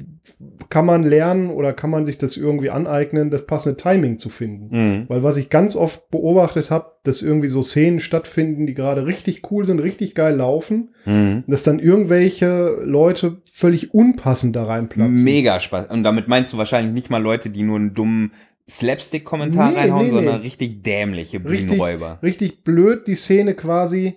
kann 0.70 0.86
man 0.86 1.02
lernen 1.02 1.50
oder 1.50 1.72
kann 1.74 1.90
man 1.90 2.06
sich 2.06 2.16
das 2.16 2.36
irgendwie 2.38 2.70
aneignen, 2.70 3.30
das 3.30 3.44
passende 3.46 3.76
Timing 3.76 4.18
zu 4.18 4.30
finden. 4.30 4.68
Mhm. 4.70 5.04
Weil 5.08 5.22
was 5.22 5.36
ich 5.36 5.50
ganz 5.50 5.76
oft 5.76 6.10
beobachtet 6.10 6.70
habe, 6.70 6.92
dass 7.04 7.20
irgendwie 7.22 7.48
so 7.48 7.62
Szenen 7.62 8.00
stattfinden, 8.00 8.66
die 8.66 8.72
gerade 8.74 9.04
richtig 9.06 9.50
cool 9.50 9.64
sind, 9.66 9.80
richtig 9.80 10.14
geil 10.14 10.34
laufen, 10.36 10.94
Mhm. 11.04 11.44
dass 11.46 11.62
dann 11.62 11.78
irgendwelche 11.78 12.78
Leute 12.84 13.42
völlig 13.50 13.92
unpassend 13.92 14.56
da 14.56 14.64
reinplatzen. 14.64 15.22
Mega 15.24 15.60
Spaß. 15.60 15.88
Und 15.90 16.04
damit 16.04 16.28
meinst 16.28 16.52
du 16.54 16.58
wahrscheinlich 16.58 16.94
nicht 16.94 17.10
mal 17.10 17.22
Leute, 17.22 17.50
die 17.50 17.62
nur 17.62 17.76
einen 17.76 17.92
dummen 17.94 18.32
Slapstick-Kommentar 18.68 19.70
Nee, 19.70 19.76
reinhauen, 19.78 20.04
nee, 20.06 20.10
sondern 20.10 20.36
nee. 20.36 20.42
richtig 20.46 20.82
dämliche 20.82 21.38
Richtig, 21.44 21.68
Bühnenräuber. 21.68 22.18
richtig 22.22 22.64
blöd 22.64 23.06
die 23.06 23.14
Szene 23.14 23.54
quasi. 23.54 24.16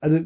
Also 0.00 0.20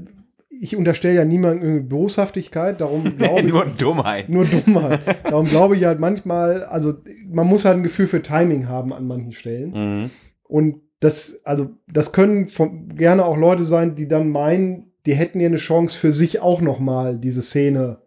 ich 0.61 0.77
unterstelle 0.77 1.15
ja 1.15 1.25
niemandem 1.25 1.89
Boshaftigkeit, 1.89 2.81
darum 2.81 3.05
glaube 3.19 3.41
ich. 3.41 3.47
nur 3.47 3.67
Dummheit. 3.67 4.29
Nur 4.29 4.45
Dummheit. 4.45 5.01
Darum 5.25 5.47
glaube 5.47 5.77
ich 5.77 5.85
halt 5.85 6.01
manchmal, 6.01 6.65
also 6.65 6.95
man 7.29 7.47
muss 7.47 7.65
halt 7.65 7.77
ein 7.79 7.83
Gefühl 7.83 8.07
für 8.07 8.23
Timing 8.23 8.69
haben 8.69 8.93
an 8.93 9.07
manchen 9.07 9.33
Stellen. 9.33 9.71
Mhm. 10.05 10.11
Und 10.45 10.81
das, 11.01 11.43
also 11.45 11.71
das 11.93 12.13
können 12.13 12.49
von, 12.49 12.89
gerne 12.97 13.25
auch 13.25 13.37
Leute 13.37 13.65
sein, 13.65 13.95
die 13.95 14.09
dann 14.09 14.31
meinen, 14.31 14.93
die 15.05 15.15
hätten 15.15 15.41
ja 15.41 15.47
eine 15.47 15.57
Chance 15.57 15.97
für 15.99 16.13
sich 16.13 16.41
auch 16.41 16.61
noch 16.61 16.79
mal 16.79 17.17
diese 17.19 17.43
Szene. 17.43 17.99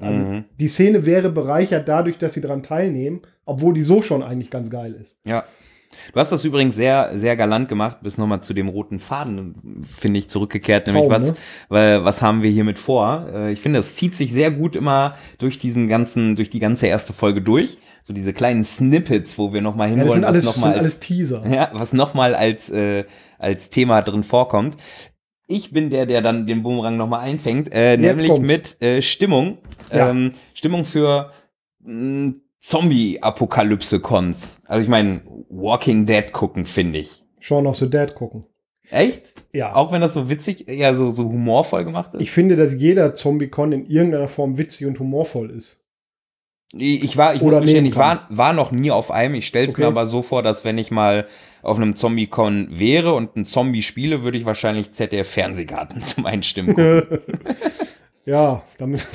Also 0.00 0.18
Mhm. 0.22 0.44
die 0.58 0.68
Szene 0.68 1.06
wäre 1.06 1.30
bereichert 1.30 1.86
dadurch, 1.88 2.18
dass 2.18 2.34
sie 2.34 2.40
daran 2.40 2.64
teilnehmen, 2.64 3.22
obwohl 3.44 3.74
die 3.74 3.82
so 3.82 4.02
schon 4.02 4.22
eigentlich 4.24 4.50
ganz 4.50 4.68
geil 4.70 4.94
ist. 5.00 5.18
Ja. 5.24 5.44
Du 6.12 6.20
hast 6.20 6.30
das 6.32 6.44
übrigens 6.44 6.74
sehr, 6.76 7.10
sehr 7.18 7.36
galant 7.36 7.68
gemacht, 7.68 7.98
bis 8.02 8.18
nochmal 8.18 8.42
zu 8.42 8.54
dem 8.54 8.68
roten 8.68 8.98
Faden, 8.98 9.84
finde 9.94 10.18
ich, 10.18 10.28
zurückgekehrt. 10.28 10.86
Nämlich, 10.86 11.02
Traum, 11.04 11.12
was, 11.12 11.28
ne? 11.28 11.36
weil, 11.68 12.04
was 12.04 12.22
haben 12.22 12.42
wir 12.42 12.50
hiermit 12.50 12.78
vor? 12.78 13.26
Äh, 13.32 13.52
Ich 13.52 13.60
finde, 13.60 13.78
es 13.78 13.96
zieht 13.96 14.14
sich 14.14 14.32
sehr 14.32 14.50
gut 14.50 14.76
immer 14.76 15.16
durch 15.38 15.58
diesen 15.58 15.88
ganzen, 15.88 16.36
durch 16.36 16.50
die 16.50 16.60
ganze 16.60 16.86
erste 16.86 17.12
Folge 17.12 17.42
durch. 17.42 17.78
So 18.02 18.12
diese 18.12 18.32
kleinen 18.32 18.64
Snippets, 18.64 19.38
wo 19.38 19.52
wir 19.52 19.60
nochmal 19.62 19.88
Ja, 19.88 19.94
das 19.96 20.02
hinwollen, 20.02 20.20
sind 20.22 20.24
alles, 20.24 20.46
was 20.46 20.54
sind 20.54 20.62
nochmal 20.62 20.72
als, 20.74 20.80
alles 20.80 21.00
Teaser. 21.00 21.42
ja, 21.50 21.70
was 21.72 21.92
nochmal 21.92 22.34
als, 22.34 22.70
äh, 22.70 23.04
als 23.38 23.70
Thema 23.70 24.02
drin 24.02 24.22
vorkommt. 24.22 24.76
Ich 25.46 25.72
bin 25.72 25.90
der, 25.90 26.06
der 26.06 26.22
dann 26.22 26.46
den 26.46 26.62
Boomerang 26.62 26.96
nochmal 26.96 27.20
einfängt, 27.20 27.68
äh, 27.72 27.96
nämlich 27.98 28.28
kommt's. 28.28 28.46
mit 28.46 28.82
äh, 28.82 29.02
Stimmung. 29.02 29.58
Ja. 29.92 30.08
Ähm, 30.10 30.32
Stimmung 30.54 30.84
für 30.86 31.32
mh, 31.80 32.32
Zombie-Apokalypse-Cons. 32.64 34.62
Also 34.66 34.82
ich 34.82 34.88
meine, 34.88 35.20
Walking 35.50 36.06
Dead 36.06 36.32
gucken, 36.32 36.64
finde 36.64 37.00
ich. 37.00 37.22
Shaun 37.38 37.66
of 37.66 37.76
the 37.76 37.90
Dead 37.90 38.14
gucken. 38.14 38.46
Echt? 38.90 39.34
Ja. 39.52 39.74
Auch 39.74 39.92
wenn 39.92 40.00
das 40.00 40.14
so 40.14 40.30
witzig, 40.30 40.64
ja, 40.68 40.94
so, 40.94 41.10
so 41.10 41.24
humorvoll 41.24 41.84
gemacht 41.84 42.14
ist? 42.14 42.20
Ich 42.20 42.30
finde, 42.30 42.56
dass 42.56 42.74
jeder 42.74 43.14
Zombie-Con 43.14 43.72
in 43.72 43.86
irgendeiner 43.86 44.28
Form 44.28 44.56
witzig 44.56 44.86
und 44.86 44.98
humorvoll 44.98 45.50
ist. 45.50 45.84
Ich, 46.76 47.16
war, 47.16 47.34
ich 47.34 47.42
Oder 47.42 47.58
muss 47.58 47.66
gestehen, 47.66 47.86
ich 47.86 47.96
war, 47.96 48.26
war 48.30 48.52
noch 48.52 48.72
nie 48.72 48.90
auf 48.90 49.10
einem. 49.10 49.34
Ich 49.34 49.46
stelle 49.46 49.66
es 49.68 49.74
Okay. 49.74 49.82
mir 49.82 49.88
aber 49.88 50.06
so 50.06 50.22
vor, 50.22 50.42
dass 50.42 50.64
wenn 50.64 50.78
ich 50.78 50.90
mal 50.90 51.26
auf 51.62 51.76
einem 51.76 51.94
Zombie-Con 51.94 52.68
wäre 52.78 53.14
und 53.14 53.36
ein 53.36 53.44
Zombie 53.44 53.82
spiele, 53.82 54.22
würde 54.24 54.38
ich 54.38 54.44
wahrscheinlich 54.44 54.92
ZDF-Fernsehgarten 54.92 56.02
zum 56.02 56.26
Einstimmen 56.26 56.74
gucken. 56.74 57.18
ja, 58.24 58.62
damit 58.78 59.06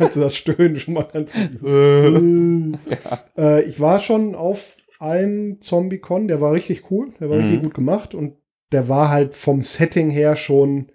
kannst 0.00 0.16
du 0.16 0.20
das 0.20 0.34
Stöhnen 0.36 0.76
schon 0.80 0.94
mal 0.94 1.08
ganz 1.12 1.32
gut. 1.32 1.62
äh, 3.38 3.62
ich 3.62 3.78
war 3.80 4.00
schon 4.00 4.34
auf 4.34 4.76
einem 4.98 5.60
Zombie-Con, 5.60 6.28
der 6.28 6.40
war 6.40 6.52
richtig 6.52 6.90
cool, 6.90 7.12
der 7.20 7.30
war 7.30 7.36
Mhm. 7.36 7.42
richtig 7.42 7.62
gut 7.62 7.74
gemacht 7.74 8.14
und 8.14 8.34
der 8.72 8.88
war 8.88 9.08
halt 9.10 9.34
vom 9.34 9.62
Setting 9.62 10.10
her 10.10 10.36
schon, 10.36 10.90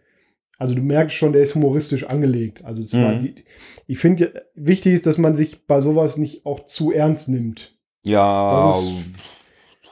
also 0.57 0.75
du 0.75 0.81
merkst 0.81 1.15
schon, 1.15 1.33
der 1.33 1.41
ist 1.43 1.55
humoristisch 1.55 2.05
angelegt. 2.05 2.63
Also 2.63 2.81
es 2.81 2.93
war 2.93 3.13
Mhm. 3.13 3.19
die, 3.19 3.35
ich 3.87 3.99
finde, 3.99 4.31
ja, 4.33 4.41
wichtig 4.55 4.93
ist, 4.93 5.05
dass 5.05 5.17
man 5.17 5.35
sich 5.35 5.65
bei 5.67 5.81
sowas 5.81 6.17
nicht 6.17 6.45
auch 6.45 6.65
zu 6.65 6.91
ernst 6.91 7.29
nimmt. 7.29 7.77
ja, 8.03 8.73
Das 8.75 8.83
ist- 8.83 8.93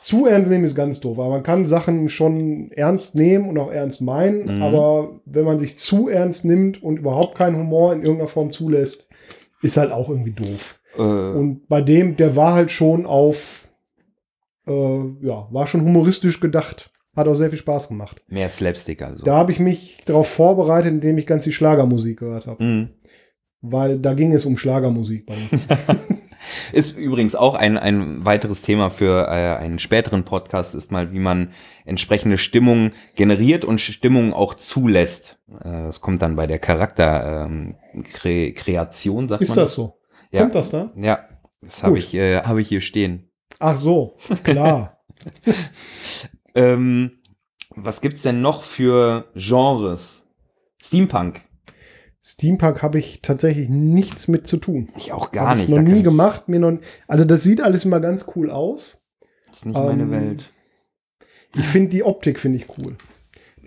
Zu 0.03 0.25
ernst 0.27 0.51
nehmen 0.51 0.65
ist 0.65 0.75
ganz 0.75 0.99
doof, 0.99 1.17
aber 1.17 1.29
man 1.29 1.43
kann 1.43 1.65
Sachen 1.65 2.09
schon 2.09 2.71
ernst 2.71 3.15
nehmen 3.15 3.47
und 3.47 3.57
auch 3.57 3.71
ernst 3.71 4.01
meinen, 4.01 4.57
Mhm. 4.57 4.61
aber 4.61 5.19
wenn 5.25 5.45
man 5.45 5.59
sich 5.59 5.77
zu 5.77 6.09
ernst 6.09 6.43
nimmt 6.43 6.83
und 6.83 6.97
überhaupt 6.97 7.37
keinen 7.37 7.55
Humor 7.57 7.93
in 7.93 8.01
irgendeiner 8.01 8.27
Form 8.27 8.51
zulässt, 8.51 9.07
ist 9.61 9.77
halt 9.77 9.91
auch 9.93 10.09
irgendwie 10.09 10.31
doof. 10.31 10.75
äh, 10.97 11.01
Und 11.01 11.67
bei 11.69 11.81
dem, 11.81 12.17
der 12.17 12.35
war 12.35 12.53
halt 12.53 12.69
schon 12.69 13.05
auf, 13.05 13.67
äh, 14.67 14.71
ja, 15.21 15.47
war 15.51 15.67
schon 15.67 15.81
humoristisch 15.85 16.39
gedacht. 16.41 16.89
Hat 17.15 17.27
auch 17.27 17.35
sehr 17.35 17.49
viel 17.51 17.59
Spaß 17.59 17.87
gemacht. 17.89 18.21
mehr 18.27 18.49
Slapstick 18.49 19.01
also. 19.03 19.23
Da 19.23 19.35
habe 19.37 19.51
ich 19.51 19.59
mich 19.59 19.99
darauf 20.05 20.27
vorbereitet, 20.27 20.91
indem 20.91 21.17
ich 21.17 21.27
ganz 21.27 21.43
die 21.45 21.51
Schlagermusik 21.53 22.19
gehört 22.19 22.45
habe. 22.47 22.63
Mhm. 22.63 22.89
Weil 23.61 23.99
da 23.99 24.13
ging 24.15 24.33
es 24.33 24.45
um 24.45 24.57
Schlagermusik 24.57 25.25
bei 25.27 25.35
mir. 25.35 25.59
Ist 26.71 26.97
übrigens 26.97 27.35
auch 27.35 27.55
ein, 27.55 27.77
ein 27.77 28.25
weiteres 28.25 28.61
Thema 28.61 28.89
für 28.89 29.27
äh, 29.27 29.57
einen 29.57 29.79
späteren 29.79 30.23
Podcast, 30.23 30.75
ist 30.75 30.91
mal, 30.91 31.11
wie 31.13 31.19
man 31.19 31.49
entsprechende 31.85 32.37
Stimmung 32.37 32.91
generiert 33.15 33.65
und 33.65 33.81
Stimmung 33.81 34.33
auch 34.33 34.53
zulässt. 34.53 35.39
Äh, 35.63 35.83
das 35.83 36.01
kommt 36.01 36.21
dann 36.21 36.35
bei 36.35 36.47
der 36.47 36.59
Charakterkreation, 36.59 37.75
ähm, 39.23 39.23
Kre 39.27 39.27
sagt 39.27 39.41
Ist 39.41 39.49
man. 39.49 39.57
das 39.57 39.73
so? 39.73 39.99
Ja. 40.31 40.41
Kommt 40.41 40.55
das 40.55 40.71
da? 40.71 40.91
Ja, 40.95 41.19
das 41.61 41.83
habe 41.83 41.97
ich, 41.97 42.13
äh, 42.13 42.41
habe 42.41 42.61
ich 42.61 42.67
hier 42.67 42.81
stehen. 42.81 43.29
Ach 43.59 43.77
so, 43.77 44.15
klar. 44.43 44.99
Ähm, 46.55 47.19
was 47.75 48.01
gibt's 48.01 48.21
denn 48.21 48.41
noch 48.41 48.63
für 48.63 49.31
Genres? 49.35 50.27
Steampunk. 50.81 51.41
Steampunk 52.25 52.81
habe 52.81 52.99
ich 52.99 53.21
tatsächlich 53.21 53.67
nichts 53.69 54.27
mit 54.29 54.47
zu 54.47 54.57
tun. 54.57 54.87
Ich 54.97 55.11
auch 55.11 55.31
gar 55.31 55.49
Hab 55.49 55.57
nicht. 55.57 55.69
Ich 55.69 55.75
noch 55.75 55.81
nie 55.81 56.03
gemacht. 56.03 56.47
Mir 56.47 56.59
noch, 56.59 56.79
also 57.07 57.25
das 57.25 57.43
sieht 57.43 57.61
alles 57.61 57.83
immer 57.85 57.99
ganz 57.99 58.27
cool 58.35 58.49
aus. 58.49 59.09
Das 59.47 59.57
ist 59.57 59.65
nicht 59.65 59.75
meine 59.75 60.03
Ähm, 60.03 60.11
Welt. 60.11 60.51
Ich 61.55 61.65
finde 61.65 61.89
die 61.89 62.03
Optik 62.03 62.39
finde 62.39 62.57
ich 62.59 62.67
cool. 62.77 62.95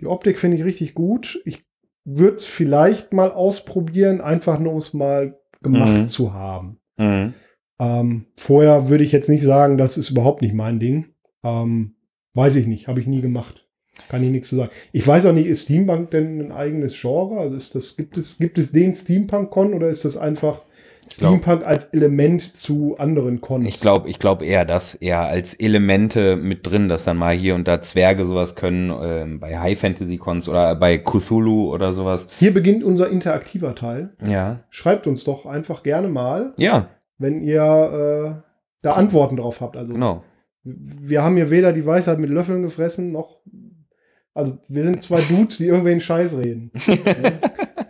Die 0.01 0.07
Optik 0.07 0.39
finde 0.39 0.57
ich 0.57 0.63
richtig 0.63 0.93
gut. 0.95 1.39
Ich 1.45 1.63
würde 2.03 2.35
es 2.37 2.45
vielleicht 2.45 3.13
mal 3.13 3.31
ausprobieren, 3.31 4.21
einfach 4.21 4.59
nur 4.59 4.73
um 4.73 4.79
es 4.79 4.93
mal 4.93 5.39
gemacht 5.61 5.93
Mhm. 5.97 6.07
zu 6.09 6.33
haben. 6.33 6.79
Mhm. 6.97 7.33
Ähm, 7.79 8.25
vorher 8.35 8.89
würde 8.89 9.03
ich 9.03 9.11
jetzt 9.11 9.29
nicht 9.29 9.43
sagen, 9.43 9.77
das 9.77 9.97
ist 9.97 10.09
überhaupt 10.09 10.41
nicht 10.41 10.55
mein 10.55 10.79
Ding. 10.79 11.13
Ähm, 11.43 11.95
weiß 12.33 12.55
ich 12.55 12.65
nicht, 12.65 12.87
habe 12.87 12.99
ich 12.99 13.07
nie 13.07 13.21
gemacht. 13.21 13.66
Kann 14.09 14.23
ich 14.23 14.29
nichts 14.29 14.49
zu 14.49 14.55
sagen. 14.55 14.71
Ich 14.91 15.05
weiß 15.05 15.25
auch 15.25 15.33
nicht, 15.33 15.47
ist 15.47 15.63
Steampunk 15.63 16.11
denn 16.11 16.39
ein 16.39 16.51
eigenes 16.51 16.99
Genre? 16.99 17.39
Also 17.39 17.55
ist 17.55 17.75
das, 17.75 17.97
gibt 17.97 18.17
es, 18.17 18.37
gibt 18.37 18.57
es 18.57 18.71
den 18.71 18.93
Steampunk-Con 18.93 19.73
oder 19.73 19.89
ist 19.89 20.05
das 20.05 20.17
einfach 20.17 20.61
glaub- 21.09 21.33
Steampunk 21.41 21.65
als 21.65 21.85
Element 21.85 22.55
zu 22.55 22.95
anderen 22.97 23.41
Cons? 23.41 23.65
Ich 23.65 23.79
glaube 23.79 24.09
ich 24.09 24.19
glaub 24.19 24.41
eher 24.41 24.65
das, 24.65 24.95
eher 24.95 25.21
als 25.25 25.55
Elemente 25.55 26.35
mit 26.37 26.65
drin, 26.65 26.87
dass 26.89 27.03
dann 27.05 27.17
mal 27.17 27.35
hier 27.35 27.55
und 27.55 27.67
da 27.67 27.81
Zwerge 27.81 28.25
sowas 28.25 28.55
können, 28.55 28.93
ähm, 29.01 29.39
bei 29.39 29.57
High 29.57 29.79
Fantasy 29.79 30.17
Cons 30.17 30.47
oder 30.47 30.75
bei 30.75 30.99
Cthulhu 30.99 31.73
oder 31.73 31.93
sowas. 31.93 32.27
Hier 32.39 32.53
beginnt 32.53 32.83
unser 32.83 33.09
interaktiver 33.09 33.75
Teil. 33.75 34.11
Ja. 34.25 34.61
Schreibt 34.69 35.07
uns 35.07 35.23
doch 35.23 35.45
einfach 35.45 35.83
gerne 35.83 36.07
mal, 36.07 36.53
Ja, 36.59 36.89
wenn 37.17 37.41
ihr 37.41 37.61
äh, 37.61 38.47
da 38.83 38.91
Antworten 38.91 39.37
drauf 39.37 39.59
habt. 39.59 39.75
Also 39.75 39.93
genau. 39.95 40.23
wir 40.63 41.23
haben 41.23 41.35
hier 41.35 41.49
weder 41.49 41.73
die 41.73 41.85
Weisheit 41.85 42.19
mit 42.19 42.29
Löffeln 42.29 42.61
gefressen, 42.61 43.11
noch. 43.11 43.39
Also 44.37 44.57
wir 44.69 44.83
sind 44.83 45.01
zwei 45.03 45.19
Dudes, 45.21 45.57
die 45.57 45.65
irgendwen 45.65 45.99
Scheiß 45.99 46.37
reden. 46.37 46.71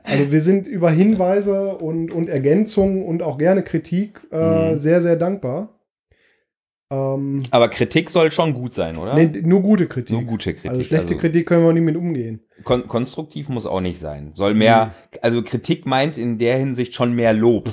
Also 0.09 0.31
wir 0.31 0.39
sind 0.41 0.67
über 0.67 0.89
Hinweise 0.89 1.75
und, 1.75 2.13
und 2.13 2.29
Ergänzungen 2.29 3.03
und 3.03 3.21
auch 3.21 3.37
gerne 3.37 3.61
Kritik 3.61 4.21
äh, 4.31 4.71
Mhm. 4.71 4.77
sehr, 4.77 5.01
sehr 5.01 5.17
dankbar. 5.17 5.77
Ähm, 6.89 7.43
Aber 7.51 7.67
Kritik 7.67 8.09
soll 8.09 8.31
schon 8.31 8.53
gut 8.53 8.73
sein, 8.73 8.95
oder? 8.95 9.15
nee, 9.15 9.41
nur 9.41 9.61
gute 9.61 9.87
Kritik. 9.87 10.15
Nur 10.15 10.23
gute 10.23 10.53
Kritik. 10.53 10.69
also 10.69 10.83
schlechte 10.83 11.17
Kritik 11.17 11.45
können 11.45 11.65
wir 11.65 11.73
nicht 11.73 11.83
mit 11.83 11.97
umgehen. 11.97 12.39
Kon 12.63 12.87
konstruktiv 12.87 13.49
muss 13.49 13.65
auch 13.65 13.81
nicht 13.81 13.99
sein. 13.99 14.31
Soll 14.33 14.53
mehr, 14.53 14.93
also 15.21 15.43
Kritik 15.43 15.85
meint 15.85 16.17
in 16.17 16.37
der 16.37 16.57
Hinsicht 16.57 16.95
schon 16.95 17.13
mehr 17.13 17.33
Lob. 17.33 17.69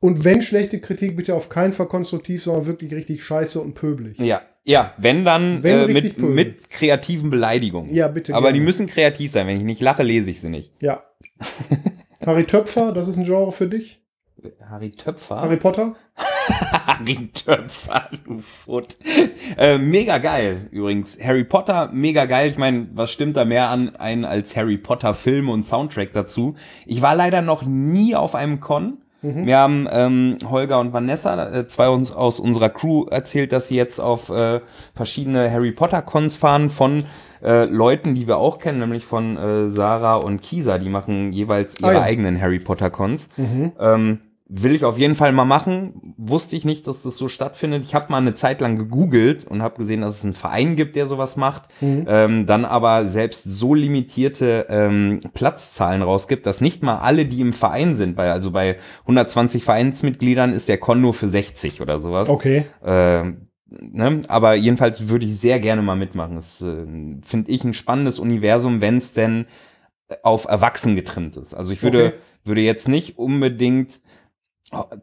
Und 0.00 0.24
wenn 0.24 0.42
schlechte 0.42 0.80
Kritik, 0.80 1.16
bitte 1.16 1.36
auf 1.36 1.50
keinen 1.50 1.72
Fall 1.72 1.86
konstruktiv, 1.86 2.42
sondern 2.42 2.66
wirklich 2.66 2.92
richtig 2.92 3.22
scheiße 3.22 3.60
und 3.60 3.74
pöbelig. 3.74 4.18
Ja, 4.18 4.42
ja, 4.64 4.92
wenn 4.98 5.24
dann 5.24 5.62
Wenn 5.62 5.88
äh, 5.88 5.92
mit, 5.92 6.16
böse. 6.16 6.26
mit 6.26 6.70
kreativen 6.70 7.30
Beleidigungen. 7.30 7.94
Ja, 7.94 8.08
bitte 8.08 8.34
Aber 8.34 8.48
gerne. 8.48 8.58
die 8.58 8.64
müssen 8.64 8.86
kreativ 8.86 9.32
sein. 9.32 9.46
Wenn 9.46 9.56
ich 9.56 9.62
nicht 9.64 9.80
lache, 9.80 10.02
lese 10.02 10.30
ich 10.30 10.40
sie 10.40 10.48
nicht. 10.50 10.72
Ja. 10.82 11.02
Harry 12.24 12.44
Töpfer, 12.44 12.92
das 12.92 13.08
ist 13.08 13.16
ein 13.16 13.24
Genre 13.24 13.52
für 13.52 13.66
dich? 13.68 14.00
Harry 14.70 14.90
Töpfer? 14.90 15.40
Harry 15.40 15.56
Potter? 15.58 15.96
Harry 16.16 17.28
Töpfer, 17.32 18.08
du 18.24 18.38
Foot. 18.40 18.96
Äh, 19.58 19.76
mega 19.78 20.16
geil, 20.18 20.68
übrigens. 20.70 21.18
Harry 21.22 21.44
Potter, 21.44 21.90
mega 21.92 22.24
geil. 22.24 22.48
Ich 22.50 22.56
meine, 22.56 22.88
was 22.94 23.10
stimmt 23.12 23.36
da 23.36 23.44
mehr 23.44 23.68
an 23.68 23.94
ein 23.96 24.24
als 24.24 24.56
Harry 24.56 24.78
Potter 24.78 25.12
Film 25.14 25.48
und 25.50 25.66
Soundtrack 25.66 26.12
dazu? 26.14 26.54
Ich 26.86 27.02
war 27.02 27.14
leider 27.14 27.42
noch 27.42 27.62
nie 27.64 28.14
auf 28.14 28.34
einem 28.34 28.60
Con. 28.60 28.99
Mhm. 29.22 29.46
Wir 29.46 29.58
haben 29.58 29.88
ähm, 29.90 30.38
Holger 30.48 30.80
und 30.80 30.92
Vanessa, 30.92 31.50
äh, 31.50 31.66
zwei 31.66 31.88
uns 31.88 32.12
aus 32.12 32.40
unserer 32.40 32.70
Crew, 32.70 33.06
erzählt, 33.06 33.52
dass 33.52 33.68
sie 33.68 33.76
jetzt 33.76 34.00
auf 34.00 34.30
äh, 34.30 34.60
verschiedene 34.94 35.50
Harry 35.50 35.72
Potter 35.72 36.02
Cons 36.02 36.36
fahren 36.36 36.70
von 36.70 37.04
äh, 37.42 37.64
Leuten, 37.64 38.14
die 38.14 38.26
wir 38.26 38.38
auch 38.38 38.58
kennen, 38.58 38.80
nämlich 38.80 39.04
von 39.04 39.36
äh, 39.36 39.68
Sarah 39.68 40.16
und 40.16 40.42
Kisa. 40.42 40.78
Die 40.78 40.88
machen 40.88 41.32
jeweils 41.32 41.80
ihre 41.80 41.90
Ah 41.90 41.94
ja. 41.94 42.02
eigenen 42.02 42.40
Harry 42.40 42.58
Potter 42.58 42.90
Cons. 42.90 43.28
Mhm. 43.36 43.72
Ähm, 43.78 44.18
will 44.52 44.74
ich 44.74 44.84
auf 44.84 44.98
jeden 44.98 45.14
Fall 45.14 45.30
mal 45.32 45.44
machen. 45.44 46.14
Wusste 46.16 46.56
ich 46.56 46.64
nicht, 46.64 46.86
dass 46.88 47.02
das 47.02 47.16
so 47.16 47.28
stattfindet. 47.28 47.84
Ich 47.84 47.94
habe 47.94 48.10
mal 48.10 48.18
eine 48.18 48.34
Zeit 48.34 48.60
lang 48.60 48.76
gegoogelt 48.76 49.44
und 49.46 49.62
habe 49.62 49.78
gesehen, 49.78 50.00
dass 50.00 50.18
es 50.18 50.24
einen 50.24 50.34
Verein 50.34 50.74
gibt, 50.74 50.96
der 50.96 51.06
sowas 51.06 51.36
macht. 51.36 51.68
Mhm. 51.80 52.04
Ähm, 52.08 52.46
dann 52.46 52.64
aber 52.64 53.06
selbst 53.06 53.44
so 53.44 53.74
limitierte 53.74 54.66
ähm, 54.68 55.20
Platzzahlen 55.34 56.02
rausgibt, 56.02 56.46
dass 56.46 56.60
nicht 56.60 56.82
mal 56.82 56.98
alle, 56.98 57.26
die 57.26 57.40
im 57.40 57.52
Verein 57.52 57.94
sind, 57.96 58.16
bei, 58.16 58.32
also 58.32 58.50
bei 58.50 58.78
120 59.02 59.62
Vereinsmitgliedern 59.62 60.52
ist 60.52 60.68
der 60.68 60.78
Con 60.78 61.00
nur 61.00 61.14
für 61.14 61.28
60 61.28 61.80
oder 61.80 62.00
sowas. 62.00 62.28
Okay. 62.28 62.66
Ähm, 62.84 63.46
ne? 63.68 64.20
Aber 64.26 64.54
jedenfalls 64.54 65.08
würde 65.08 65.26
ich 65.26 65.38
sehr 65.38 65.60
gerne 65.60 65.82
mal 65.82 65.96
mitmachen. 65.96 66.34
Das 66.34 66.60
äh, 66.60 66.86
finde 67.24 67.50
ich 67.50 67.62
ein 67.62 67.74
spannendes 67.74 68.18
Universum, 68.18 68.80
wenn 68.80 68.98
es 68.98 69.12
denn 69.12 69.46
auf 70.24 70.46
Erwachsen 70.46 70.96
getrimmt 70.96 71.36
ist. 71.36 71.54
Also 71.54 71.72
ich 71.72 71.84
würde, 71.84 72.06
Okay. 72.06 72.14
würde 72.44 72.60
jetzt 72.62 72.88
nicht 72.88 73.16
unbedingt 73.16 74.00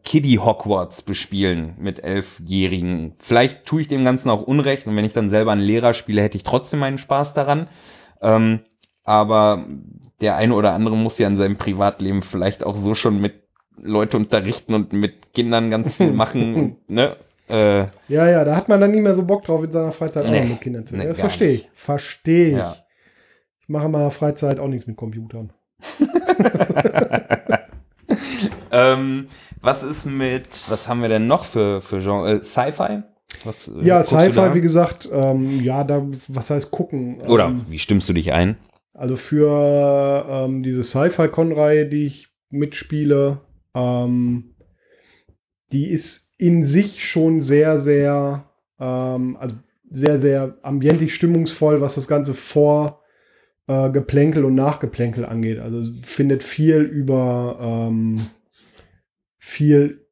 Kiddie 0.02 0.38
Hogwarts 0.38 1.02
bespielen 1.02 1.74
mit 1.78 2.02
Elfjährigen. 2.02 3.14
Vielleicht 3.18 3.66
tue 3.66 3.82
ich 3.82 3.88
dem 3.88 4.04
Ganzen 4.04 4.30
auch 4.30 4.42
Unrecht 4.42 4.86
und 4.86 4.96
wenn 4.96 5.04
ich 5.04 5.12
dann 5.12 5.28
selber 5.28 5.52
einen 5.52 5.60
Lehrer 5.60 5.92
spiele, 5.92 6.22
hätte 6.22 6.38
ich 6.38 6.42
trotzdem 6.44 6.80
meinen 6.80 6.96
Spaß 6.98 7.34
daran. 7.34 7.68
Ähm, 8.22 8.60
aber 9.04 9.66
der 10.20 10.36
eine 10.36 10.54
oder 10.54 10.72
andere 10.72 10.96
muss 10.96 11.18
ja 11.18 11.28
in 11.28 11.36
seinem 11.36 11.56
Privatleben 11.58 12.22
vielleicht 12.22 12.64
auch 12.64 12.76
so 12.76 12.94
schon 12.94 13.20
mit 13.20 13.34
Leute 13.76 14.16
unterrichten 14.16 14.74
und 14.74 14.92
mit 14.92 15.32
Kindern 15.34 15.70
ganz 15.70 15.96
viel 15.96 16.12
machen. 16.14 16.54
und, 16.54 16.90
ne? 16.90 17.16
Äh, 17.48 17.86
Ja, 18.08 18.28
ja, 18.28 18.44
da 18.44 18.56
hat 18.56 18.68
man 18.68 18.80
dann 18.80 18.90
nicht 18.90 19.02
mehr 19.02 19.14
so 19.14 19.24
Bock 19.24 19.44
drauf, 19.44 19.62
in 19.62 19.70
seiner 19.70 19.92
Freizeit 19.92 20.24
auch 20.26 20.30
Nee, 20.30 20.40
noch 20.44 20.48
mit 20.50 20.60
Kindern 20.60 20.86
zu 20.86 20.96
nee, 20.96 21.12
Verstehe 21.14 21.50
ich. 21.52 21.68
Verstehe 21.74 22.48
ich. 22.50 22.56
Ja. 22.56 22.76
Ich 23.60 23.68
mache 23.68 23.86
in 23.86 23.92
meiner 23.92 24.10
Freizeit 24.10 24.58
auch 24.58 24.68
nichts 24.68 24.86
mit 24.86 24.96
Computern. 24.96 25.52
ähm, 28.72 29.28
was 29.60 29.82
ist 29.82 30.06
mit, 30.06 30.48
was 30.68 30.88
haben 30.88 31.02
wir 31.02 31.08
denn 31.08 31.26
noch 31.26 31.44
für, 31.44 31.80
für 31.80 31.98
Genre? 32.00 32.38
Äh, 32.38 32.42
Sci-Fi? 32.42 33.02
Was, 33.44 33.68
äh, 33.68 33.84
Ja, 33.84 34.02
Sci-Fi, 34.02 34.54
wie 34.54 34.60
gesagt, 34.60 35.08
ähm, 35.12 35.62
ja, 35.62 35.84
da, 35.84 36.06
was 36.28 36.50
heißt 36.50 36.70
gucken? 36.70 37.20
Oder 37.22 37.46
Ähm, 37.46 37.64
wie 37.68 37.78
stimmst 37.78 38.08
du 38.08 38.12
dich 38.12 38.32
ein? 38.32 38.56
Also 38.94 39.16
für 39.16 40.26
ähm, 40.28 40.62
diese 40.62 40.82
Sci-Fi-Con-Reihe, 40.82 41.86
die 41.86 42.06
ich 42.06 42.28
mitspiele, 42.50 43.40
ähm, 43.74 44.54
die 45.72 45.88
ist 45.90 46.34
in 46.38 46.64
sich 46.64 47.04
schon 47.04 47.40
sehr, 47.40 47.78
sehr, 47.78 48.50
ähm, 48.80 49.36
also 49.38 49.56
sehr, 49.90 50.18
sehr 50.18 50.56
ambientig 50.62 51.14
stimmungsvoll, 51.14 51.80
was 51.80 51.94
das 51.94 52.08
Ganze 52.08 52.34
vor 52.34 53.02
äh, 53.66 53.90
Geplänkel 53.90 54.44
und 54.44 54.54
Nachgeplänkel 54.54 55.24
angeht. 55.24 55.58
Also 55.58 55.78
es 55.78 55.94
findet 56.02 56.42
viel 56.42 56.80
über 56.80 57.58
ähm, 57.60 58.26
viel 59.48 60.04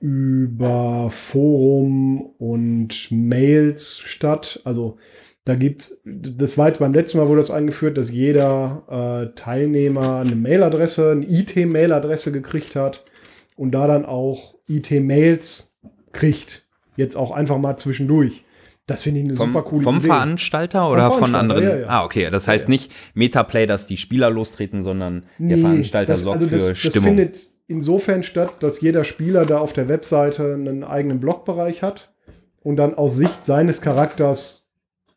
über 0.00 1.10
Forum 1.10 2.20
und 2.38 3.10
Mails 3.10 4.00
statt. 4.00 4.60
Also 4.64 4.96
da 5.44 5.54
gibt's, 5.54 6.00
das 6.04 6.58
war 6.58 6.66
jetzt 6.66 6.78
beim 6.80 6.92
letzten 6.92 7.18
Mal 7.18 7.28
wurde 7.28 7.40
das 7.40 7.50
eingeführt, 7.52 7.96
dass 7.96 8.10
jeder 8.12 9.30
äh, 9.30 9.34
Teilnehmer 9.34 10.16
eine 10.20 10.34
Mailadresse, 10.36 11.12
eine 11.12 11.26
IT-Mailadresse 11.26 12.32
gekriegt 12.32 12.74
hat 12.76 13.04
und 13.56 13.70
da 13.72 13.86
dann 13.86 14.04
auch 14.04 14.56
IT-Mails 14.66 15.78
kriegt. 16.12 16.66
Jetzt 16.96 17.16
auch 17.16 17.30
einfach 17.30 17.58
mal 17.58 17.76
zwischendurch. 17.76 18.44
Das 18.86 19.02
finde 19.02 19.20
ich 19.20 19.26
eine 19.26 19.36
Vom, 19.36 19.48
super 19.48 19.62
coole 19.62 19.82
vom 19.84 19.96
Idee. 19.98 20.06
Veranstalter 20.06 20.90
oder 20.90 21.10
von 21.10 21.30
Veranstalter, 21.30 21.38
anderen? 21.38 21.62
ja, 21.64 21.76
ja. 21.76 21.86
Ah, 21.88 22.04
okay. 22.04 22.28
Das 22.30 22.48
heißt 22.48 22.64
Ja, 22.66 22.70
nicht 22.70 22.90
Metaplay, 23.14 23.66
dass 23.66 23.86
die 23.86 23.96
Spieler 23.98 24.30
lostreten, 24.30 24.82
sondern 24.82 25.24
der 25.38 25.56
Nee, 25.56 25.62
Veranstalter 25.62 26.12
das, 26.12 26.22
sorgt 26.22 26.40
also 26.42 26.50
das, 26.50 26.62
für 26.62 26.68
das 26.70 26.78
Stimmung. 26.78 27.08
findet 27.08 27.57
insofern 27.68 28.22
statt, 28.24 28.54
dass 28.60 28.80
jeder 28.80 29.04
Spieler 29.04 29.46
da 29.46 29.58
auf 29.58 29.72
der 29.72 29.88
Webseite 29.88 30.54
einen 30.54 30.82
eigenen 30.82 31.20
Blogbereich 31.20 31.82
hat 31.82 32.12
und 32.62 32.76
dann 32.76 32.94
aus 32.94 33.16
Sicht 33.16 33.44
seines 33.44 33.80
Charakters 33.80 34.68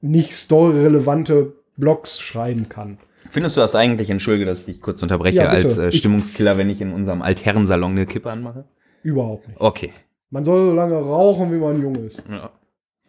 nicht 0.02 0.34
storyrelevante 0.34 1.54
Blogs 1.78 2.20
schreiben 2.22 2.70
kann. 2.70 2.98
Findest 3.30 3.56
du 3.58 3.62
das 3.62 3.76
eigentlich, 3.76 4.10
entschuldige, 4.10 4.46
dass 4.46 4.60
ich 4.60 4.66
dich 4.66 4.82
kurz 4.82 5.02
unterbreche, 5.02 5.38
Ja, 5.38 5.48
als 5.50 5.78
äh, 5.78 5.92
Stimmungskiller, 5.92 6.58
wenn 6.58 6.70
ich 6.70 6.82
in 6.82 6.92
unserem 6.94 7.22
Altherrensalon 7.22 7.92
eine 7.92 8.06
Kippe 8.06 8.30
anmache? 8.30 8.66
Überhaupt 9.04 9.48
nicht. 9.48 9.60
Okay. 9.60 9.94
Man 10.30 10.44
soll 10.46 10.70
so 10.70 10.74
lange 10.76 10.96
rauchen, 10.96 11.52
wie 11.52 11.58
man 11.58 11.82
jung 11.82 11.96
ist. 11.96 12.24
Ja. 12.30 12.50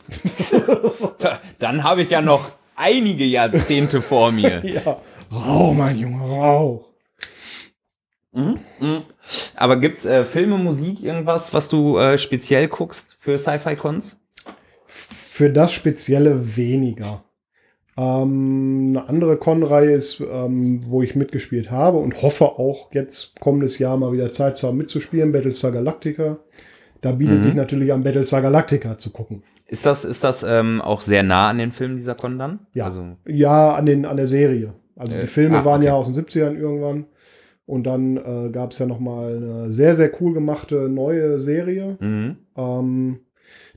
Da- 1.19 1.41
Dann 1.59 1.83
habe 1.85 2.03
ich 2.03 2.11
ja 2.11 2.21
noch 2.21 2.53
einige 2.77 3.25
Jahrzehnte 3.25 4.03
vor 4.03 4.33
mir. 4.33 4.63
Ja. 4.65 4.99
Rauch, 5.33 5.73
mein 5.73 5.97
Junge, 5.99 6.23
rauch. 6.25 6.89
Mhm. 8.33 8.59
Mhm. 8.81 9.03
Aber 9.57 9.77
gibt's 9.77 10.05
äh, 10.05 10.25
Filme, 10.25 10.59
Musik, 10.59 11.03
irgendwas, 11.03 11.53
was 11.55 11.69
du 11.69 11.99
äh, 11.99 12.19
speziell 12.19 12.69
guckst 12.69 13.17
für 13.19 13.37
Sci-Fi-Cons? 13.39 14.19
Für 14.87 15.51
das 15.51 15.73
Spezielle 15.73 16.57
weniger. 16.57 17.25
Ähm, 17.97 18.95
eine 18.97 19.09
andere 19.09 19.37
Con-Reihe 19.37 19.93
ist, 19.93 20.21
ähm, 20.21 20.81
wo 20.87 21.03
ich 21.03 21.15
mitgespielt 21.15 21.71
habe 21.71 21.99
und 21.99 22.23
hoffe 22.23 22.47
auch 22.47 22.91
jetzt 22.93 23.39
kommendes 23.41 23.79
Jahr 23.79 23.97
mal 23.99 24.13
wieder 24.13 24.33
Zeit 24.33 24.57
zu 24.57 24.67
haben 24.67 24.79
mitzuspielen, 24.79 25.33
Battlestar 25.33 25.73
Galactica. 25.73 26.39
Da 27.03 27.13
bietet 27.13 27.39
Mhm. 27.39 27.43
sich 27.43 27.55
natürlich 27.55 27.93
an 27.93 28.03
Battlestar 28.03 28.41
Galactica 28.43 28.97
zu 28.97 29.11
gucken. 29.11 29.43
Ist 29.67 29.85
das, 29.87 30.05
ist 30.05 30.25
das 30.25 30.43
ähm, 30.43 30.81
auch 30.81 31.01
sehr 31.01 31.23
nah 31.23 31.51
an 31.51 31.59
den 31.59 31.73
Filmen 31.73 31.97
dieser 31.97 32.15
Con 32.15 32.39
dann? 32.39 32.61
Ja. 32.73 32.87
Also, 32.87 33.05
Ja, 33.27 33.75
an, 33.75 33.87
den, 33.87 34.07
an 34.07 34.17
der 34.17 34.27
Serie. 34.27 34.73
Also 34.97 35.15
Äh, 35.15 35.23
die 35.23 35.27
Filme 35.27 35.59
ach, 35.59 35.65
waren 35.65 35.79
okay. 35.81 35.87
ja 35.87 35.95
aus 35.95 36.11
den 36.11 36.15
70ern 36.15 36.57
irgendwann. 36.57 37.07
Und 37.65 37.85
dann 37.85 38.17
äh, 38.17 38.51
gab 38.51 38.73
es 38.73 38.79
ja 38.79 38.87
noch 38.87 38.99
mal 38.99 39.37
eine 39.37 39.71
sehr, 39.71 39.95
sehr 39.95 40.11
cool 40.21 40.35
gemachte 40.35 40.89
neue 40.89 41.39
Serie. 41.39 41.97
mhm. 42.01 42.37
Ähm, 42.57 43.21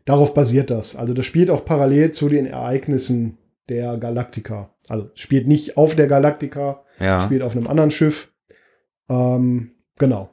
darauf 0.06 0.34
basiert 0.34 0.70
das. 0.70 0.96
Also 0.96 1.14
das 1.14 1.26
spielt 1.26 1.50
auch 1.50 1.66
parallel 1.66 2.12
zu 2.12 2.30
den 2.30 2.46
Ereignissen 2.46 3.38
der 3.70 3.98
Galactica. 3.98 4.72
Also 4.90 5.10
spielt 5.16 5.48
nicht 5.48 5.78
auf 5.78 5.96
der 5.96 6.08
Galactica, 6.08 6.84
ja. 7.00 7.22
spielt 7.22 7.42
auf 7.42 7.56
einem 7.56 7.68
anderen 7.68 7.92
Schiff. 7.92 8.32
Ähm, 9.10 9.72
genau. 9.98 10.30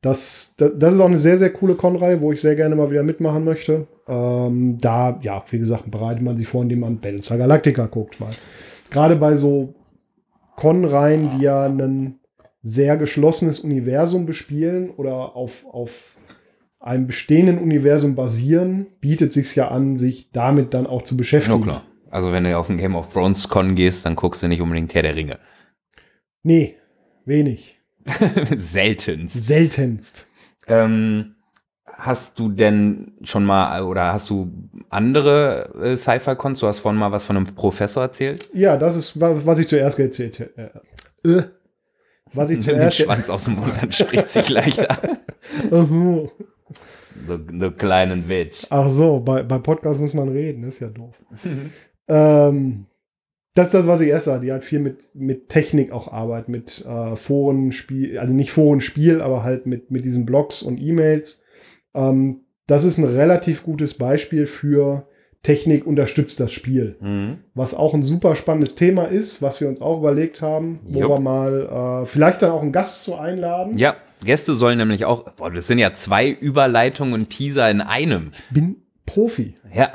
Das, 0.00 0.54
das, 0.56 0.72
das 0.76 0.94
ist 0.94 1.00
auch 1.00 1.06
eine 1.06 1.18
sehr, 1.18 1.38
sehr 1.38 1.52
coole 1.52 1.76
Con-Reihe, 1.76 2.20
wo 2.20 2.32
ich 2.32 2.40
sehr 2.40 2.56
gerne 2.56 2.74
mal 2.74 2.90
wieder 2.90 3.04
mitmachen 3.04 3.44
möchte. 3.44 3.86
Ähm, 4.08 4.78
da, 4.80 5.20
ja, 5.22 5.44
wie 5.50 5.58
gesagt, 5.60 5.88
bereitet 5.90 6.22
man 6.22 6.36
sich 6.36 6.48
vor, 6.48 6.62
indem 6.62 6.80
man 6.80 7.00
Battlestar 7.00 7.38
Galactica 7.38 7.86
guckt. 7.86 8.20
Weil 8.20 8.32
gerade 8.90 9.14
bei 9.14 9.36
so 9.36 9.74
Con-Reihen, 10.56 11.30
die 11.36 11.44
ja 11.44 11.66
ein 11.66 12.18
sehr 12.62 12.96
geschlossenes 12.96 13.60
Universum 13.60 14.24
bespielen 14.26 14.90
oder 14.90 15.34
auf, 15.36 15.66
auf 15.66 16.16
einem 16.80 17.06
bestehenden 17.06 17.58
Universum 17.58 18.14
basieren, 18.14 18.86
bietet 19.00 19.32
sich 19.32 19.54
ja 19.56 19.68
an, 19.68 19.98
sich 19.98 20.30
damit 20.32 20.74
dann 20.74 20.86
auch 20.86 21.02
zu 21.02 21.16
beschäftigen. 21.16 21.62
klar. 21.62 21.82
Also 22.10 22.30
wenn 22.32 22.44
du 22.44 22.56
auf 22.58 22.66
den 22.66 22.76
Game 22.78 22.94
of 22.94 23.12
Thrones 23.12 23.48
Con 23.48 23.74
gehst, 23.74 24.04
dann 24.04 24.16
guckst 24.16 24.42
du 24.42 24.48
nicht 24.48 24.60
unbedingt 24.60 24.94
Herr 24.94 25.02
der 25.02 25.16
Ringe. 25.16 25.38
Nee, 26.42 26.76
wenig. 27.24 27.80
Seltenst. 28.56 29.44
Seltenst. 29.44 30.26
Ähm, 30.66 31.36
hast 31.86 32.38
du 32.38 32.48
denn 32.48 33.12
schon 33.22 33.44
mal, 33.44 33.82
oder 33.84 34.12
hast 34.12 34.28
du 34.30 34.50
andere 34.90 35.70
äh, 35.82 35.96
Sci-Fi-Cons? 35.96 36.60
Du 36.60 36.66
hast 36.66 36.80
vorhin 36.80 36.98
mal 36.98 37.12
was 37.12 37.24
von 37.24 37.36
einem 37.36 37.46
Professor 37.46 38.02
erzählt. 38.02 38.48
Ja, 38.54 38.76
das 38.76 38.96
ist, 38.96 39.20
wa- 39.20 39.40
was 39.44 39.58
ich 39.58 39.68
zuerst 39.68 39.98
erzählt 39.98 40.40
äh, 40.56 41.28
äh, 41.28 41.42
Was 42.34 42.50
ich 42.50 42.58
Mit 42.58 42.64
zuerst. 42.64 42.96
Schwanz 42.96 43.30
aus 43.30 43.44
dem 43.44 43.56
Mund, 43.56 43.74
dann 43.80 43.92
spricht 43.92 44.30
sich 44.30 44.48
leichter. 44.48 44.98
The, 47.28 47.38
the 47.60 47.70
kleinen 47.70 48.24
Bitch. 48.24 48.66
Ach 48.70 48.88
so, 48.88 49.20
bei, 49.20 49.42
bei 49.42 49.58
Podcast 49.58 50.00
muss 50.00 50.14
man 50.14 50.28
reden, 50.28 50.64
ist 50.64 50.80
ja 50.80 50.88
doof. 50.88 51.14
ähm, 52.08 52.86
das 53.54 53.66
ist 53.66 53.74
das, 53.74 53.86
was 53.86 54.00
ich 54.00 54.08
erst 54.08 54.24
sage. 54.24 54.46
Die 54.46 54.52
hat 54.52 54.64
viel 54.64 54.80
mit, 54.80 55.10
mit 55.14 55.48
Technik 55.48 55.92
auch 55.92 56.10
arbeitet, 56.10 56.48
mit 56.48 56.84
äh, 56.86 57.16
Forenspiel, 57.16 58.18
also 58.18 58.32
nicht 58.32 58.50
Forenspiel, 58.50 59.20
aber 59.20 59.42
halt 59.42 59.66
mit, 59.66 59.90
mit 59.90 60.04
diesen 60.04 60.24
Blogs 60.24 60.62
und 60.62 60.78
E-Mails. 60.78 61.42
Ähm, 61.94 62.40
das 62.66 62.84
ist 62.84 62.98
ein 62.98 63.04
relativ 63.04 63.62
gutes 63.62 63.94
Beispiel 63.94 64.46
für 64.46 65.06
Technik 65.42 65.86
unterstützt 65.86 66.38
das 66.38 66.52
Spiel. 66.52 66.96
Mhm. 67.00 67.38
Was 67.54 67.74
auch 67.74 67.94
ein 67.94 68.02
super 68.02 68.36
spannendes 68.36 68.76
Thema 68.76 69.04
ist, 69.04 69.42
was 69.42 69.60
wir 69.60 69.68
uns 69.68 69.80
auch 69.80 69.98
überlegt 69.98 70.40
haben, 70.40 70.80
wo 70.84 71.00
Jupp. 71.00 71.10
wir 71.10 71.20
mal 71.20 72.02
äh, 72.02 72.06
vielleicht 72.06 72.42
dann 72.42 72.50
auch 72.50 72.62
einen 72.62 72.72
Gast 72.72 73.04
zu 73.04 73.16
einladen. 73.16 73.76
Ja, 73.76 73.96
Gäste 74.24 74.54
sollen 74.54 74.78
nämlich 74.78 75.04
auch, 75.04 75.30
boah, 75.32 75.50
das 75.50 75.66
sind 75.66 75.78
ja 75.78 75.94
zwei 75.94 76.30
Überleitungen 76.30 77.12
und 77.14 77.30
Teaser 77.30 77.68
in 77.70 77.80
einem. 77.80 78.30
Bin 78.50 78.76
Profi. 79.04 79.56
Ja, 79.74 79.90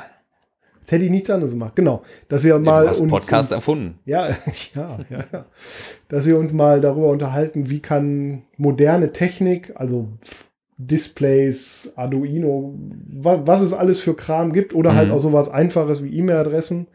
Jetzt 0.88 0.92
hätte 0.92 1.04
ich 1.04 1.10
nichts 1.10 1.28
anderes 1.28 1.52
gemacht. 1.52 1.76
Genau. 1.76 2.02
Dass 2.30 2.44
wir 2.44 2.58
mal 2.58 2.84
du 2.84 2.88
hast 2.88 3.00
uns, 3.00 3.10
Podcast 3.10 3.52
uns, 3.52 3.58
erfunden. 3.58 3.98
Ja, 4.06 4.30
ja, 4.30 4.36
ja, 5.10 5.24
ja. 5.30 5.44
Dass 6.08 6.24
wir 6.24 6.38
uns 6.38 6.54
mal 6.54 6.80
darüber 6.80 7.08
unterhalten, 7.08 7.68
wie 7.68 7.80
kann 7.80 8.44
moderne 8.56 9.12
Technik, 9.12 9.72
also 9.74 10.08
Displays, 10.78 11.92
Arduino, 11.96 12.74
was, 13.10 13.40
was 13.44 13.60
es 13.62 13.72
alles 13.72 14.00
für 14.00 14.14
Kram 14.14 14.52
gibt 14.52 14.74
oder 14.74 14.94
halt 14.94 15.08
Mhm. 15.08 15.14
auch 15.14 15.18
sowas 15.18 15.48
Einfaches 15.50 16.02
wie 16.04 16.16
E-Mail-Adressen, 16.16 16.86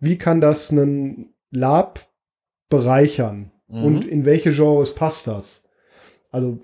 wie 0.00 0.16
kann 0.16 0.40
das 0.40 0.70
einen 0.70 1.34
Lab 1.50 2.00
bereichern 2.68 3.50
Mhm. 3.68 3.84
und 3.84 4.04
in 4.06 4.24
welche 4.24 4.52
Genres 4.52 4.94
passt 4.94 5.26
das? 5.26 5.64
Also 6.30 6.58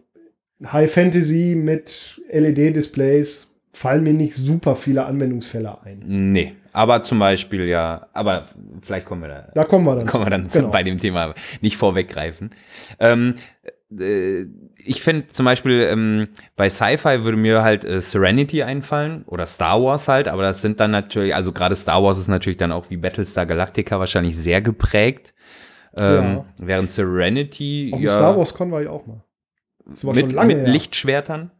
High 0.65 0.93
Fantasy 0.93 1.55
mit 1.57 2.21
LED-Displays 2.31 3.55
fallen 3.73 4.05
mir 4.05 4.13
nicht 4.13 4.37
super 4.37 4.77
viele 4.77 5.05
Anwendungsfälle 5.07 5.83
ein. 5.83 6.03
Nee, 6.07 6.55
aber 6.73 7.03
zum 7.03 7.19
Beispiel 7.19 7.67
ja, 7.67 8.07
aber 8.13 8.47
vielleicht 8.83 9.07
kommen 9.07 9.23
wir 9.23 9.29
da. 9.29 9.49
Da 9.55 9.65
kommen 9.65 9.85
wir 9.87 9.97
dann. 9.97 10.07
Kommen 10.07 10.27
wir 10.27 10.31
dann 10.31 10.49
genau. 10.49 10.69
bei 10.69 10.83
dem 10.83 10.99
Thema 10.99 11.35
nicht 11.61 11.77
vorweggreifen. 11.77 12.51
Ähm, 13.01 13.35
äh, 13.63 13.71
ich 13.99 15.03
finde 15.03 15.29
zum 15.29 15.45
Beispiel 15.45 15.81
ähm, 15.83 16.29
bei 16.57 16.69
Sci-Fi 16.69 17.25
würde 17.25 17.37
mir 17.37 17.63
halt 17.63 17.85
äh, 17.85 18.01
Serenity 18.01 18.63
einfallen 18.63 19.25
oder 19.27 19.47
Star 19.47 19.83
Wars 19.83 20.09
halt, 20.09 20.29
aber 20.29 20.43
das 20.43 20.63
sind 20.63 20.81
dann 20.81 20.91
natürlich, 20.91 21.35
also 21.35 21.53
gerade 21.53 21.77
Star 21.77 22.03
Wars 22.03 22.19
ist 22.19 22.29
natürlich 22.29 22.57
dann 22.57 22.73
auch 22.73 22.91
wie 22.91 22.97
Battlestar 22.97 23.47
Galactica 23.47 23.99
wahrscheinlich 23.99 24.37
sehr 24.37 24.63
geprägt. 24.63 25.35
Ähm, 25.99 26.25
ja. 26.25 26.45
Während 26.59 26.91
Serenity. 26.91 27.91
Auf 27.93 28.01
ja, 28.01 28.13
Star 28.13 28.37
Wars 28.37 28.55
Con 28.55 28.71
war 28.71 28.81
ich 28.81 28.89
auch 28.89 29.07
mal. 29.07 29.23
Das 29.87 30.05
war 30.05 30.15
mit, 30.15 30.23
schon 30.23 30.31
lange 30.31 30.55
mit 30.55 30.65
her. 30.65 30.73
Lichtschwertern? 30.73 31.51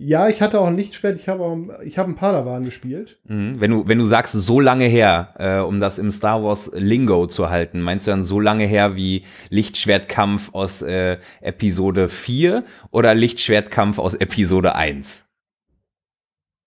Ja, 0.00 0.28
ich 0.28 0.40
hatte 0.40 0.60
auch 0.60 0.68
ein 0.68 0.76
Lichtschwert, 0.76 1.18
ich 1.18 1.28
habe 1.28 1.42
auch, 1.42 1.58
ich 1.84 1.98
habe 1.98 2.06
einen 2.06 2.14
Padawan 2.14 2.62
gespielt. 2.62 3.18
Mhm. 3.24 3.60
Wenn 3.60 3.72
du, 3.72 3.88
wenn 3.88 3.98
du 3.98 4.04
sagst, 4.04 4.32
so 4.32 4.60
lange 4.60 4.84
her, 4.84 5.34
äh, 5.38 5.58
um 5.58 5.80
das 5.80 5.98
im 5.98 6.12
Star 6.12 6.44
Wars 6.44 6.70
Lingo 6.72 7.26
zu 7.26 7.50
halten, 7.50 7.80
meinst 7.80 8.06
du 8.06 8.12
dann 8.12 8.22
so 8.22 8.38
lange 8.38 8.64
her 8.64 8.94
wie 8.94 9.24
Lichtschwertkampf 9.50 10.54
aus 10.54 10.82
äh, 10.82 11.18
Episode 11.40 12.08
4 12.08 12.62
oder 12.92 13.12
Lichtschwertkampf 13.16 13.98
aus 13.98 14.14
Episode 14.14 14.76
1? 14.76 15.28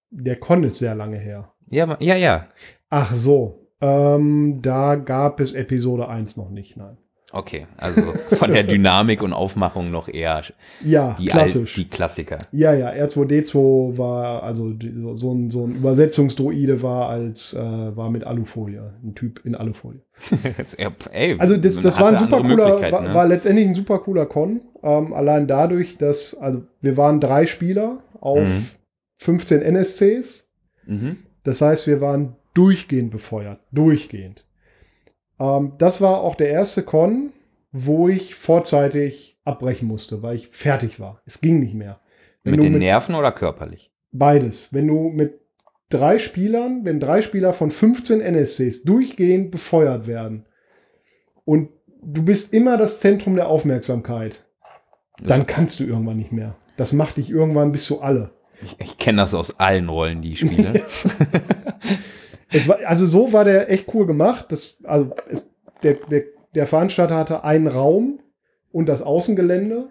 Der 0.10 0.36
Con 0.36 0.66
ist 0.66 0.80
sehr 0.80 0.94
lange 0.94 1.18
her. 1.18 1.54
Ja, 1.70 1.98
ja, 2.02 2.16
ja. 2.18 2.50
Ach 2.90 3.16
so. 3.16 3.70
Ähm, 3.80 4.60
da 4.62 4.96
gab 4.96 5.40
es 5.40 5.54
Episode 5.54 6.10
1 6.10 6.36
noch 6.36 6.50
nicht, 6.50 6.76
nein. 6.76 6.98
Okay, 7.34 7.66
also 7.78 8.02
von 8.36 8.52
der 8.52 8.64
Dynamik 8.68 9.24
und 9.24 9.32
Aufmachung 9.32 9.90
noch 9.90 10.10
eher 10.10 10.42
ja, 10.84 11.16
die, 11.18 11.28
klassisch. 11.28 11.78
Al 11.78 11.84
die 11.84 11.90
Klassiker. 11.90 12.38
Ja, 12.52 12.74
ja, 12.74 12.90
R2D2 12.90 13.98
war, 13.98 14.44
also 14.44 14.74
so 15.16 15.34
ein, 15.34 15.50
so 15.50 15.66
ein 15.66 15.76
Übersetzungsdroide 15.76 16.84
war 16.84 17.10
als, 17.10 17.54
äh, 17.54 17.60
war 17.60 18.10
mit 18.10 18.26
Alufolie, 18.26 18.94
ein 19.04 19.16
Typ 19.16 19.46
in 19.46 19.56
Alufolie. 19.56 20.02
Ey, 21.12 21.36
also 21.40 21.56
das, 21.56 21.80
das 21.80 22.00
war 22.00 22.10
ein 22.10 22.18
super 22.18 22.42
cooler, 22.42 22.92
war, 22.92 23.02
ne? 23.02 23.14
war, 23.14 23.26
letztendlich 23.26 23.68
ein 23.68 23.76
super 23.76 24.00
cooler 24.00 24.26
Con, 24.26 24.62
ähm, 24.84 25.14
allein 25.14 25.48
dadurch, 25.48 25.98
dass, 25.98 26.36
also 26.36 26.64
wir 26.82 26.98
waren 26.98 27.22
drei 27.22 27.46
Spieler 27.46 28.04
auf 28.20 28.48
mhm. 28.48 28.68
15 29.18 29.62
NSCs, 29.62 30.50
mhm. 30.86 31.18
das 31.44 31.62
heißt, 31.62 31.88
wir 31.88 32.02
waren 32.02 32.36
durchgehend 32.54 33.12
befeuert, 33.12 33.60
durchgehend. 33.72 34.44
Ähm, 35.42 35.74
das 35.78 36.00
war 36.02 36.22
auch 36.22 36.36
der 36.36 36.50
erste 36.50 36.84
Con, 36.84 37.34
wo 37.72 38.08
ich 38.08 38.36
vorzeitig 38.36 39.40
abbrechen 39.44 39.88
musste, 39.88 40.22
weil 40.22 40.36
ich 40.36 40.50
fertig 40.50 41.00
war. 41.00 41.22
Es 41.26 41.42
ging 41.42 41.60
nicht 41.60 41.74
mehr. 41.74 42.00
Wenn 42.44 42.52
mit 42.52 42.64
den 42.64 42.74
mit 42.74 42.82
Nerven 42.82 43.16
oder 43.16 43.32
körperlich? 43.32 43.92
Beides. 44.12 44.74
Wenn 44.74 44.88
du 44.88 45.10
mit 45.10 45.40
drei 45.90 46.20
Spielern, 46.20 46.86
wenn 46.86 47.00
drei 47.00 47.22
Spieler 47.22 47.54
von 47.54 47.72
15 47.72 48.22
NSCs 48.22 48.84
durchgehend 48.84 49.52
befeuert 49.52 50.06
werden 50.06 50.46
und 51.44 51.70
du 52.04 52.24
bist 52.24 52.54
immer 52.54 52.78
das 52.78 53.00
Zentrum 53.00 53.36
der 53.36 53.48
Aufmerksamkeit, 53.48 54.46
dann 55.24 55.48
kannst 55.48 55.80
du 55.80 55.86
irgendwann 55.86 56.18
nicht 56.18 56.32
mehr. 56.32 56.56
Das 56.78 56.94
macht 56.94 57.18
dich 57.18 57.30
irgendwann 57.30 57.72
bis 57.72 57.86
zu 57.86 58.02
alle. 58.02 58.32
Ich, 58.64 58.76
ich 58.80 58.98
kenne 58.98 59.22
das 59.22 59.34
aus 59.34 59.60
allen 59.60 59.90
Rollen, 59.90 60.22
die 60.22 60.34
ich 60.34 60.40
spiele. 60.40 60.86
War, 62.68 62.80
also 62.86 63.06
so 63.06 63.34
war 63.34 63.46
der 63.46 63.70
echt 63.70 63.94
cool 63.94 64.06
gemacht. 64.06 64.48
Das, 64.50 64.80
also 64.84 65.12
es, 65.30 65.50
der, 65.84 65.96
der, 66.10 66.24
der 66.54 66.68
Veranstalter 66.68 67.16
hatte 67.16 67.44
einen 67.44 67.68
Raum 67.68 68.20
und 68.72 68.88
das 68.88 69.02
Außengelände. 69.02 69.90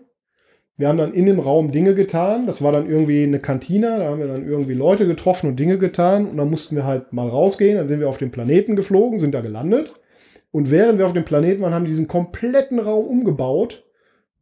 Wir 0.76 0.88
haben 0.88 0.98
dann 0.98 1.12
in 1.12 1.26
dem 1.26 1.38
Raum 1.38 1.72
Dinge 1.72 1.94
getan. 1.94 2.46
Das 2.46 2.62
war 2.62 2.72
dann 2.72 2.88
irgendwie 2.88 3.22
eine 3.22 3.38
Kantine. 3.38 3.98
Da 3.98 4.08
haben 4.08 4.20
wir 4.20 4.28
dann 4.28 4.46
irgendwie 4.46 4.74
Leute 4.74 5.06
getroffen 5.06 5.50
und 5.50 5.60
Dinge 5.60 5.78
getan. 5.78 6.26
Und 6.26 6.36
dann 6.38 6.50
mussten 6.50 6.76
wir 6.76 6.84
halt 6.84 7.12
mal 7.12 7.28
rausgehen. 7.28 7.76
Dann 7.76 7.86
sind 7.86 8.00
wir 8.00 8.08
auf 8.08 8.18
den 8.18 8.30
Planeten 8.30 8.76
geflogen, 8.76 9.18
sind 9.18 9.34
da 9.34 9.40
gelandet. 9.40 9.94
Und 10.52 10.70
während 10.70 10.98
wir 10.98 11.06
auf 11.06 11.12
dem 11.12 11.24
Planeten 11.24 11.62
waren, 11.62 11.74
haben 11.74 11.84
die 11.84 11.90
diesen 11.90 12.08
kompletten 12.08 12.78
Raum 12.78 13.06
umgebaut 13.06 13.84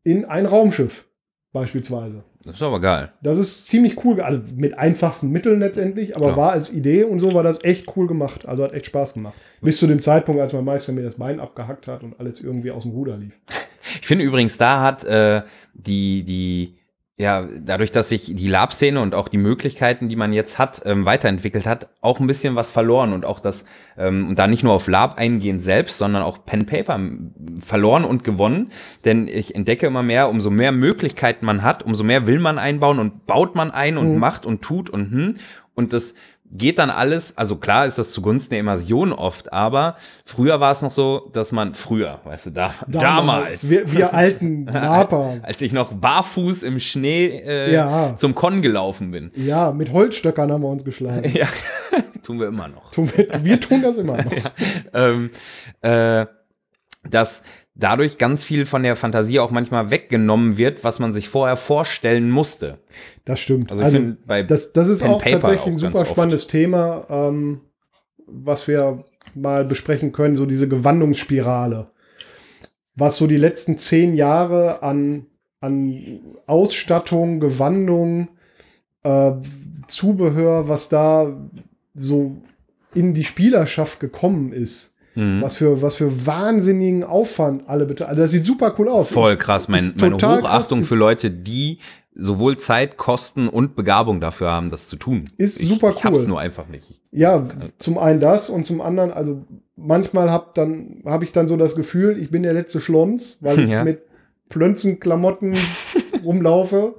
in 0.05 0.25
ein 0.25 0.47
Raumschiff 0.47 1.09
beispielsweise. 1.53 2.25
Das 2.49 2.57
ist 2.57 2.63
aber 2.63 2.81
geil. 2.81 3.13
Das 3.23 3.37
ist 3.37 3.67
ziemlich 3.67 4.03
cool, 4.07 4.23
also 4.23 4.41
mit 4.57 4.79
einfachsten 4.79 5.31
Mitteln 5.31 5.61
letztendlich, 5.61 6.17
aber 6.17 6.33
Klar. 6.33 6.37
war 6.39 6.53
als 6.53 6.73
Idee 6.73 7.05
und 7.05 7.19
so 7.19 7.35
war 7.35 7.43
das 7.43 7.63
echt 7.63 7.95
cool 7.95 8.07
gemacht. 8.07 8.49
Also 8.49 8.65
hat 8.65 8.73
echt 8.73 8.87
Spaß 8.87 9.13
gemacht. 9.13 9.35
Bis 9.61 9.79
zu 9.79 9.87
dem 9.87 10.01
Zeitpunkt, 10.01 10.41
als 10.41 10.55
mein 10.55 10.65
Meister 10.65 10.93
mir 10.93 11.03
das 11.03 11.17
Bein 11.17 11.41
abgehackt 11.41 11.87
hat 11.87 12.03
und 12.03 12.19
alles 12.19 12.41
irgendwie 12.41 12.71
aus 12.71 12.85
dem 12.85 12.93
Ruder 12.93 13.19
lief. 13.19 13.35
Ich 14.01 14.07
finde 14.07 14.25
übrigens, 14.25 14.57
da 14.57 14.81
hat 14.83 15.05
äh, 15.05 15.43
die, 15.75 16.23
die 16.23 16.78
ja, 17.21 17.49
dadurch, 17.59 17.91
dass 17.91 18.11
sich 18.11 18.33
die 18.37 18.47
Lab-Szene 18.47 19.01
und 19.01 19.13
auch 19.13 19.27
die 19.27 19.39
Möglichkeiten, 19.39 20.09
die 20.09 20.15
man 20.15 20.33
jetzt 20.33 20.57
hat, 20.57 20.83
ähm, 20.85 21.05
weiterentwickelt 21.05 21.67
hat, 21.67 21.89
auch 22.01 22.21
ein 22.21 22.29
bisschen 22.29 22.55
was 22.55 22.71
verloren 22.71 23.13
und 23.13 23.25
auch 23.25 23.41
das, 23.41 23.65
ähm, 23.97 24.29
und 24.29 24.39
da 24.39 24.47
nicht 24.47 24.63
nur 24.63 24.73
auf 24.73 24.87
Lab 24.87 25.19
eingehen 25.19 25.59
selbst, 25.59 25.99
sondern 25.99 26.23
auch 26.23 26.45
Pen 26.47 26.67
Paper 26.67 27.01
verloren 27.59 28.05
und 28.05 28.23
gewonnen. 28.23 28.71
Denn 29.05 29.27
ich 29.27 29.57
entdecke 29.57 29.89
immer 29.89 30.05
mehr, 30.05 30.29
umso 30.29 30.51
mehr 30.51 30.71
Möglichkeiten 30.71 31.45
man 31.45 31.65
hat, 31.65 31.83
umso 31.83 32.05
mehr 32.05 32.29
will 32.29 32.39
man 32.39 32.57
einbauen 32.57 33.01
und 33.01 33.27
baut 33.27 33.57
man 33.57 33.73
ein 33.73 33.99
und 33.99 34.13
mhm. 34.13 34.21
macht 34.21 34.47
und 34.47 34.63
tut 34.63 34.89
und 34.89 35.11
hm. 35.11 35.35
Und 35.75 35.93
das 35.93 36.15
geht 36.51 36.79
dann 36.79 36.91
alles, 36.91 37.37
also 37.37 37.57
klar 37.57 37.87
ist 37.87 37.99
das 37.99 38.11
zugunsten 38.11 38.51
der 38.51 38.61
Immersion 38.61 39.13
oft, 39.13 39.53
aber 39.53 39.97
früher 40.25 40.61
war 40.61 40.73
es 40.73 40.83
noch 40.83 40.91
so, 40.91 41.31
dass 41.33 41.53
man 41.53 41.75
früher, 41.75 42.21
weißt 42.25 42.47
du, 42.47 42.51
da, 42.51 42.75
damals, 42.87 43.03
damals 43.03 43.71
wir, 43.71 43.93
wir 43.93 44.15
alten 44.15 44.65
Naper, 44.65 45.37
als 45.43 45.61
ich 45.61 45.73
noch 45.73 45.93
barfuß 45.93 46.63
im 46.63 46.81
Schnee 46.81 47.27
äh, 47.27 47.75
ja. 47.75 48.15
zum 48.17 48.35
Con 48.35 48.63
gelaufen 48.63 49.11
bin. 49.11 49.31
Ja, 49.35 49.73
mit 49.73 49.93
Holzstöckern 49.93 50.51
haben 50.51 50.63
wir 50.63 50.69
uns 50.69 50.85
geschlagen. 50.85 51.31
ja, 51.35 51.49
tun 52.23 52.41
wir 52.41 52.49
immer 52.49 52.69
noch. 52.69 52.93
Tun 52.93 53.11
wir, 53.15 53.29
wir 53.43 53.61
tun 53.61 53.83
das 53.83 53.99
immer 53.99 54.17
noch. 54.23 54.33
ja, 54.33 54.51
ähm, 54.95 55.31
äh, 55.83 56.27
dass 57.09 57.43
dadurch 57.79 58.19
ganz 58.19 58.45
viel 58.45 58.67
von 58.67 58.83
der 58.83 58.97
Fantasie 58.97 59.39
auch 59.39 59.51
manchmal 59.51 59.91
weggenommen 59.91 60.59
wird, 60.59 60.85
was 60.85 60.99
man 60.99 61.15
sich 61.15 61.29
vorher 61.29 61.57
vorstellen 61.57 62.31
musste. 62.31 62.79
Das 63.25 63.41
stimmt. 63.41 63.71
Also, 63.71 63.85
also 63.85 64.15
bei 64.27 64.43
das, 64.43 64.73
das 64.73 64.89
ist 64.89 65.03
Pen 65.03 65.11
auch 65.13 65.23
Paper 65.23 65.41
tatsächlich 65.41 65.75
ein 65.75 65.79
super 65.79 66.05
spannendes 66.05 66.45
oft. 66.45 66.51
Thema, 66.51 67.07
ähm, 67.09 67.61
was 68.27 68.69
wir 68.69 69.05
mal 69.35 69.65
besprechen 69.65 70.13
können, 70.13 70.37
so 70.37 70.45
diese 70.45 70.69
Gewandungsspirale. 70.69 71.91
Was 72.97 73.17
so 73.17 73.29
die 73.29 73.37
letzten 73.37 73.79
zehn 73.79 74.13
Jahre 74.13 74.83
an, 74.83 75.27
an 75.61 76.21
Ausstattung, 76.47 77.39
Gewandung, 77.39 78.29
äh, 79.05 79.33
Zubehör, 79.87 80.69
was 80.69 80.89
da 80.89 81.33
so 81.95 82.43
in 82.93 83.15
die 83.15 83.25
Spielerschaft 83.25 84.01
gekommen 84.01 84.53
ist 84.53 84.98
Mhm. 85.15 85.43
Was, 85.43 85.57
für, 85.57 85.83
was 85.83 85.97
für 85.97 86.27
wahnsinnigen 86.27 87.05
Aufwand 87.05 87.69
alle 87.69 87.87
bitte. 87.87 88.09
Also 88.09 88.23
das 88.23 88.31
sieht 88.31 88.47
super 88.47 88.75
cool 88.79 88.89
aus. 88.89 89.09
Voll 89.09 89.37
krass. 89.37 89.69
Mein, 89.69 89.95
meine 89.97 90.17
Hochachtung 90.17 90.85
für 90.85 90.95
Leute, 90.95 91.31
die 91.31 91.79
sowohl 92.15 92.59
Zeit, 92.59 92.97
Kosten 92.97 93.49
und 93.49 93.77
Begabung 93.77 94.21
dafür 94.21 94.51
haben, 94.51 94.71
das 94.71 94.89
zu 94.89 94.97
tun. 94.97 95.31
Ist 95.37 95.61
ich, 95.61 95.69
super 95.69 95.89
cool. 95.89 95.95
Ich 95.97 96.05
hab's 96.05 96.27
nur 96.27 96.41
einfach 96.41 96.67
nicht. 96.69 97.01
Ja, 97.13 97.47
zum 97.79 97.97
einen 97.97 98.21
das 98.21 98.51
und 98.51 98.67
zum 98.67 98.81
anderen, 98.81 99.13
also 99.13 99.43
manchmal 99.77 100.31
hab 100.31 100.55
dann 100.55 101.03
habe 101.07 101.25
ich 101.25 101.33
dann 101.33 101.49
so 101.49 101.57
das 101.57 101.75
Gefühl, 101.75 102.19
ich 102.19 102.31
bin 102.31 102.43
der 102.43 102.53
letzte 102.53 102.81
Schlons, 102.81 103.39
weil 103.41 103.61
ich 103.61 103.71
ja. 103.71 103.85
mit 103.85 104.03
Plönzenklamotten 104.49 105.57
rumlaufe. 106.25 106.97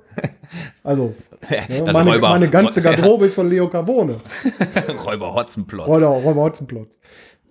Also, 0.84 1.14
ja, 1.50 1.92
meine, 1.92 2.12
Räuber, 2.12 2.30
meine 2.30 2.50
ganze 2.50 2.82
Garderobe 2.82 3.26
ja. 3.26 3.28
ist 3.28 3.36
von 3.36 3.50
Leo 3.50 3.70
Carbone. 3.70 4.16
Räuber 5.06 5.36
Hotzenplotz. 5.36 5.88
Räuber, 5.88 6.08
Räuber 6.08 6.42
Hotzenplotz. 6.42 6.98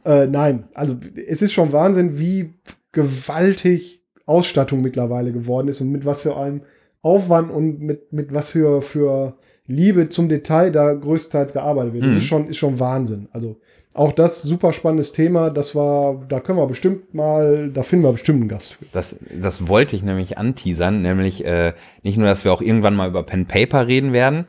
Äh, 0.08 0.26
nein, 0.26 0.64
also 0.72 0.96
es 1.28 1.42
ist 1.42 1.52
schon 1.52 1.72
Wahnsinn, 1.72 2.18
wie 2.18 2.54
gewaltig 2.92 4.02
Ausstattung 4.24 4.80
mittlerweile 4.80 5.32
geworden 5.32 5.68
ist 5.68 5.82
und 5.82 5.92
mit 5.92 6.06
was 6.06 6.22
für 6.22 6.34
einem 6.34 6.62
Aufwand 7.02 7.50
und 7.50 7.80
mit, 7.80 8.10
mit 8.10 8.32
was 8.32 8.50
für, 8.50 8.80
für 8.80 9.36
Liebe 9.66 10.08
zum 10.08 10.30
Detail 10.30 10.72
da 10.72 10.94
größtenteils 10.94 11.52
gearbeitet 11.52 11.92
wird. 11.92 12.04
Mhm. 12.04 12.14
Das 12.14 12.22
ist 12.22 12.26
schon, 12.26 12.48
ist 12.48 12.56
schon 12.56 12.80
Wahnsinn. 12.80 13.28
Also 13.32 13.60
auch 13.92 14.12
das 14.12 14.40
super 14.42 14.72
spannendes 14.72 15.12
Thema. 15.12 15.50
Das 15.50 15.74
war, 15.74 16.24
da 16.26 16.40
können 16.40 16.58
wir 16.58 16.66
bestimmt 16.66 17.12
mal, 17.12 17.70
da 17.70 17.82
finden 17.82 18.06
wir 18.06 18.12
bestimmt 18.12 18.40
einen 18.40 18.48
Gast 18.48 18.74
für. 18.74 18.86
Das, 18.92 19.18
das 19.38 19.68
wollte 19.68 19.94
ich 19.94 20.02
nämlich 20.02 20.38
anteasern, 20.38 21.02
nämlich 21.02 21.44
äh, 21.44 21.74
nicht 22.02 22.16
nur, 22.16 22.28
dass 22.28 22.44
wir 22.46 22.52
auch 22.54 22.62
irgendwann 22.62 22.96
mal 22.96 23.08
über 23.08 23.24
Pen 23.24 23.44
Paper 23.44 23.86
reden 23.86 24.14
werden, 24.14 24.46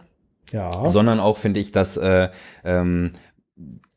ja. 0.54 0.90
sondern 0.90 1.20
auch 1.20 1.38
finde 1.38 1.60
ich, 1.60 1.72
dass 1.72 1.98
äh, 1.98 2.30
ähm, 2.64 3.12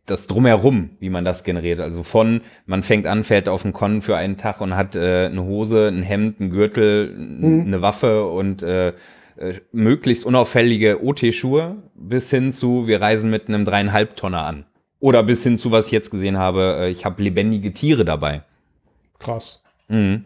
das 0.07 0.26
drumherum, 0.26 0.90
wie 0.98 1.11
man 1.11 1.24
das 1.24 1.44
generiert. 1.44 1.80
Also 1.80 2.03
von, 2.03 2.40
man 2.66 2.82
fängt 2.82 3.07
an, 3.07 3.24
fährt 3.24 3.48
auf 3.48 3.62
den 3.62 3.72
Con 3.72 4.03
für 4.03 4.16
einen 4.16 4.36
Tag 4.36 4.61
und 4.61 4.76
hat 4.76 4.96
äh, 4.96 5.26
eine 5.26 5.44
Hose, 5.44 5.88
ein 5.88 6.03
Hemd, 6.03 6.40
einen 6.40 6.50
Gürtel, 6.50 7.14
mhm. 7.16 7.64
eine 7.66 7.82
Waffe 7.82 8.26
und 8.26 8.62
äh, 8.62 8.88
äh, 8.88 9.55
möglichst 9.70 10.26
unauffällige 10.26 11.05
OT-Schuhe 11.05 11.76
bis 11.94 12.30
hin 12.30 12.53
zu, 12.53 12.86
wir 12.86 13.00
reisen 13.00 13.30
mit 13.30 13.48
einem 13.48 13.64
dreieinhalb 13.64 14.16
Tonner 14.16 14.44
an. 14.44 14.64
Oder 14.98 15.22
bis 15.22 15.42
hin 15.42 15.59
zu, 15.59 15.70
was 15.70 15.86
ich 15.86 15.92
jetzt 15.92 16.11
gesehen 16.11 16.36
habe, 16.36 16.78
äh, 16.80 16.90
ich 16.90 17.05
habe 17.05 17.22
lebendige 17.22 17.72
Tiere 17.72 18.05
dabei. 18.05 18.42
Krass. 19.18 19.62
Mhm. 19.88 20.24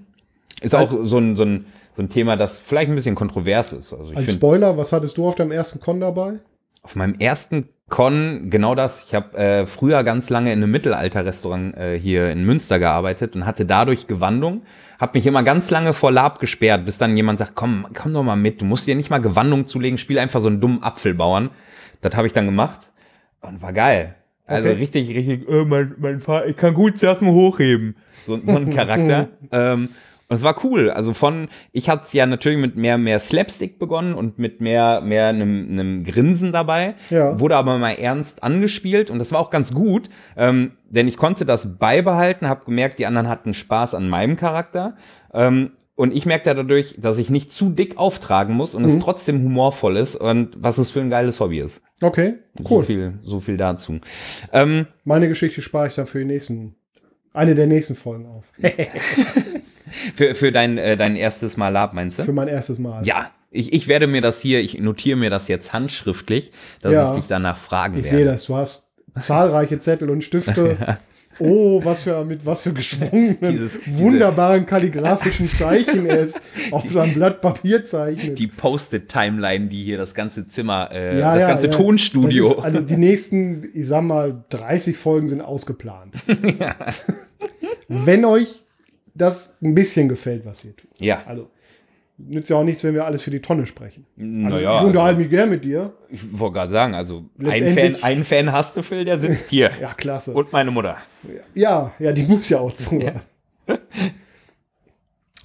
Ist 0.63 0.75
also, 0.75 1.01
auch 1.01 1.05
so 1.05 1.19
ein, 1.19 1.37
so 1.37 1.45
ein 1.45 1.67
so 1.93 2.03
ein 2.03 2.11
Thema, 2.11 2.37
das 2.37 2.59
vielleicht 2.59 2.91
ein 2.91 2.95
bisschen 2.95 3.15
kontrovers 3.15 3.73
ist. 3.73 3.91
Also 3.95 4.09
Als 4.09 4.27
finde 4.27 4.33
Spoiler, 4.33 4.77
was 4.77 4.93
hattest 4.93 5.17
du 5.17 5.27
auf 5.27 5.35
deinem 5.35 5.51
ersten 5.51 5.81
Con 5.81 5.99
dabei? 5.99 6.41
auf 6.87 6.95
meinem 6.95 7.17
ersten 7.19 7.69
Con 7.89 8.51
genau 8.51 8.75
das. 8.75 9.05
Ich 9.05 9.15
habe 9.15 9.39
äh, 9.39 9.67
früher 9.67 10.03
ganz 10.03 10.29
lange 10.29 10.53
in 10.53 10.61
einem 10.61 10.73
Mittelalterrestaurant 10.73 11.77
äh, 11.77 11.97
hier 11.99 12.31
in 12.31 12.45
Münster 12.45 12.81
gearbeitet 12.81 13.37
und 13.37 13.47
hatte 13.47 13.65
dadurch 13.65 14.09
Gewandung. 14.09 14.63
Habe 14.99 15.17
mich 15.19 15.27
immer 15.27 15.45
ganz 15.45 15.71
lange 15.71 15.95
vor 15.95 16.11
Lab 16.11 16.41
gesperrt, 16.41 16.85
bis 16.85 16.99
dann 16.99 17.17
jemand 17.17 17.39
sagt, 17.39 17.55
komm, 17.55 17.87
komm 17.95 18.13
doch 18.13 18.25
mal 18.25 18.35
mit. 18.35 18.61
Du 18.61 18.65
musst 18.65 18.89
dir 18.89 18.97
nicht 18.97 19.09
mal 19.11 19.21
Gewandung 19.21 19.69
zulegen, 19.69 19.99
spiel 19.99 20.19
einfach 20.19 20.41
so 20.41 20.49
einen 20.49 20.61
dummen 20.61 20.83
Apfelbauern. 20.83 21.51
Das 22.01 22.17
habe 22.17 22.27
ich 22.27 22.33
dann 22.33 22.47
gemacht 22.47 22.81
und 23.41 23.63
war 23.63 23.73
geil. 23.73 24.17
Also 24.47 24.69
Okay. 24.69 24.79
richtig, 24.79 25.15
richtig, 25.15 25.49
äh, 25.49 25.65
mein, 25.65 25.95
mein 25.99 26.21
Vater, 26.21 26.47
ich 26.49 26.57
kann 26.57 26.75
gut 26.75 26.99
Sachen 26.99 27.29
hochheben. 27.29 27.95
So, 28.27 28.41
so 28.45 28.57
ein 28.57 28.71
Charakter. 28.71 29.29
ähm, 29.53 29.91
und 30.29 30.37
es 30.37 30.43
war 30.43 30.65
cool. 30.65 30.91
Also 30.91 31.13
von, 31.13 31.49
ich 31.73 31.89
hatte 31.89 32.03
es 32.05 32.13
ja 32.13 32.27
natürlich 32.27 32.59
mit 32.59 32.77
mehr, 32.77 32.99
mehr 32.99 33.21
Slapstick 33.21 33.79
begonnen 33.79 34.15
und 34.15 34.39
mit 34.39 34.61
mehr, 34.61 35.01
mehr 35.01 35.29
einem, 35.29 35.69
einem 35.71 36.05
Grinsen 36.05 36.51
dabei. 36.53 36.95
Ja. 37.11 37.39
Wurde 37.39 37.57
aber 37.57 37.79
mal 37.79 37.93
ernst 37.93 38.43
angespielt 38.43 39.11
und 39.11 39.19
das 39.21 39.31
war 39.33 39.39
auch 39.41 39.51
ganz 39.51 39.73
gut, 39.73 40.09
ähm, 40.37 40.73
denn 40.89 41.07
ich 41.07 41.17
konnte 41.17 41.45
das 41.45 41.79
beibehalten, 41.79 42.49
habe 42.49 42.65
gemerkt, 42.65 42.99
die 42.99 43.07
anderen 43.07 43.29
hatten 43.29 43.55
Spaß 43.55 43.95
an 43.95 44.09
meinem 44.09 44.37
Charakter. 44.37 44.97
Ähm, 45.33 45.73
und 45.95 46.13
ich 46.13 46.27
merkte 46.27 46.55
dadurch, 46.55 46.97
dass 46.99 47.17
ich 47.17 47.31
nicht 47.31 47.51
zu 47.53 47.71
dick 47.71 47.97
auftragen 47.97 48.55
muss 48.55 48.75
und 48.75 48.85
es 48.85 48.99
trotzdem 48.99 49.43
humorvoll 49.43 49.97
ist 49.97 50.15
und 50.15 50.51
was 50.59 50.77
es 50.77 50.91
für 50.91 51.01
ein 51.01 51.09
geiles 51.09 51.41
Hobby 51.41 51.59
ist. 51.61 51.81
Okay, 52.03 52.35
So 52.59 52.65
cool. 52.77 52.83
viel, 52.85 53.19
so 53.23 53.41
viel 53.41 53.57
dazu. 53.57 54.01
Ähm, 54.53 54.87
Meine 55.05 55.27
Geschichte 55.29 55.63
spare 55.63 55.87
ich 55.89 55.95
dann 55.95 56.07
für 56.07 56.19
die 56.19 56.27
nächsten, 56.27 56.75
eine 57.33 57.55
der 57.55 57.67
nächsten 57.67 57.95
Folgen 57.97 58.27
auf. 58.27 58.45
für, 60.15 60.35
für 60.35 60.51
dein, 60.51 60.79
äh, 60.79 60.97
dein 60.97 61.17
erstes 61.17 61.57
Mal 61.57 61.69
Lab, 61.71 61.93
meinst 61.95 62.17
Für 62.17 62.25
du? 62.27 62.33
mein 62.33 62.49
erstes 62.49 62.79
Mal. 62.79 63.05
Ja, 63.07 63.31
ich, 63.51 63.73
ich 63.73 63.89
werde 63.89 64.07
mir 64.07 64.21
das 64.21 64.41
hier, 64.41 64.61
ich 64.61 64.79
notiere 64.79 65.17
mir 65.17 65.31
das 65.31 65.49
jetzt 65.49 65.73
handschriftlich, 65.73 66.53
dass 66.83 66.93
Ja. 66.93 67.13
ich 67.15 67.21
dich 67.21 67.29
danach 67.29 67.57
fragen 67.57 67.99
Ich 67.99 68.05
werde. 68.05 68.17
sehe 68.17 68.25
das. 68.27 68.47
Du 68.47 68.57
hast 68.57 68.89
zahlreiche 69.21 69.79
Zettel 69.81 70.11
und 70.11 70.23
Stifte. 70.25 70.99
Oh, 71.39 71.85
was 71.85 72.05
für 72.05 72.25
mit 72.25 72.47
was 72.47 72.63
für 72.63 72.73
geschwungenen, 72.73 73.37
Dieses- 73.43 73.79
diese- 73.79 73.99
wunderbaren 73.99 74.65
kalligraphischen 74.65 75.47
Zeichen 75.51 76.07
er 76.07 76.21
es 76.21 76.33
auf 76.71 76.91
seinem 76.91 77.13
Blatt 77.13 77.43
Papier 77.43 77.85
zeichnet. 77.85 78.39
Die 78.39 78.47
Post-it-Timeline, 78.47 79.67
die 79.67 79.85
hier 79.85 79.99
das 79.99 80.15
ganze 80.15 80.49
Zimmer, 80.49 80.89
äh, 80.93 81.19
Ja, 81.21 81.33
das 81.35 81.43
ja, 81.43 81.49
ganze 81.49 81.67
ja. 81.67 81.73
Tonstudio. 81.75 82.49
Das 82.49 82.57
ist, 82.57 82.65
also 82.65 82.81
die 82.81 82.97
nächsten, 82.97 83.69
ich 83.75 83.87
sag 83.87 84.03
mal, 84.05 84.45
30 84.49 84.97
Folgen 84.97 85.29
sind 85.29 85.43
ausgeplant. 85.43 86.15
Wenn 87.89 88.25
euch 88.25 88.63
das 89.17 89.61
ein 89.63 89.75
bisschen 89.75 90.09
gefällt, 90.09 90.45
was 90.45 90.65
wir 90.65 90.75
tun. 90.77 90.91
ja, 90.99 91.23
Also 91.27 91.49
nützt 92.19 92.49
ja 92.51 92.57
auch 92.57 92.65
nichts, 92.65 92.83
wenn 92.85 92.95
wir 92.95 93.05
alles 93.05 93.23
für 93.23 93.31
die 93.31 93.41
Tonne 93.41 93.67
sprechen. 93.67 94.07
Also, 94.17 94.27
naja. 94.57 94.79
ich 94.81 94.87
unterhalte 94.87 95.19
mich 95.21 95.29
gern 95.31 95.51
mit 95.51 95.65
dir. 95.65 95.93
Ich 96.09 96.21
wollte 96.39 96.55
gerade 96.55 96.73
sagen, 96.73 96.95
also 96.95 97.25
ein 97.39 97.75
Fan, 97.75 98.03
einen 98.03 98.25
Fan 98.25 98.53
hast 98.53 98.77
du, 98.77 98.83
Phil, 98.83 99.05
der 99.05 99.19
sitzt 99.19 99.51
hier. 99.51 99.71
Ja, 99.81 99.93
klasse. 99.95 100.33
Und 100.33 100.53
meine 100.53 100.71
Mutter. 100.71 100.97
Ja, 101.55 101.93
ja, 101.99 102.13
die 102.13 102.23
muss 102.25 102.49
ja 102.49 102.61
auch 102.61 102.73
zuhören. 102.75 103.21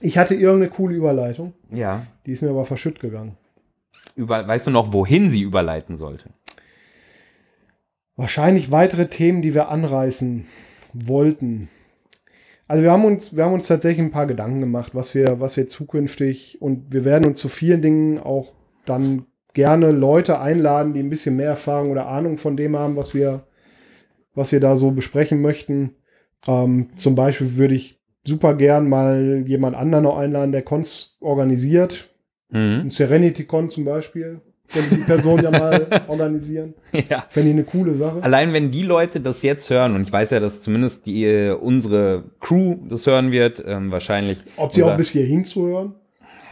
Ich 0.04 0.18
hatte 0.18 0.34
irgendeine 0.34 0.72
coole 0.72 0.96
Überleitung, 0.96 1.54
Ja. 1.70 2.08
die 2.26 2.32
ist 2.32 2.42
mir 2.42 2.50
aber 2.50 2.66
verschütt 2.66 3.00
gegangen. 3.00 3.38
Über, 4.16 4.48
weißt 4.48 4.66
du 4.68 4.72
noch, 4.72 4.94
wohin 4.94 5.30
sie 5.30 5.42
überleiten 5.42 5.96
sollte? 5.96 6.30
Wahrscheinlich 8.16 8.72
weitere 8.72 9.08
Themen, 9.10 9.42
die 9.44 9.54
wir 9.54 9.70
anreißen 9.70 10.46
wollten. 10.94 11.70
Also 12.72 12.84
wir 12.84 12.92
haben 12.94 13.04
uns, 13.04 13.36
wir 13.36 13.44
haben 13.44 13.54
uns 13.54 13.68
tatsächlich 13.68 14.00
ein 14.00 14.12
paar 14.12 14.28
Gedanken 14.28 14.62
gemacht, 14.62 14.96
was 14.96 15.14
wir, 15.14 15.42
was 15.42 15.58
wir 15.58 15.68
zukünftig 15.68 16.62
und 16.62 16.94
wir 16.94 17.04
werden 17.04 17.28
uns 17.28 17.38
zu 17.38 17.50
vielen 17.50 17.82
Dingen 17.82 18.18
auch 18.18 18.54
dann 18.86 19.26
gerne 19.54 19.92
Leute 19.92 20.40
einladen, 20.40 20.94
die 20.94 21.02
ein 21.02 21.10
bisschen 21.10 21.36
mehr 21.36 21.50
Erfahrung 21.50 21.92
oder 21.92 22.08
Ahnung 22.08 22.38
von 22.38 22.56
dem 22.56 22.78
haben, 22.78 22.96
was 22.96 23.14
wir, 23.14 23.44
was 24.36 24.54
wir 24.54 24.62
da 24.62 24.78
so 24.78 24.92
besprechen 24.92 25.42
möchten. 25.42 25.96
Ähm, 26.48 26.92
zum 26.96 27.14
Beispiel 27.14 27.58
würde 27.58 27.76
ich 27.76 28.00
super 28.24 28.54
gern 28.54 28.88
mal 28.88 29.44
jemand 29.46 29.76
anderen 29.76 30.06
noch 30.06 30.18
einladen, 30.18 30.54
der 30.54 30.62
Cons 30.62 31.18
organisiert. 31.20 32.10
Mhm. 32.52 32.84
Ein 32.84 32.90
Serenity 32.90 33.44
Con 33.44 33.70
zum 33.70 33.84
Beispiel. 33.84 34.40
Könnte 34.74 34.96
die 34.96 35.02
Person 35.02 35.44
ja 35.44 35.52
mal 35.52 35.88
organisieren. 36.08 36.74
Ja. 37.10 37.26
Fände 37.30 37.50
ich 37.50 37.56
eine 37.56 37.64
coole 37.64 37.96
Sache. 37.96 38.22
Allein 38.22 38.54
wenn 38.54 38.70
die 38.70 38.84
Leute 38.84 39.22
das 39.22 39.42
jetzt 39.44 39.70
hören, 39.70 39.96
und 39.96 40.04
ich 40.04 40.12
weiß 40.12 40.30
ja, 40.32 40.40
dass 40.40 40.62
zumindest 40.62 41.06
die, 41.06 41.26
äh, 41.26 41.52
unsere 41.52 42.24
Crew 42.40 42.76
das 42.90 43.08
hören 43.08 43.32
wird, 43.32 43.64
ähm, 43.66 43.92
wahrscheinlich. 43.92 44.44
Ob 44.58 44.74
sie 44.74 44.84
auch 44.84 44.98
bis 44.98 45.10
hierhin 45.10 45.46
zuhören? 45.46 45.96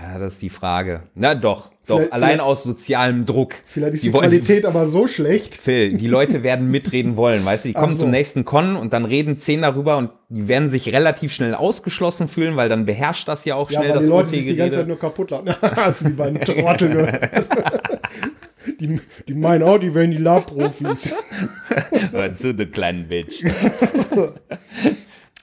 Ja, 0.02 0.18
das 0.18 0.34
ist 0.34 0.42
die 0.42 0.50
Frage. 0.50 1.04
Na 1.14 1.36
doch, 1.36 1.72
doch. 1.86 1.98
Vielleicht- 1.98 2.14
allein 2.14 2.30
vielleicht- 2.30 2.42
aus 2.44 2.64
sozialem 2.64 3.26
Druck. 3.26 3.56
Vielleicht 3.66 3.96
ist 3.96 4.04
Die 4.04 4.08
die, 4.08 4.14
wollen- 4.14 4.30
Qualität 4.30 4.66
aber 4.66 4.88
so 4.88 5.08
schlecht. 5.08 5.56
Phil, 5.56 5.98
die 5.98 6.08
Leute 6.08 6.42
werden 6.42 6.72
mitreden 6.72 7.18
wollen, 7.18 7.44
weißt 7.44 7.66
du? 7.66 7.68
Die 7.70 7.74
kommen 7.74 7.94
so. 7.96 8.04
zum 8.04 8.12
nächsten 8.12 8.46
Con 8.46 8.78
und 8.78 8.94
dann 8.94 9.04
reden 9.04 9.38
zehn 9.38 9.62
darüber 9.62 9.98
und 9.98 10.12
die 10.30 10.48
werden 10.48 10.72
sich 10.72 10.94
relativ 10.94 11.34
schnell 11.34 11.54
ausgeschlossen 11.54 12.30
fühlen, 12.30 12.56
weil 12.56 12.70
dann 12.70 12.86
beherrscht 12.86 13.28
das 13.28 13.44
ja 13.44 13.56
auch 13.56 13.70
Ja, 13.72 13.80
schnell 13.82 13.90
weil 13.92 13.98
die 13.98 14.04
das 14.04 14.10
Leute 14.10 14.30
sich 14.30 14.46
die 14.46 14.56
ganze 14.56 14.78
Zeit 14.80 14.88
nur 14.88 15.00
kaputt 15.00 15.32
lachen. 15.32 15.54
Hast 15.62 16.02
du 16.02 16.06
die 16.06 16.14
beiden 16.14 16.40
Trottel 16.40 16.90
gehört? 16.90 17.30
die, 18.80 19.00
die 19.28 19.34
meinen 19.34 19.64
auch, 19.64 19.80
die 19.80 19.94
wären 19.94 20.12
die 20.12 20.18
Lab-Profis. 20.18 21.14
Hör 22.12 22.34
zu, 22.36 22.54
du 22.56 22.68
kleinen 22.68 23.08
Bitch. 23.10 23.44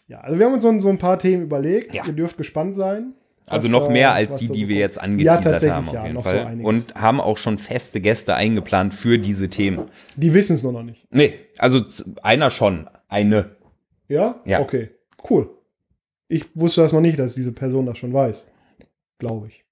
Ja, 0.09 0.21
also 0.21 0.39
wir 0.39 0.47
haben 0.47 0.55
uns 0.55 0.63
so, 0.63 0.79
so 0.79 0.89
ein 0.89 0.99
paar 0.99 1.19
Themen 1.19 1.43
überlegt. 1.43 1.95
Ja. 1.95 2.05
Ihr 2.07 2.13
dürft 2.13 2.37
gespannt 2.39 2.75
sein. 2.75 3.13
Also 3.49 3.69
noch 3.69 3.87
da- 3.87 3.93
mehr 3.93 4.13
als 4.13 4.37
die, 4.37 4.49
die 4.49 4.63
so 4.63 4.69
wir 4.69 4.77
jetzt 4.77 4.97
Ja, 4.97 5.03
angeteasert 5.03 5.45
tatsächlich, 5.45 5.73
haben, 5.73 5.89
auf 5.89 5.95
ja, 5.95 6.03
jeden 6.07 6.17
so 6.17 6.23
Fall. 6.23 6.47
einiges. 6.47 6.67
und 6.87 6.95
haben 6.95 7.21
auch 7.21 7.39
schon 7.39 7.59
feste 7.59 8.01
Gäste 8.01 8.35
eingeplant 8.35 8.93
für 8.95 9.19
diese 9.19 9.49
Themen. 9.49 9.89
Die 10.17 10.35
wissen 10.35 10.55
es 10.55 10.63
nur 10.63 10.73
noch 10.73 10.83
nicht. 10.83 11.07
Nee, 11.13 11.35
also 11.59 11.83
einer 12.23 12.51
schon. 12.51 12.89
Eine. 13.09 13.51
Ja? 14.09 14.41
Ja. 14.45 14.61
Okay, 14.61 14.91
cool. 15.31 15.51
Ich 16.29 16.45
wusste 16.57 16.81
das 16.81 16.93
noch 16.93 17.01
nicht, 17.01 17.19
dass 17.21 17.35
diese 17.37 17.53
Person 17.53 17.87
das 17.87 17.99
schon 17.99 18.13
weiß. 18.13 18.49
Glaube 19.19 19.47
ich. 19.49 19.65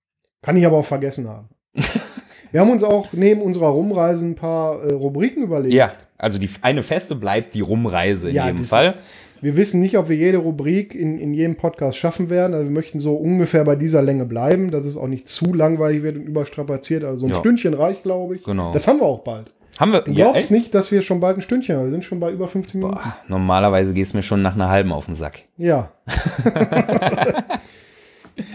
Kann 0.42 0.56
ich 0.56 0.64
aber 0.66 0.76
auch 0.78 0.84
vergessen 0.86 1.28
haben. 1.28 1.48
wir 2.52 2.60
haben 2.60 2.70
uns 2.70 2.84
auch 2.84 3.12
neben 3.12 3.42
unserer 3.42 3.68
Rumreise 3.68 4.24
ein 4.24 4.36
paar 4.36 4.82
äh, 4.84 4.92
Rubriken 4.92 5.42
überlegt. 5.42 5.74
Ja, 5.74 5.92
also 6.16 6.38
die 6.38 6.48
eine 6.62 6.82
feste 6.84 7.16
bleibt 7.16 7.54
die 7.54 7.60
Rumreise 7.60 8.28
in 8.30 8.36
jedem 8.36 8.58
das 8.58 8.68
Fall. 8.68 8.86
Ist, 8.88 9.02
wir 9.44 9.56
wissen 9.56 9.80
nicht, 9.80 9.96
ob 9.98 10.08
wir 10.08 10.16
jede 10.16 10.38
Rubrik 10.38 10.94
in, 10.94 11.18
in 11.18 11.34
jedem 11.34 11.56
Podcast 11.56 11.98
schaffen 11.98 12.30
werden. 12.30 12.54
Also 12.54 12.66
wir 12.66 12.72
möchten 12.74 12.98
so 12.98 13.14
ungefähr 13.14 13.64
bei 13.64 13.76
dieser 13.76 14.02
Länge 14.02 14.24
bleiben, 14.24 14.70
dass 14.70 14.84
es 14.86 14.96
auch 14.96 15.06
nicht 15.06 15.28
zu 15.28 15.52
langweilig 15.54 16.02
wird 16.02 16.16
und 16.16 16.26
überstrapaziert. 16.26 17.04
Also 17.04 17.18
so 17.20 17.26
ein 17.26 17.32
Ja. 17.32 17.38
Stündchen 17.38 17.74
reicht, 17.74 18.02
glaube 18.02 18.36
ich. 18.36 18.44
Genau. 18.44 18.72
Das 18.72 18.88
haben 18.88 18.98
wir 19.00 19.06
auch 19.06 19.20
bald. 19.20 19.52
Haben 19.78 19.92
wir. 19.92 20.00
Du 20.02 20.12
Ja, 20.12 20.26
glaubst 20.26 20.42
echt? 20.42 20.50
nicht, 20.50 20.74
dass 20.74 20.90
wir 20.92 21.02
schon 21.02 21.20
bald 21.20 21.36
ein 21.36 21.42
Stündchen 21.42 21.76
haben. 21.76 21.84
Wir 21.86 21.92
sind 21.92 22.04
schon 22.04 22.20
bei 22.20 22.30
über 22.32 22.48
15 22.48 22.80
Minuten. 22.80 22.96
Boah, 22.96 23.16
normalerweise 23.28 23.92
geht 23.92 24.06
es 24.06 24.14
mir 24.14 24.22
schon 24.22 24.40
nach 24.40 24.54
einer 24.54 24.68
halben 24.68 24.92
auf 24.92 25.06
den 25.06 25.14
Sack. 25.14 25.40
Ja. 25.56 25.90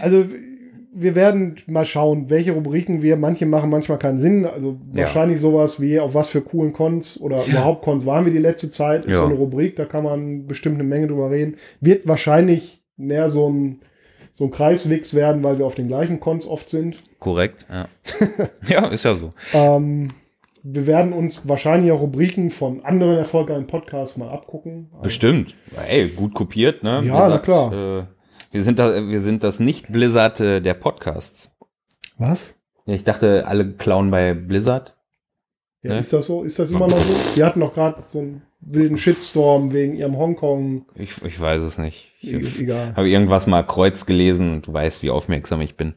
also 0.00 0.24
wir 0.92 1.14
werden 1.14 1.54
mal 1.66 1.84
schauen, 1.84 2.30
welche 2.30 2.52
Rubriken 2.52 3.00
wir, 3.02 3.16
manche 3.16 3.46
machen 3.46 3.70
manchmal 3.70 3.98
keinen 3.98 4.18
Sinn. 4.18 4.44
Also 4.44 4.76
Ja. 4.92 5.02
wahrscheinlich 5.04 5.40
sowas 5.40 5.80
wie 5.80 6.00
auf 6.00 6.14
was 6.14 6.28
für 6.28 6.40
coolen 6.40 6.72
Cons 6.72 7.20
oder 7.20 7.44
überhaupt 7.46 7.82
Cons 7.82 8.06
waren 8.06 8.24
wir 8.24 8.32
die 8.32 8.38
letzte 8.38 8.70
Zeit. 8.70 9.04
Ist 9.06 9.12
Ja. 9.12 9.20
so 9.20 9.26
eine 9.26 9.34
Rubrik, 9.34 9.76
da 9.76 9.84
kann 9.84 10.04
man 10.04 10.46
bestimmt 10.46 10.74
eine 10.76 10.84
Menge 10.84 11.06
drüber 11.06 11.30
reden. 11.30 11.56
Wird 11.80 12.08
wahrscheinlich 12.08 12.82
mehr 12.96 13.30
so 13.30 13.48
ein, 13.48 13.78
so 14.32 14.44
ein 14.44 14.50
Kreiswix 14.50 15.14
werden, 15.14 15.42
weil 15.44 15.58
wir 15.58 15.66
auf 15.66 15.74
den 15.74 15.88
gleichen 15.88 16.18
Cons 16.18 16.48
oft 16.48 16.68
sind. 16.68 16.96
Korrekt, 17.18 17.66
ja. 17.70 17.86
ja, 18.68 18.86
ist 18.88 19.04
ja 19.04 19.14
so. 19.14 19.32
Ähm, 19.54 20.10
wir 20.62 20.86
werden 20.86 21.12
uns 21.12 21.48
wahrscheinlich 21.48 21.92
auch 21.92 22.00
Rubriken 22.00 22.50
von 22.50 22.84
anderen 22.84 23.16
erfolgreichen 23.16 23.66
Podcasts 23.66 24.16
mal 24.16 24.28
abgucken. 24.28 24.88
Also, 24.92 25.04
Bestimmt. 25.04 25.54
Ey, 25.88 26.08
gut 26.08 26.34
kopiert, 26.34 26.82
ne? 26.82 27.02
Ja, 27.06 27.28
na 27.28 27.38
klar. 27.38 27.72
Äh, 28.00 28.02
wir, 28.50 28.62
sind 28.62 28.78
da, 28.78 29.06
wir 29.08 29.20
sind 29.20 29.42
das 29.44 29.60
nicht 29.60 29.90
Blizzard 29.92 30.40
äh, 30.40 30.60
der 30.60 30.74
Podcasts. 30.74 31.50
was? 32.18 32.60
Ja, 32.86 32.94
ich 32.94 33.04
dachte, 33.04 33.46
alle 33.46 33.72
klauen 33.72 34.10
bei 34.10 34.34
Blizzard. 34.34 34.96
Ja, 35.82 35.92
Ne? 35.94 35.98
Ist 36.00 36.12
das 36.12 36.26
so? 36.26 36.42
Ist 36.44 36.58
das 36.58 36.70
immer 36.72 36.88
noch 36.88 36.98
so? 36.98 37.14
Die 37.36 37.44
hatten 37.44 37.60
doch 37.60 37.72
gerade 37.74 38.02
so 38.08 38.18
einen 38.18 38.42
wilden 38.60 38.98
Shitstorm 38.98 39.72
wegen 39.72 39.94
ihrem 39.96 40.16
Hongkong. 40.18 40.84
Ich, 40.94 41.22
ich 41.24 41.40
weiß 41.40 41.62
es 41.62 41.78
nicht. 41.78 42.12
Ich 42.20 42.32
E- 42.34 42.62
Egal. 42.62 42.94
habe 42.96 43.08
irgendwas 43.08 43.46
mal 43.46 43.62
kreuz 43.62 44.04
gelesen 44.04 44.52
und 44.52 44.66
du 44.66 44.72
weißt, 44.74 45.02
wie 45.02 45.08
aufmerksam 45.10 45.60
ich 45.62 45.76
bin. 45.76 45.94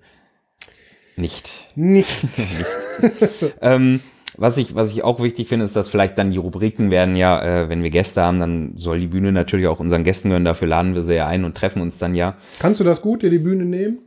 Nicht. 1.16 1.50
Nicht. 1.76 2.10
Ähm, 3.62 4.00
was 4.38 4.58
ich, 4.58 4.76
was 4.76 4.92
ich 4.92 5.04
auch 5.04 5.22
wichtig 5.22 5.48
finde, 5.48 5.66
ist, 5.66 5.76
dass 5.76 5.90
vielleicht 5.90 6.18
dann 6.18 6.32
die 6.32 6.38
Rubriken 6.38 6.90
werden 6.92 7.16
ja, 7.16 7.42
äh, 7.64 7.70
wenn 7.70 7.84
wir 7.84 7.90
Gäste 7.90 8.22
haben, 8.22 8.40
dann 8.40 8.74
soll 8.78 9.00
die 9.00 9.08
Bühne 9.08 9.32
natürlich 9.32 9.68
auch 9.68 9.80
unseren 9.80 10.04
Gästen 10.04 10.30
gehören. 10.30 10.46
Dafür 10.46 10.68
laden 10.68 10.96
wir 10.96 11.04
sie 11.04 11.16
ja 11.16 11.28
ein 11.28 11.46
und 11.46 11.56
treffen 11.56 11.82
uns 11.82 11.98
dann 11.98 12.16
ja. 12.16 12.36
Kannst 12.60 12.80
du 12.80 12.84
das 12.84 13.02
gut, 13.02 13.22
dir 13.24 13.30
die 13.30 13.40
Bühne 13.40 13.66
nehmen? 13.66 14.00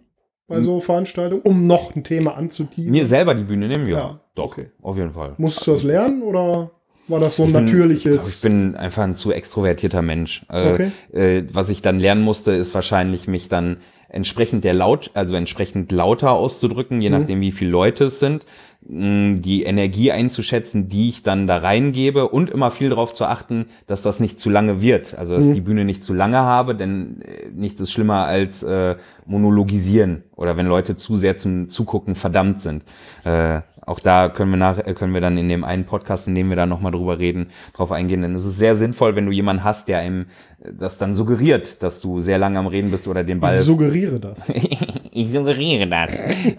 Bei 0.49 0.61
so 0.61 0.81
Veranstaltungen? 0.81 1.43
Um 1.43 1.67
noch 1.67 1.97
ein 1.97 2.05
Thema 2.05 2.37
anzuteasen? 2.37 2.91
Mir 2.93 3.07
selber 3.07 3.35
die 3.35 3.43
Bühne 3.43 3.67
nehmen, 3.67 3.89
ja. 3.89 3.99
Ja, 3.99 4.21
doch, 4.37 4.45
okay. 4.53 4.71
auf 4.81 4.97
jeden 4.97 5.13
Fall. 5.13 5.35
Musstest 5.39 5.67
du 5.67 5.73
das 5.73 5.83
lernen 5.83 6.23
oder 6.23 6.71
war 7.09 7.19
das 7.19 7.35
so 7.37 7.43
ein 7.43 7.49
Ich 7.49 7.55
bin- 7.55 7.65
natürliches? 7.65 8.15
Ich, 8.15 8.21
glaub, 8.21 8.29
ich 8.29 8.41
bin 8.43 8.77
einfach 8.77 9.03
ein 9.03 9.17
zu 9.17 9.33
extrovertierter 9.33 10.03
Mensch. 10.03 10.47
Äh, 10.49 10.73
Okay. 10.73 10.91
äh, 11.13 11.43
was 11.53 11.69
ich 11.69 11.83
dann 11.83 11.99
lernen 11.99 12.23
musste, 12.23 12.53
ist 12.53 12.75
wahrscheinlich 12.75 13.27
mich 13.27 13.49
dann 13.49 13.79
entsprechend 14.09 14.65
der 14.65 14.75
Laut, 14.75 15.11
also 15.15 15.35
entsprechend 15.35 15.93
lauter 15.93 16.33
auszudrücken, 16.33 17.01
je 17.01 17.11
nachdem 17.11 17.41
wie 17.41 17.53
viele 17.53 17.71
Leute 17.71 18.05
es 18.05 18.21
sind, 18.21 18.47
mh, 18.89 19.41
die 19.41 19.65
Energie 19.65 20.13
einzuschätzen, 20.13 20.89
die 20.89 21.09
ich 21.09 21.23
dann 21.23 21.47
da 21.47 21.59
reingebe 21.59 22.29
und 22.29 22.51
immer 22.51 22.71
viel 22.71 22.91
darauf 22.91 23.15
zu 23.15 23.25
achten, 23.25 23.67
dass 23.87 24.03
das 24.03 24.21
nicht 24.21 24.39
zu 24.39 24.51
lange 24.51 24.81
wird, 24.81 25.17
also 25.17 25.35
dass 25.35 25.47
ich 25.47 25.55
die 25.55 25.61
Bühne 25.61 25.85
nicht 25.85 26.05
zu 26.05 26.15
lange 26.15 26.39
habe, 26.39 26.75
denn 26.75 27.21
äh, 27.23 27.51
nichts 27.55 27.81
ist 27.81 27.93
schlimmer 27.93 28.27
als 28.27 28.63
äh, 28.63 28.97
monologisieren 29.27 30.25
oder 30.35 30.57
wenn 30.57 30.67
Leute 30.67 30.97
zu 30.97 31.17
sehr 31.17 31.37
zum 31.37 31.69
Zugucken 31.69 32.15
verdammt 32.15 32.61
sind. 32.61 32.85
Äh, 33.25 33.61
auch 33.87 34.01
da 34.01 34.29
können 34.29 34.51
wir 34.51 34.57
nach, 34.57 34.79
äh, 34.79 34.95
können 34.95 35.15
wir 35.15 35.21
dann 35.21 35.39
in 35.39 35.49
dem 35.49 35.63
einen 35.63 35.85
Podcast, 35.85 36.27
in 36.27 36.35
dem 36.35 36.49
wir 36.49 36.57
da 36.57 36.67
nochmal 36.67 36.91
drüber 36.91 37.21
reden, 37.21 37.47
drauf 37.73 37.93
eingehen. 37.93 38.23
Denn 38.23 38.35
es 38.35 38.45
ist 38.45 38.59
sehr 38.59 38.75
sinnvoll, 38.75 39.15
wenn 39.15 39.27
du 39.27 39.33
jemanden 39.33 39.63
hast, 39.63 39.87
der 39.87 40.01
einem 40.01 40.27
äh, 40.61 40.73
das 40.77 40.99
dann 40.99 41.15
suggeriert, 41.15 41.85
dass 41.85 42.01
du 42.01 42.19
sehr 42.19 42.37
lange 42.37 42.59
am 42.59 42.67
Reden 42.67 42.91
bist 42.91 43.07
oder 43.07 43.23
den 43.23 43.39
Ball. 43.39 43.55
Ich 43.55 43.61
suggeriere 43.61 44.19
das. 44.19 44.49
ich 45.13 45.33
suggeriere 45.33 45.87
das. 45.89 46.11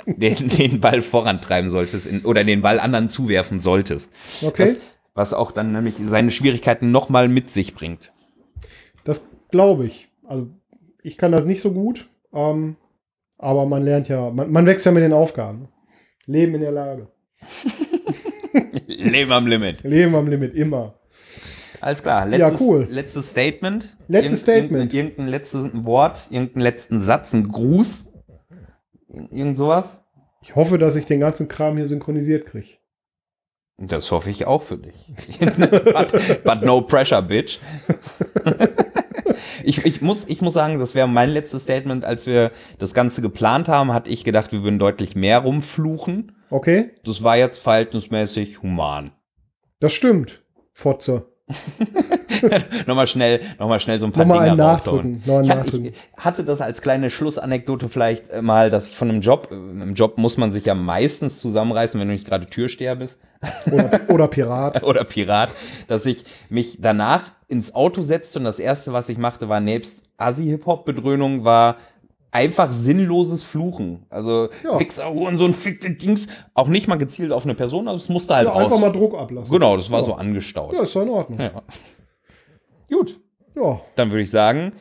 den, 0.06 0.48
den 0.48 0.80
Ball 0.80 1.02
vorantreiben 1.02 1.70
solltest 1.70 2.08
in, 2.08 2.22
oder 2.24 2.46
den 2.46 2.62
Ball 2.62 2.80
anderen 2.80 3.10
zuwerfen 3.10 3.60
solltest. 3.60 4.10
Okay. 4.42 4.78
Was, 5.14 5.32
was 5.32 5.34
auch 5.34 5.52
dann 5.52 5.74
nämlich 5.74 5.96
seine 6.06 6.32
Schwierigkeiten 6.32 6.92
nochmal 6.92 7.28
mit 7.28 7.50
sich 7.50 7.76
bringt. 7.76 8.14
Das 9.04 9.28
glaube 9.52 9.86
ich. 9.86 10.08
Also 10.26 10.48
ich 11.04 11.18
kann 11.18 11.34
das 11.34 11.44
nicht 11.44 11.62
so 11.62 11.74
gut, 11.74 12.08
ähm, 12.34 12.78
aber 13.38 13.66
man 13.66 13.84
lernt 13.84 14.08
ja, 14.08 14.30
man, 14.30 14.50
man 14.50 14.66
wächst 14.66 14.86
ja 14.86 14.94
mit 14.94 15.04
den 15.04 15.14
Aufgaben. 15.14 15.68
Leben 16.26 16.56
in 16.56 16.62
der 16.62 16.72
Lage. 16.72 17.08
Leben 18.88 19.32
am 19.32 19.48
Limit. 19.48 19.84
Leben 19.84 20.16
am 20.16 20.28
Limit, 20.28 20.56
immer. 20.56 20.96
Alles 21.82 22.02
klar. 22.02 22.26
Letztes, 22.26 22.60
Ja, 22.60 22.66
cool. 22.66 22.88
letztes 22.90 23.30
Statement. 23.30 23.96
Letztes 24.08 24.42
Statement. 24.42 24.94
Irgendein, 24.94 24.98
irgendein 24.98 25.28
letztes 25.28 25.86
Wort, 25.86 26.28
irgendeinen 26.30 26.64
letzten 26.64 27.00
Satz, 27.02 27.34
ein 27.34 27.48
Gruß. 27.48 28.14
Irgend 29.32 29.58
sowas. 29.58 30.04
Ich 30.42 30.56
hoffe, 30.56 30.78
dass 30.78 30.96
ich 30.96 31.06
den 31.06 31.20
ganzen 31.20 31.48
Kram 31.48 31.78
hier 31.78 31.88
synchronisiert 31.88 32.46
kriege. 32.46 32.78
Das 33.78 34.12
hoffe 34.12 34.30
ich 34.32 34.48
auch 34.48 34.64
für 34.64 34.78
dich. 34.78 34.96
but, 35.40 36.44
but 36.44 36.62
no 36.64 36.82
pressure, 36.82 37.22
bitch. 37.22 37.60
ich, 39.64 39.86
ich, 39.86 40.02
muss, 40.02 40.28
ich 40.28 40.42
muss 40.42 40.54
sagen, 40.54 40.80
das 40.80 40.96
wäre 40.96 41.08
mein 41.08 41.30
letztes 41.30 41.64
Statement. 41.64 42.04
Als 42.04 42.26
wir 42.26 42.52
das 42.80 42.96
Ganze 42.96 43.22
geplant 43.22 43.68
haben, 43.68 43.94
hatte 43.94 44.10
ich 44.10 44.24
gedacht, 44.24 44.52
wir 44.52 44.64
würden 44.64 44.80
deutlich 44.80 45.16
mehr 45.16 45.40
rumfluchen. 45.40 46.32
Okay? 46.50 46.92
Das 47.04 47.24
war 47.24 47.38
jetzt 47.38 47.60
verhältnismäßig 47.60 48.62
human. 48.62 49.12
Das 49.80 49.94
stimmt. 49.94 50.42
Fotze. 50.74 51.26
nochmal 52.88 53.08
schnell, 53.08 53.40
noch 53.58 53.70
mal 53.70 53.80
schnell 53.80 54.00
so 54.00 54.06
ein 54.06 54.12
paar 54.12 54.26
Nochmal 54.26 54.50
Dinge 54.50 54.52
einen 54.64 54.70
raushauen. 54.76 55.22
nachdrücken. 55.26 55.46
Ich 55.46 55.50
hatte, 55.52 55.78
ich 55.88 55.94
hatte 56.18 56.44
das 56.44 56.60
als 56.62 56.82
kleine 56.82 57.10
Schlussanekdote 57.10 57.88
vielleicht 57.90 58.30
äh, 58.30 58.42
mal, 58.42 58.70
dass 58.70 58.90
ich 58.90 58.96
von 58.98 59.10
einem 59.10 59.22
Job, 59.22 59.48
äh, 59.52 59.56
im 59.56 59.94
Job 59.94 60.18
muss 60.18 60.38
man 60.38 60.52
sich 60.52 60.66
ja 60.66 60.76
meistens 60.76 61.40
zusammenreißen, 61.40 62.00
wenn 62.00 62.08
du 62.10 62.14
nicht 62.14 62.28
gerade 62.28 62.48
Türsteher 62.48 62.96
bist 62.96 63.18
Oder, 63.72 64.02
oder 64.10 64.28
Pirat. 64.28 64.84
oder 64.84 65.04
Pirat, 65.06 65.50
dass 65.88 66.06
ich 66.06 66.26
mich 66.50 66.80
danach 66.82 67.32
ins 67.48 67.74
Auto 67.74 68.02
setzte 68.02 68.40
und 68.40 68.46
das 68.46 68.60
erste, 68.60 68.92
was 68.92 69.08
ich 69.08 69.18
machte, 69.18 69.48
war 69.48 69.62
nebst 69.62 70.02
Assi-Hip-Hop-Bedröhnung, 70.18 71.44
war 71.46 71.78
einfach 72.32 72.70
sinnloses 72.70 73.44
Fluchen. 73.44 74.06
Also 74.10 74.50
Ja. 74.64 74.78
Fixer, 74.78 75.12
Hurensohn, 75.12 75.54
fickte 75.54 75.90
Dings, 75.92 76.28
auch 76.54 76.68
nicht 76.68 76.88
mal 76.88 76.98
gezielt 76.98 77.32
auf 77.32 77.46
eine 77.46 77.54
Person, 77.56 77.88
also 77.88 78.04
es 78.04 78.10
musste 78.10 78.36
halt 78.36 78.48
Ja, 78.48 78.54
raus. 78.54 78.64
einfach 78.66 78.80
mal 78.80 78.92
Druck 78.92 79.18
ablassen. 79.18 79.52
genau, 79.52 79.78
das 79.78 79.90
war 79.90 80.00
Ja. 80.02 80.06
so 80.06 80.14
angestaut. 80.14 80.74
Ja, 80.74 80.84
ist 80.84 80.96
doch 80.96 81.02
in 81.04 81.10
Ordnung. 81.10 81.40
Ja. 81.40 81.62
Gut, 82.92 83.20
Ja. 83.56 83.82
dann 83.96 84.10
würde 84.12 84.22
ich 84.24 84.32
sagen, 84.32 84.74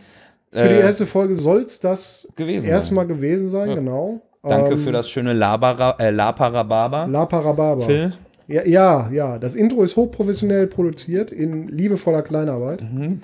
Für 0.52 0.68
die 0.68 0.74
äh, 0.74 0.80
erste 0.80 1.06
Folge 1.06 1.34
soll 1.36 1.62
es 1.62 1.80
das 1.80 2.28
gewesen 2.36 2.66
erstmal 2.66 3.06
gewesen 3.06 3.48
sein, 3.48 3.68
Ja. 3.68 3.74
genau. 3.74 4.22
Danke 4.42 4.72
Ähm, 4.74 4.78
für 4.78 4.92
das 4.92 5.10
schöne 5.10 5.32
Labara, 5.32 5.96
äh, 5.98 6.10
Laparababa. 6.10 7.04
La 7.06 7.26
Parababa. 7.26 7.84
Phil. 7.84 8.12
Ja, 8.48 8.64
ja, 8.64 9.10
ja, 9.10 9.38
das 9.40 9.56
Intro 9.56 9.82
ist 9.82 9.96
hochprofessionell 9.96 10.68
produziert 10.68 11.32
in 11.32 11.66
liebevoller 11.66 12.22
Kleinarbeit, 12.22 12.80
Mhm. 12.80 13.20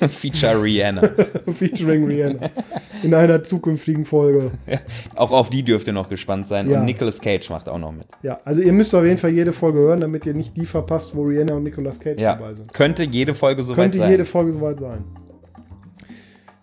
Feature 0.08 0.62
Rihanna. 0.62 1.02
featuring 1.58 2.04
Rihanna 2.06 2.48
in 3.02 3.12
einer 3.12 3.42
zukünftigen 3.42 4.04
Folge. 4.06 4.52
auch 5.16 5.32
auf 5.32 5.50
die 5.50 5.64
dürft 5.64 5.88
ihr 5.88 5.92
noch 5.92 6.08
gespannt 6.08 6.46
sein. 6.48 6.70
Ja. 6.70 6.78
Und 6.78 6.84
Nicolas 6.84 7.20
Cage 7.20 7.50
macht 7.50 7.68
auch 7.68 7.78
noch 7.78 7.90
mit. 7.90 8.06
Ja, 8.22 8.38
also 8.44 8.62
ihr 8.62 8.72
müsst 8.72 8.94
auf 8.94 9.04
jeden 9.04 9.18
Fall 9.18 9.30
jede 9.30 9.52
Folge 9.52 9.78
hören, 9.78 10.00
damit 10.00 10.26
ihr 10.26 10.34
nicht 10.34 10.56
die 10.56 10.64
verpasst, 10.66 11.10
wo 11.16 11.24
Rihanna 11.24 11.54
und 11.54 11.64
Nicolas 11.64 11.98
Cage 11.98 12.20
Ja. 12.20 12.36
dabei 12.36 12.54
sind. 12.54 12.72
Könnte 12.72 13.02
jede 13.02 13.34
Folge 13.34 13.64
soweit 13.64 13.76
Könnte 13.76 13.98
sein. 13.98 14.10
jede 14.12 14.24
Folge 14.24 14.52
soweit 14.52 14.78
sein. 14.78 14.98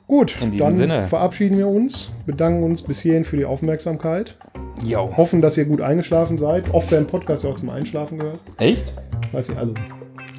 Gut, 0.10 0.36
In 0.42 0.50
diesem 0.50 0.66
dann 0.66 0.74
Sinne. 0.74 1.08
verabschieden 1.08 1.58
wir 1.60 1.68
uns, 1.68 2.10
bedanken 2.26 2.64
uns 2.64 2.82
bis 2.82 3.00
hierhin 3.00 3.24
für 3.24 3.38
die 3.38 3.46
Aufmerksamkeit, 3.46 4.36
Yo. 4.84 5.16
hoffen, 5.16 5.40
dass 5.40 5.56
ihr 5.56 5.66
gut 5.66 5.82
eingeschlafen 5.82 6.40
seid. 6.40 6.74
Oft 6.74 6.90
werden 6.92 7.06
Podcasts 7.06 7.44
ja 7.44 7.52
auch 7.52 7.56
zum 7.60 7.70
Einschlafen 7.70 8.18
gehört. 8.18 8.40
Echt? 8.58 8.92
Weiß 9.32 9.50
ich, 9.50 9.56
also, 9.58 9.76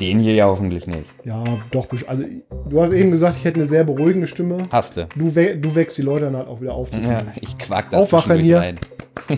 Den 0.01 0.19
hier 0.19 0.35
ja 0.35 0.47
hoffentlich 0.47 0.89
nicht. 0.89 1.07
ja, 1.25 1.45
doch, 1.71 1.87
also, 2.09 2.25
du 2.69 2.83
hast 2.83 2.91
eben 2.93 3.13
gesagt, 3.13 3.37
ich 3.39 3.45
hätte 3.45 3.61
eine 3.61 3.69
sehr 3.69 3.85
beruhigende 3.85 4.27
Stimme. 4.27 4.59
Hast 4.71 4.97
du. 4.97 5.07
Du, 5.17 5.37
we 5.37 5.57
du 5.57 5.73
wächst 5.77 5.97
die 5.99 6.03
Leute 6.03 6.25
dann 6.25 6.37
halt 6.37 6.49
auch 6.49 6.61
wieder 6.61 6.75
auf. 6.75 6.89
Ja, 6.93 7.23
ich 7.41 7.57
quack 7.57 7.93
da 7.93 7.99
Aufwachen 7.99 8.41
hier. 8.41 8.59
rein. 8.59 8.79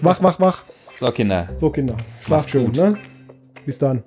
Wach, 0.00 0.22
wach, 0.22 0.40
wach. 0.40 0.62
So, 0.98 1.10
Kinder. 1.10 1.48
So, 1.56 1.68
Kinder, 1.68 1.96
schlaft 2.22 2.48
schön, 2.48 2.66
gut. 2.66 2.76
ne? 2.76 2.94
Bis 3.66 3.78
dann. 3.78 4.02